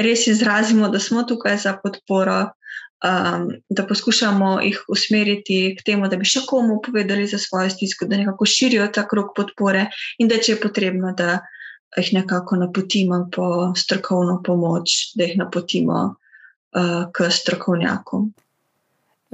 res 0.00 0.26
izrazimo, 0.26 0.88
da 0.88 0.98
smo 0.98 1.22
tukaj 1.22 1.60
za 1.66 1.76
podporo, 1.82 2.40
um, 3.04 3.48
da 3.68 3.86
poskušamo 3.86 4.60
jih 4.60 4.84
usmeriti 4.88 5.76
k 5.78 5.84
temu, 5.84 6.08
da 6.08 6.16
bi 6.16 6.28
še 6.28 6.44
komu 6.46 6.80
povedali 6.84 7.26
za 7.26 7.38
svojo 7.38 7.70
stisko, 7.70 8.06
da 8.06 8.20
nekako 8.20 8.46
širijo 8.46 8.86
ta 8.92 9.06
krok 9.08 9.34
podpore 9.36 9.88
in 10.18 10.28
da 10.28 10.38
če 10.38 10.54
je 10.54 10.60
potrebno, 10.60 11.12
da 11.16 11.40
jih 11.96 12.12
nekako 12.14 12.56
napotimo 12.56 13.28
po 13.32 13.72
strokovno 13.76 14.40
pomoč, 14.42 15.14
da 15.14 15.28
jih 15.28 15.38
napotimo 15.38 16.00
uh, 16.14 17.04
k 17.12 17.30
strokovnjakom. 17.30 18.32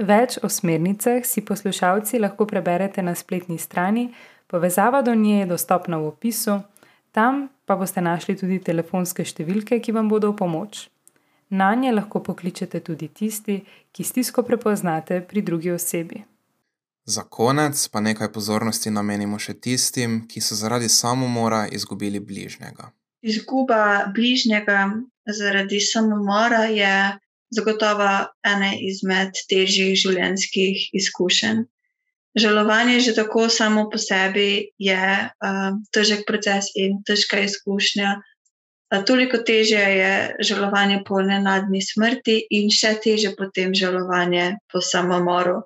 Več 0.01 0.39
o 0.41 0.49
smernicah 0.49 1.25
si 1.25 1.43
poslušalci 1.45 2.19
lahko 2.19 2.47
preberete 2.49 3.03
na 3.05 3.13
spletni 3.15 3.59
strani, 3.61 4.09
povezava 4.49 5.01
do 5.05 5.13
nje 5.15 5.43
je 5.43 5.49
dostopna 5.53 5.99
v 6.01 6.09
opisu, 6.09 6.61
tam 7.11 7.49
pa 7.65 7.75
boste 7.75 8.01
našli 8.01 8.35
tudi 8.39 8.57
telefonske 8.63 9.25
številke, 9.25 9.77
ki 9.79 9.93
vam 9.93 10.09
bodo 10.09 10.31
v 10.33 10.39
pomoč. 10.41 10.87
Na 11.51 11.75
nje 11.75 11.91
lahko 11.91 12.23
pokličete 12.23 12.79
tudi 12.79 13.07
tisti, 13.07 13.59
ki 13.91 14.03
stisko 14.03 14.43
prepoznate 14.43 15.21
pri 15.29 15.41
drugi 15.41 15.71
osebi. 15.71 16.23
Za 17.05 17.23
konec 17.23 17.87
pa 17.87 17.99
nekaj 17.99 18.31
pozornosti 18.31 18.91
namenimo 18.91 19.39
še 19.39 19.57
tistim, 19.59 20.21
ki 20.31 20.41
so 20.41 20.55
zaradi 20.55 20.87
samomora 20.89 21.65
izgubili 21.67 22.19
bližnjega. 22.19 22.91
Izguba 23.21 24.11
bližnjega 24.15 24.77
zaradi 25.27 25.81
samomora 25.83 26.63
je 26.71 26.93
zagotovo 27.51 28.09
ena 28.47 28.71
izmed 28.79 29.43
težjih 29.51 29.97
življenjskih 30.05 30.87
izkušenj. 31.01 31.65
Žalovanje 32.35 32.99
že 33.03 33.13
tako 33.15 33.49
samo 33.49 33.89
po 33.91 33.99
sebi 33.99 34.71
je 34.79 35.03
uh, 35.19 35.71
težek 35.91 36.23
proces 36.27 36.71
in 36.79 37.01
težka 37.03 37.43
izkušnja. 37.43 38.21
Toliko 38.99 39.37
teže 39.37 39.79
je 39.79 40.13
žalovanje 40.43 41.01
po 41.07 41.21
nenadni 41.23 41.79
smrti, 41.81 42.41
in 42.51 42.67
še 42.67 42.97
teže 43.03 43.31
potem 43.39 43.71
žalovanje 43.75 44.57
po 44.71 44.83
samomoru. 44.83 45.61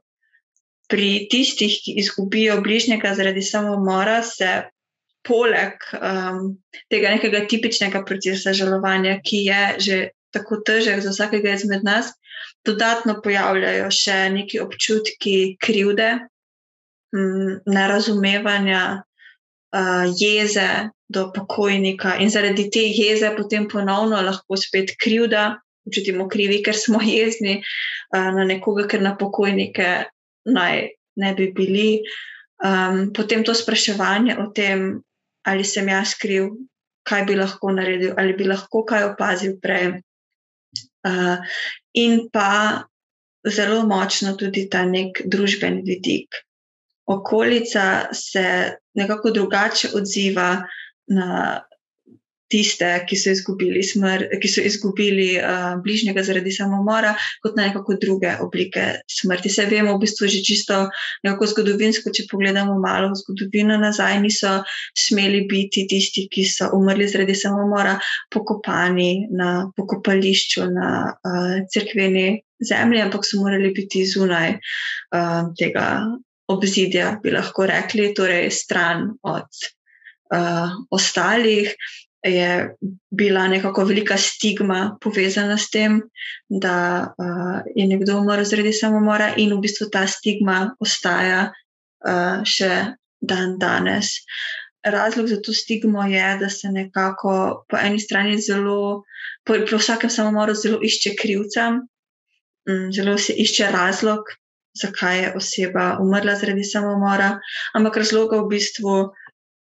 Pri 0.85 1.25
tistih, 1.31 1.73
ki 1.81 1.95
izgubijo 1.97 2.59
bližnjega 2.61 3.15
zaradi 3.17 3.41
samomora, 3.41 4.21
se 4.21 4.69
poleg 5.25 5.81
um, 5.97 6.53
tega 6.93 7.15
nekega 7.15 7.41
tipičnega 7.49 8.03
procesa 8.05 8.53
žalovanja, 8.53 9.17
ki 9.25 9.41
je 9.49 9.63
že 9.81 9.97
tako 10.29 10.59
težek 10.61 11.01
za 11.01 11.09
vsakega 11.15 11.55
izmed 11.57 11.81
nas, 11.81 12.11
dodatno 12.67 13.17
pojavljajo 13.25 13.89
še 13.89 14.19
neki 14.35 14.61
občutki 14.61 15.55
krivde, 15.57 16.11
um, 17.15 17.57
nerazumevanja, 17.65 19.01
uh, 19.75 20.07
jeze, 20.15 20.89
do 21.07 21.31
pokojnika 21.35 22.15
in 22.17 22.31
zaradi 22.33 22.69
te 22.73 22.81
jeze 22.81 23.29
potem 23.37 23.67
ponovno 23.69 24.21
lahko 24.25 24.57
spet 24.57 24.95
krivda, 25.01 25.59
občutimo 25.85 26.27
krivi, 26.29 26.63
ker 26.65 26.77
smo 26.77 27.01
jezni 27.05 27.59
na 28.11 28.45
nekoga, 28.47 28.87
ker 28.89 29.03
na 29.05 29.13
pokojnike 29.17 29.89
naj 30.49 30.87
ne 31.21 31.33
bi 31.37 31.51
bili. 31.53 31.89
Um, 32.65 33.11
potem 33.13 33.43
to 33.43 33.53
spraševanje 33.53 34.37
o 34.39 34.47
tem, 34.55 35.03
ali 35.45 35.63
sem 35.67 35.89
jaz 35.91 36.15
kriv, 36.17 36.53
kaj 37.05 37.25
bi 37.27 37.35
lahko 37.35 37.73
naredil, 37.75 38.15
ali 38.17 38.33
bi 38.33 38.47
lahko 38.47 38.85
kaj 38.87 39.11
opazil 39.11 39.57
prej. 39.61 39.99
Uh, 41.05 41.43
in 41.93 42.29
pa 42.33 42.87
zelo 43.45 43.83
močno 43.85 44.33
tudi 44.39 44.65
ta 44.71 44.85
nek 44.89 45.21
družben 45.29 45.83
vidik. 45.85 46.39
Okolica 47.05 48.07
se 48.15 48.47
nekako 48.95 49.31
drugače 49.35 49.93
odziva 49.97 50.49
na 51.07 51.61
tiste, 52.51 52.87
ki 53.09 53.17
so 53.17 53.33
izgubili, 53.33 53.81
smr, 53.83 54.25
ki 54.41 54.49
so 54.49 54.63
izgubili 54.65 55.27
uh, 55.39 55.75
bližnjega 55.83 56.23
zaradi 56.25 56.53
samomora, 56.53 57.15
kot 57.43 57.57
na 57.57 57.67
nekako 57.67 57.97
druge 58.01 58.35
oblike 58.41 58.85
smrti. 59.11 59.49
Se 59.49 59.65
vemo, 59.71 59.95
v 59.95 60.03
bistvu 60.05 60.29
že 60.31 60.43
čisto 60.45 60.85
nekako 61.25 61.49
zgodovinsko, 61.53 62.13
če 62.13 62.27
pogledamo 62.31 62.77
malo 62.81 63.11
v 63.13 63.19
zgodovino 63.21 63.79
nazaj, 63.81 64.19
niso 64.23 64.59
smeli 65.07 65.45
biti 65.49 65.87
tisti, 65.89 66.27
ki 66.31 66.45
so 66.49 66.69
umrli 66.77 67.09
zaradi 67.09 67.35
samomora, 67.37 67.97
pokopani 68.33 69.27
na 69.33 69.71
pokopališču, 69.77 70.69
na 70.75 70.91
uh, 71.15 71.57
crkveni 71.73 72.27
zemlji, 72.61 73.01
ampak 73.01 73.25
so 73.25 73.41
morali 73.41 73.73
biti 73.75 74.05
zunaj 74.07 74.55
uh, 74.55 75.49
tega 75.57 75.89
obzidja, 76.47 77.15
bi 77.23 77.33
lahko 77.33 77.65
rekli, 77.69 78.13
torej 78.13 78.49
stran 78.53 79.09
od 79.23 79.47
uh, 80.33 80.73
ostalih, 80.93 81.73
je 82.25 82.75
bila 83.09 83.47
nekako 83.47 83.83
velika 83.85 84.17
stigma 84.17 84.97
povezana 85.01 85.57
s 85.57 85.69
tem, 85.69 86.01
da 86.49 87.07
uh, 87.17 87.59
je 87.75 87.87
nekdo 87.87 88.17
umrl 88.19 88.43
zaradi 88.43 88.73
samomora, 88.73 89.33
in 89.37 89.53
v 89.53 89.61
bistvu 89.61 89.89
ta 89.93 90.05
stigma 90.09 90.75
ostaja 90.81 91.51
uh, 91.51 92.41
še 92.45 92.97
dan 93.21 93.57
danes. 93.61 94.21
Razlog 94.85 95.27
za 95.27 95.41
to 95.41 95.53
stigmo 95.53 96.03
je, 96.09 96.37
da 96.41 96.49
se 96.49 96.69
nekako 96.69 97.65
po 97.69 97.77
eni 97.77 97.99
strani 97.99 98.41
zelo, 98.41 99.03
po, 99.45 99.57
po 99.69 99.77
vsakem 99.81 100.09
samomoru, 100.09 100.53
zelo 100.57 100.81
išče 100.81 101.15
krivca, 101.21 101.69
um, 102.69 102.89
zelo 102.93 103.17
se 103.17 103.33
išče 103.33 103.69
razlog, 103.73 104.33
zakaj 104.81 105.19
je 105.19 105.33
oseba 105.39 105.85
umrla 106.01 106.35
zaradi 106.39 106.63
samomora, 106.63 107.35
ampak 107.73 108.01
razloga 108.03 108.41
v 108.41 108.49
bistvu. 108.55 108.95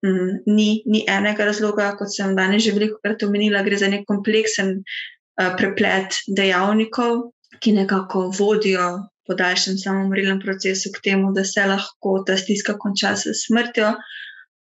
Mm, 0.05 0.33
ni, 0.53 0.83
ni 0.85 0.99
enega 1.09 1.47
razloga, 1.47 1.87
kot 1.97 2.11
sem 2.13 2.35
danes 2.37 2.61
že 2.63 2.71
veliko 2.75 2.99
krat 3.01 3.23
omenila, 3.25 3.63
gre 3.65 3.79
za 3.81 3.87
nek 3.89 4.03
kompleksen 4.05 4.75
uh, 4.77 5.55
preplet 5.57 6.19
dejavnikov, 6.37 7.31
ki 7.57 7.73
nekako 7.79 8.27
vodijo 8.29 8.91
po 9.25 9.33
daljšem 9.33 9.79
samomorilnem 9.81 10.39
procesu 10.39 10.91
k 10.93 11.01
temu, 11.09 11.33
da 11.33 11.43
se 11.43 11.65
lahko 11.65 12.21
ta 12.27 12.37
stiska 12.37 12.77
konča 12.77 13.15
s 13.17 13.33
smrtjo. 13.41 13.95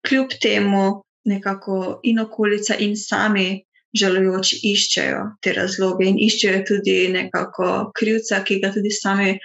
Kljub 0.08 0.34
temu, 0.42 1.04
nekako 1.30 2.00
in 2.04 2.20
okolica, 2.26 2.76
in 2.80 2.98
sami 2.98 3.62
žalujoči 3.98 4.60
iščejo 4.72 5.22
te 5.42 5.54
razloge 5.56 6.06
in 6.10 6.20
iščejo 6.22 6.62
tudi 6.68 6.98
nekako 7.14 7.92
krivca, 7.98 8.44
ki 8.46 8.60
ga 8.64 8.74
tudi 8.76 8.92
sami 8.94 9.38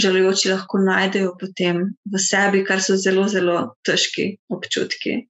žalujoči 0.00 0.52
lahko 0.52 0.80
najdejo 0.84 1.34
potem 1.40 1.82
v 2.04 2.22
sebi, 2.22 2.64
kar 2.64 2.80
so 2.80 2.96
zelo, 2.96 3.26
zelo 3.28 3.76
težki 3.86 4.32
občutki. 4.48 5.26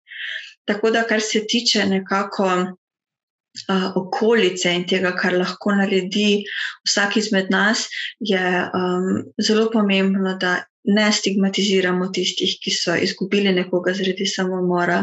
Tako 0.68 0.93
da, 0.95 1.03
kar 1.09 1.23
se 1.25 1.43
tiče 1.49 1.87
nekako 1.91 2.47
uh, 2.55 3.87
okolice 3.99 4.75
in 4.77 4.87
tega, 4.87 5.14
kar 5.18 5.35
lahko 5.35 5.75
naredi 5.75 6.45
vsak 6.87 7.16
izmed 7.18 7.51
nas, 7.51 7.89
je 8.21 8.39
um, 8.39 9.25
zelo 9.43 9.71
pomembno, 9.73 10.37
da 10.39 10.61
ne 10.85 11.12
stigmatiziramo 11.12 12.09
tistih, 12.14 12.57
ki 12.62 12.72
so 12.72 12.95
izgubili 12.97 13.53
nekoga 13.53 13.93
zaradi 13.93 14.26
samomora, 14.26 15.03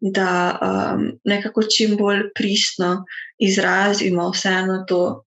da 0.00 0.28
um, 0.60 1.06
nekako 1.24 1.64
čim 1.76 1.96
bolj 1.96 2.28
pristno 2.34 3.04
izrazimo 3.38 4.30
vseeno 4.30 4.84
to 4.88 5.24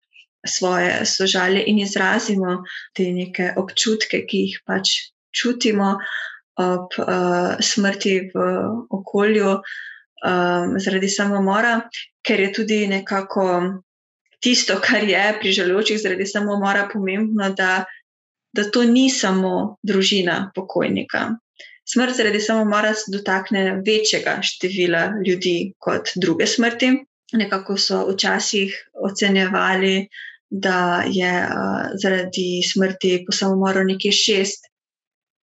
svoje 0.47 1.07
sožalje 1.07 1.65
in 1.67 1.79
izrazimo 1.79 2.65
te 2.95 3.11
neke 3.13 3.53
občutke, 3.57 4.25
ki 4.27 4.43
jih 4.47 4.61
pač 4.67 4.91
čutimo 5.31 5.97
ob 6.57 6.95
uh, 6.99 7.57
smrti 7.61 8.31
v 8.35 8.45
okolju 8.91 9.51
um, 9.57 10.79
zaradi 10.81 11.09
samomora, 11.09 11.81
ker 12.27 12.41
je 12.41 12.53
tudi 12.53 12.87
nekako 12.89 13.49
tisto, 14.41 14.79
kar 14.83 15.05
je 15.05 15.25
pri 15.41 15.53
žalujočih 15.53 16.01
zaradi 16.01 16.27
samomora 16.27 16.89
pomembno, 16.93 17.51
da 17.51 17.85
da 18.57 18.65
to 18.71 18.85
ni 18.85 19.09
samo 19.11 19.77
družina 19.83 20.51
pokojnika. 20.55 21.29
Smrt 21.87 22.17
zaradi 22.19 22.41
samomora 22.41 22.95
se 22.95 23.13
dotakne 23.15 23.83
večjega 23.87 24.41
števila 24.43 25.03
ljudi 25.27 25.73
kot 25.79 26.17
druge 26.17 26.47
smrti. 26.47 26.97
Nekako 27.33 27.77
so 27.77 28.05
včasih 28.11 28.75
ocenjevali, 29.03 30.09
da 30.51 31.05
je 31.07 31.33
uh, 31.43 31.91
zaradi 32.03 32.63
smrti 32.73 33.25
po 33.27 33.33
samomoru 33.33 33.85
nekje 33.85 34.13
šest 34.13 34.69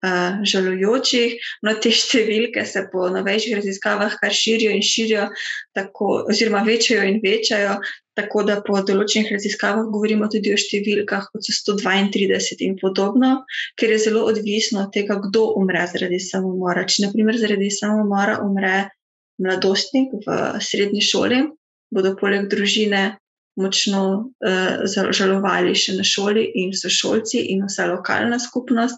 uh, 0.04 0.44
žalujočih, 0.48 1.36
no 1.64 1.74
te 1.84 1.92
številke 1.92 2.64
se 2.66 2.86
po 2.92 3.10
novejših 3.12 3.58
raziskavah 3.60 4.16
kar 4.22 4.32
širijo 4.36 4.72
in 4.72 4.84
širijo, 4.84 5.28
tako, 5.76 6.24
oziroma 6.32 6.64
večajo 6.68 7.04
in 7.10 7.20
večajo, 7.24 7.78
Tako 8.14 8.44
da 8.46 8.60
po 8.62 8.78
določenih 8.86 9.32
raziskavah 9.34 9.88
govorimo 9.90 10.28
tudi 10.30 10.52
o 10.54 10.58
številkah, 10.60 11.32
kot 11.34 11.48
so 11.48 11.74
132 11.74 12.60
in 12.62 12.76
podobno, 12.78 13.32
ker 13.80 13.96
je 13.96 14.04
zelo 14.06 14.28
odvisno 14.30 14.84
od 14.84 14.92
tega, 14.94 15.18
kdo 15.24 15.48
umre 15.58 15.88
zaradi 15.90 16.20
samomora. 16.22 16.86
Če 16.86 17.08
naprimer 17.08 17.40
zaradi 17.42 17.72
samomora 17.74 18.38
umre 18.46 18.76
mladostnik 19.42 20.14
v 20.26 20.38
srednji 20.62 21.02
šoli, 21.02 21.42
bodo 21.94 22.14
poleg 22.20 22.46
družine 22.54 23.04
močno 23.60 24.04
uh, 24.42 25.10
žalovali 25.14 25.76
še 25.78 25.98
na 25.98 26.06
šoli 26.06 26.46
in 26.62 26.74
sošolci 26.78 27.44
in 27.54 27.66
vsa 27.68 27.86
lokalna 27.92 28.40
skupnost. 28.42 28.98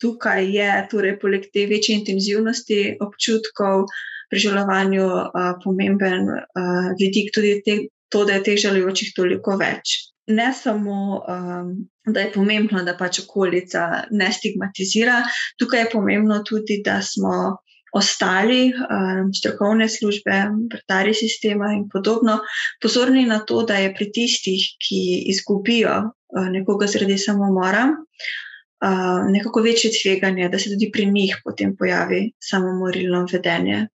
Tukaj 0.00 0.48
je 0.48 0.68
torej 0.92 1.16
poleg 1.20 1.46
te 1.52 1.66
večje 1.68 1.96
intenzivnosti 2.00 2.80
občutkov 3.04 3.86
pri 4.32 4.42
žalovanju 4.44 5.06
uh, 5.06 5.54
pomemben 5.64 6.28
uh, 6.28 6.92
vidik 7.00 7.32
tudi 7.36 7.56
te, 7.64 7.78
to, 8.10 8.24
da 8.28 8.38
je 8.38 8.44
teh 8.50 8.58
žalujočih 8.60 9.14
toliko 9.16 9.56
več. 9.60 9.96
Ne 10.30 10.50
samo, 10.54 11.22
um, 11.26 11.72
da 12.06 12.26
je 12.26 12.32
pomembno, 12.34 12.82
da 12.86 12.94
pač 12.98 13.22
okolica 13.24 14.04
ne 14.10 14.28
stigmatizira, 14.32 15.22
tukaj 15.58 15.84
je 15.84 15.90
pomembno 15.94 16.42
tudi, 16.46 16.80
da 16.86 17.00
smo 17.02 17.58
ostali, 17.92 18.68
um, 18.70 19.32
strokovne 19.34 19.88
službe, 19.90 20.36
vrtari 20.74 21.14
sistema 21.14 21.72
in 21.74 21.88
podobno, 21.90 22.38
pozorni 22.82 23.24
na 23.26 23.40
to, 23.46 23.64
da 23.66 23.80
je 23.82 23.94
pri 23.94 24.10
tistih, 24.14 24.68
ki 24.78 25.00
izgubijo 25.32 25.96
uh, 26.06 26.46
nekoga 26.52 26.86
zaradi 26.86 27.18
samomora, 27.18 27.88
uh, 27.90 29.30
nekako 29.32 29.64
večje 29.66 29.90
tveganje, 29.96 30.48
da 30.48 30.58
se 30.58 30.70
tudi 30.70 30.90
pri 30.92 31.10
njih 31.10 31.40
potem 31.44 31.74
pojavi 31.76 32.28
samomorilno 32.50 33.26
vedenje. 33.32 33.88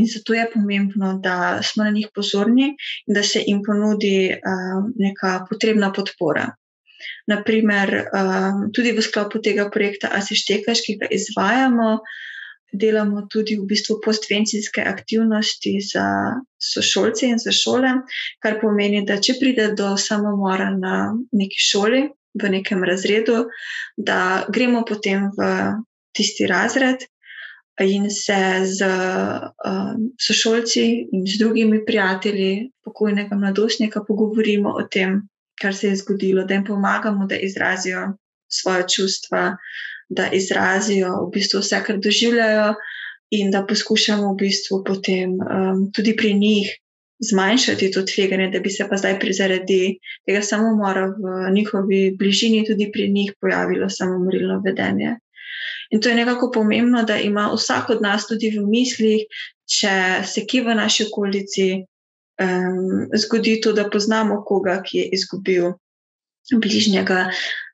In 0.00 0.06
zato 0.08 0.34
je 0.34 0.46
pomembno, 0.54 1.12
da 1.22 1.60
smo 1.62 1.84
na 1.84 1.92
njih 1.92 2.08
pozorni 2.14 2.70
in 3.06 3.14
da 3.18 3.22
se 3.22 3.42
jim 3.46 3.60
ponudi 3.66 4.30
um, 4.32 4.88
neka 4.96 5.34
potrebna 5.50 5.92
podpora. 5.92 6.46
Naprimer, 7.28 7.92
um, 8.08 8.66
tudi 8.72 8.94
v 8.96 9.04
sklopu 9.04 9.40
tega 9.44 9.68
projekta 9.72 10.10
Asištekaš, 10.16 10.82
ki 10.86 10.96
ga 11.02 11.10
izvajamo, 11.16 11.90
delamo 12.72 13.26
tudi 13.30 13.56
v 13.58 13.66
bistvu 13.66 13.98
postvencijske 14.04 14.82
aktivnosti 14.86 15.74
za 15.92 16.06
sošolce 16.72 17.26
in 17.26 17.38
za 17.42 17.52
šole, 17.52 17.92
kar 18.42 18.60
pomeni, 18.62 19.02
da 19.06 19.18
če 19.20 19.36
pride 19.40 19.70
do 19.78 19.96
samomora 19.98 20.70
na 20.76 20.96
neki 21.32 21.60
šoli, 21.70 22.06
v 22.40 22.50
nekem 22.50 22.84
razredu, 22.86 23.48
da 23.96 24.46
gremo 24.48 24.84
potem 24.86 25.30
v 25.34 25.48
tisti 26.14 26.46
razred 26.46 27.02
in 27.80 28.10
se 28.10 28.64
z 28.64 28.86
uh, 28.86 29.96
sošolci 30.20 31.08
in 31.12 31.26
z 31.26 31.38
drugimi 31.38 31.84
prijatelji 31.84 32.70
pokojnega 32.84 33.36
mladostnika 33.36 34.04
pogovorimo 34.08 34.70
o 34.70 34.82
tem, 34.82 35.22
kar 35.60 35.74
se 35.74 35.88
je 35.88 35.96
zgodilo, 35.96 36.44
da 36.44 36.54
jim 36.54 36.64
pomagamo, 36.64 37.26
da 37.26 37.36
izrazijo 37.36 38.12
svoje 38.52 38.84
čustva, 38.88 39.56
da 40.08 40.30
izrazijo 40.32 41.12
v 41.26 41.30
bistvu 41.34 41.60
vse, 41.60 41.82
kar 41.86 41.98
doživljajo, 41.98 42.74
in 43.30 43.50
da 43.50 43.66
poskušamo 43.66 44.32
v 44.32 44.36
bistvu 44.36 44.82
potem 44.84 45.38
um, 45.38 45.90
tudi 45.94 46.16
pri 46.16 46.34
njih 46.34 46.70
zmanjšati 47.20 47.90
to 47.90 48.02
tveganje, 48.02 48.50
da 48.50 48.60
bi 48.60 48.70
se 48.70 48.86
pa 48.90 48.96
zdaj 48.96 49.18
pri 49.20 49.32
zaradi 49.32 49.98
tega 50.26 50.42
samomora 50.42 51.06
v 51.06 51.52
njihovi 51.54 52.16
bližini 52.18 52.64
tudi 52.66 52.90
pri 52.92 53.10
njih 53.12 53.32
pojavilo 53.40 53.88
samomorilno 53.88 54.60
vedenje. 54.64 55.16
In 55.90 56.00
to 56.00 56.08
je 56.08 56.14
nekako 56.14 56.50
pomembno, 56.54 57.02
da 57.02 57.16
ima 57.18 57.50
vsak 57.54 57.90
od 57.90 58.02
nas 58.02 58.26
tudi 58.26 58.50
v 58.54 58.66
mislih, 58.66 59.24
če 59.70 59.94
se 60.26 60.44
ki 60.46 60.62
v 60.66 60.76
naši 60.78 61.06
okolici 61.08 61.70
um, 62.42 63.08
zgodi 63.24 63.58
to, 63.62 63.72
da 63.72 63.88
poznamo 63.90 64.42
koga, 64.46 64.80
ki 64.86 64.98
je 64.98 65.08
izgubil 65.18 65.72
bližnjega. 66.52 67.30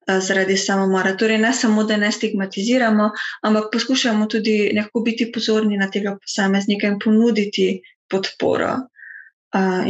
Zaradi 0.06 0.54
samomora. 0.54 1.16
Torej, 1.18 1.40
ne 1.42 1.48
samo, 1.50 1.82
da 1.82 1.96
ne 1.98 2.12
stigmatiziramo, 2.14 3.08
ampak 3.42 3.72
poskušamo 3.72 4.28
tudi 4.30 4.70
nekako 4.72 5.00
biti 5.02 5.26
pozorni 5.34 5.74
na 5.80 5.88
tega 5.90 6.12
posameznika 6.22 6.86
in 6.86 7.00
ponuditi 7.02 7.80
podporo. 8.06 8.68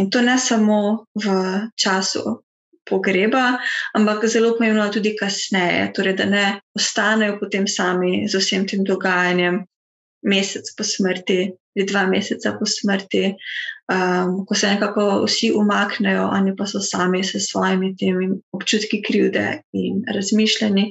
In 0.01 0.09
to 0.11 0.23
ne 0.25 0.39
samo 0.41 1.05
v 1.21 1.37
času 1.77 2.46
pogreba, 2.89 3.59
ampak 3.95 4.27
zelo 4.31 4.55
pomembno 4.57 4.89
tudi 4.95 5.17
kasneje, 5.19 5.91
torej, 5.97 6.17
da 6.21 6.27
ne 6.31 6.45
ostanejo 6.77 7.39
potem 7.41 7.67
sami 7.67 8.27
z 8.29 8.39
vsem 8.39 8.67
tem 8.67 8.85
dogajanjem, 8.87 9.65
mesec 10.27 10.75
po 10.77 10.85
smrti 10.85 11.53
ali 11.77 11.85
dva 11.85 12.07
meseca 12.09 12.57
po 12.57 12.65
smrti, 12.65 13.35
um, 13.93 14.45
ko 14.49 14.55
se 14.55 14.71
nekako 14.73 15.25
vsi 15.27 15.53
umaknejo, 15.53 16.25
oni 16.33 16.55
pa 16.57 16.67
so 16.67 16.81
sami 16.81 17.21
s 17.25 17.37
svojimi 17.51 17.93
temi 18.01 18.31
občutki 18.53 19.03
krivde 19.05 19.61
in 19.73 20.01
razmišljanji, 20.15 20.87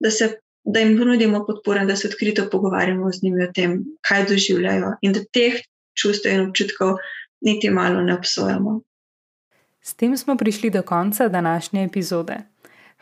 da, 0.00 0.10
se, 0.10 0.28
da 0.64 0.80
jim 0.80 0.98
ponudimo 0.98 1.44
podporo 1.46 1.80
in 1.80 1.88
da 1.88 1.96
se 1.96 2.08
odkrito 2.08 2.50
pogovarjamo 2.52 3.12
z 3.12 3.22
njimi 3.22 3.44
o 3.44 3.52
tem, 3.54 3.78
kaj 4.04 4.26
doživljajo 4.28 4.92
in 5.00 5.16
da 5.16 5.24
teh 5.32 5.56
čustev 5.96 6.34
in 6.34 6.44
občutkov 6.50 6.98
niti 7.40 7.70
malo 7.70 8.02
ne 8.02 8.14
obsojamo. 8.14 8.80
S 9.86 9.94
tem 9.94 10.16
smo 10.16 10.36
prišli 10.36 10.70
do 10.70 10.82
konca 10.82 11.28
današnje 11.28 11.84
epizode. 11.84 12.36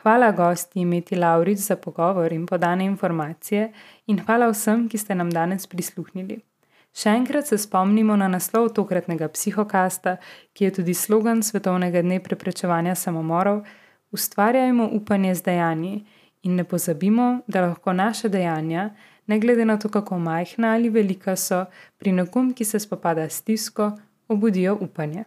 Hvala 0.03 0.33
gosti 0.33 0.81
imeti 0.81 1.17
Lauric 1.17 1.59
za 1.59 1.77
pogovor 1.77 2.33
in 2.33 2.47
podane 2.47 2.85
informacije, 2.85 3.73
in 4.07 4.19
hvala 4.19 4.51
vsem, 4.51 4.89
ki 4.89 4.99
ste 4.99 5.15
nam 5.15 5.31
danes 5.31 5.67
prisluhnili. 5.67 6.41
Še 6.93 7.09
enkrat 7.17 7.49
se 7.49 7.59
spomnimo 7.59 8.17
na 8.17 8.29
naslov 8.29 8.69
tokratnega 8.77 9.31
psihokasta, 9.33 10.17
ki 10.53 10.65
je 10.65 10.75
tudi 10.81 10.95
slogan 10.95 11.43
Svetovnega 11.43 12.03
dne 12.03 12.21
preprečevanja 12.21 12.95
samomorov: 12.95 13.65
Ustvarjajmo 14.13 14.91
upanje 14.93 15.35
z 15.35 15.43
dejanji 15.43 16.07
in 16.43 16.57
ne 16.57 16.65
pozabimo, 16.65 17.41
da 17.47 17.65
lahko 17.65 17.93
naše 17.93 18.29
dejanja, 18.29 18.91
ne 19.27 19.39
glede 19.41 19.65
na 19.65 19.79
to, 19.79 19.89
kako 19.89 20.19
majhna 20.19 20.75
ali 20.75 20.91
velika 20.91 21.37
so, 21.37 21.65
pri 21.97 22.13
nekom, 22.13 22.53
ki 22.53 22.65
se 22.65 22.79
spopada 22.79 23.25
s 23.29 23.41
stisko, 23.41 23.93
obudijo 24.29 24.77
upanje. 24.81 25.25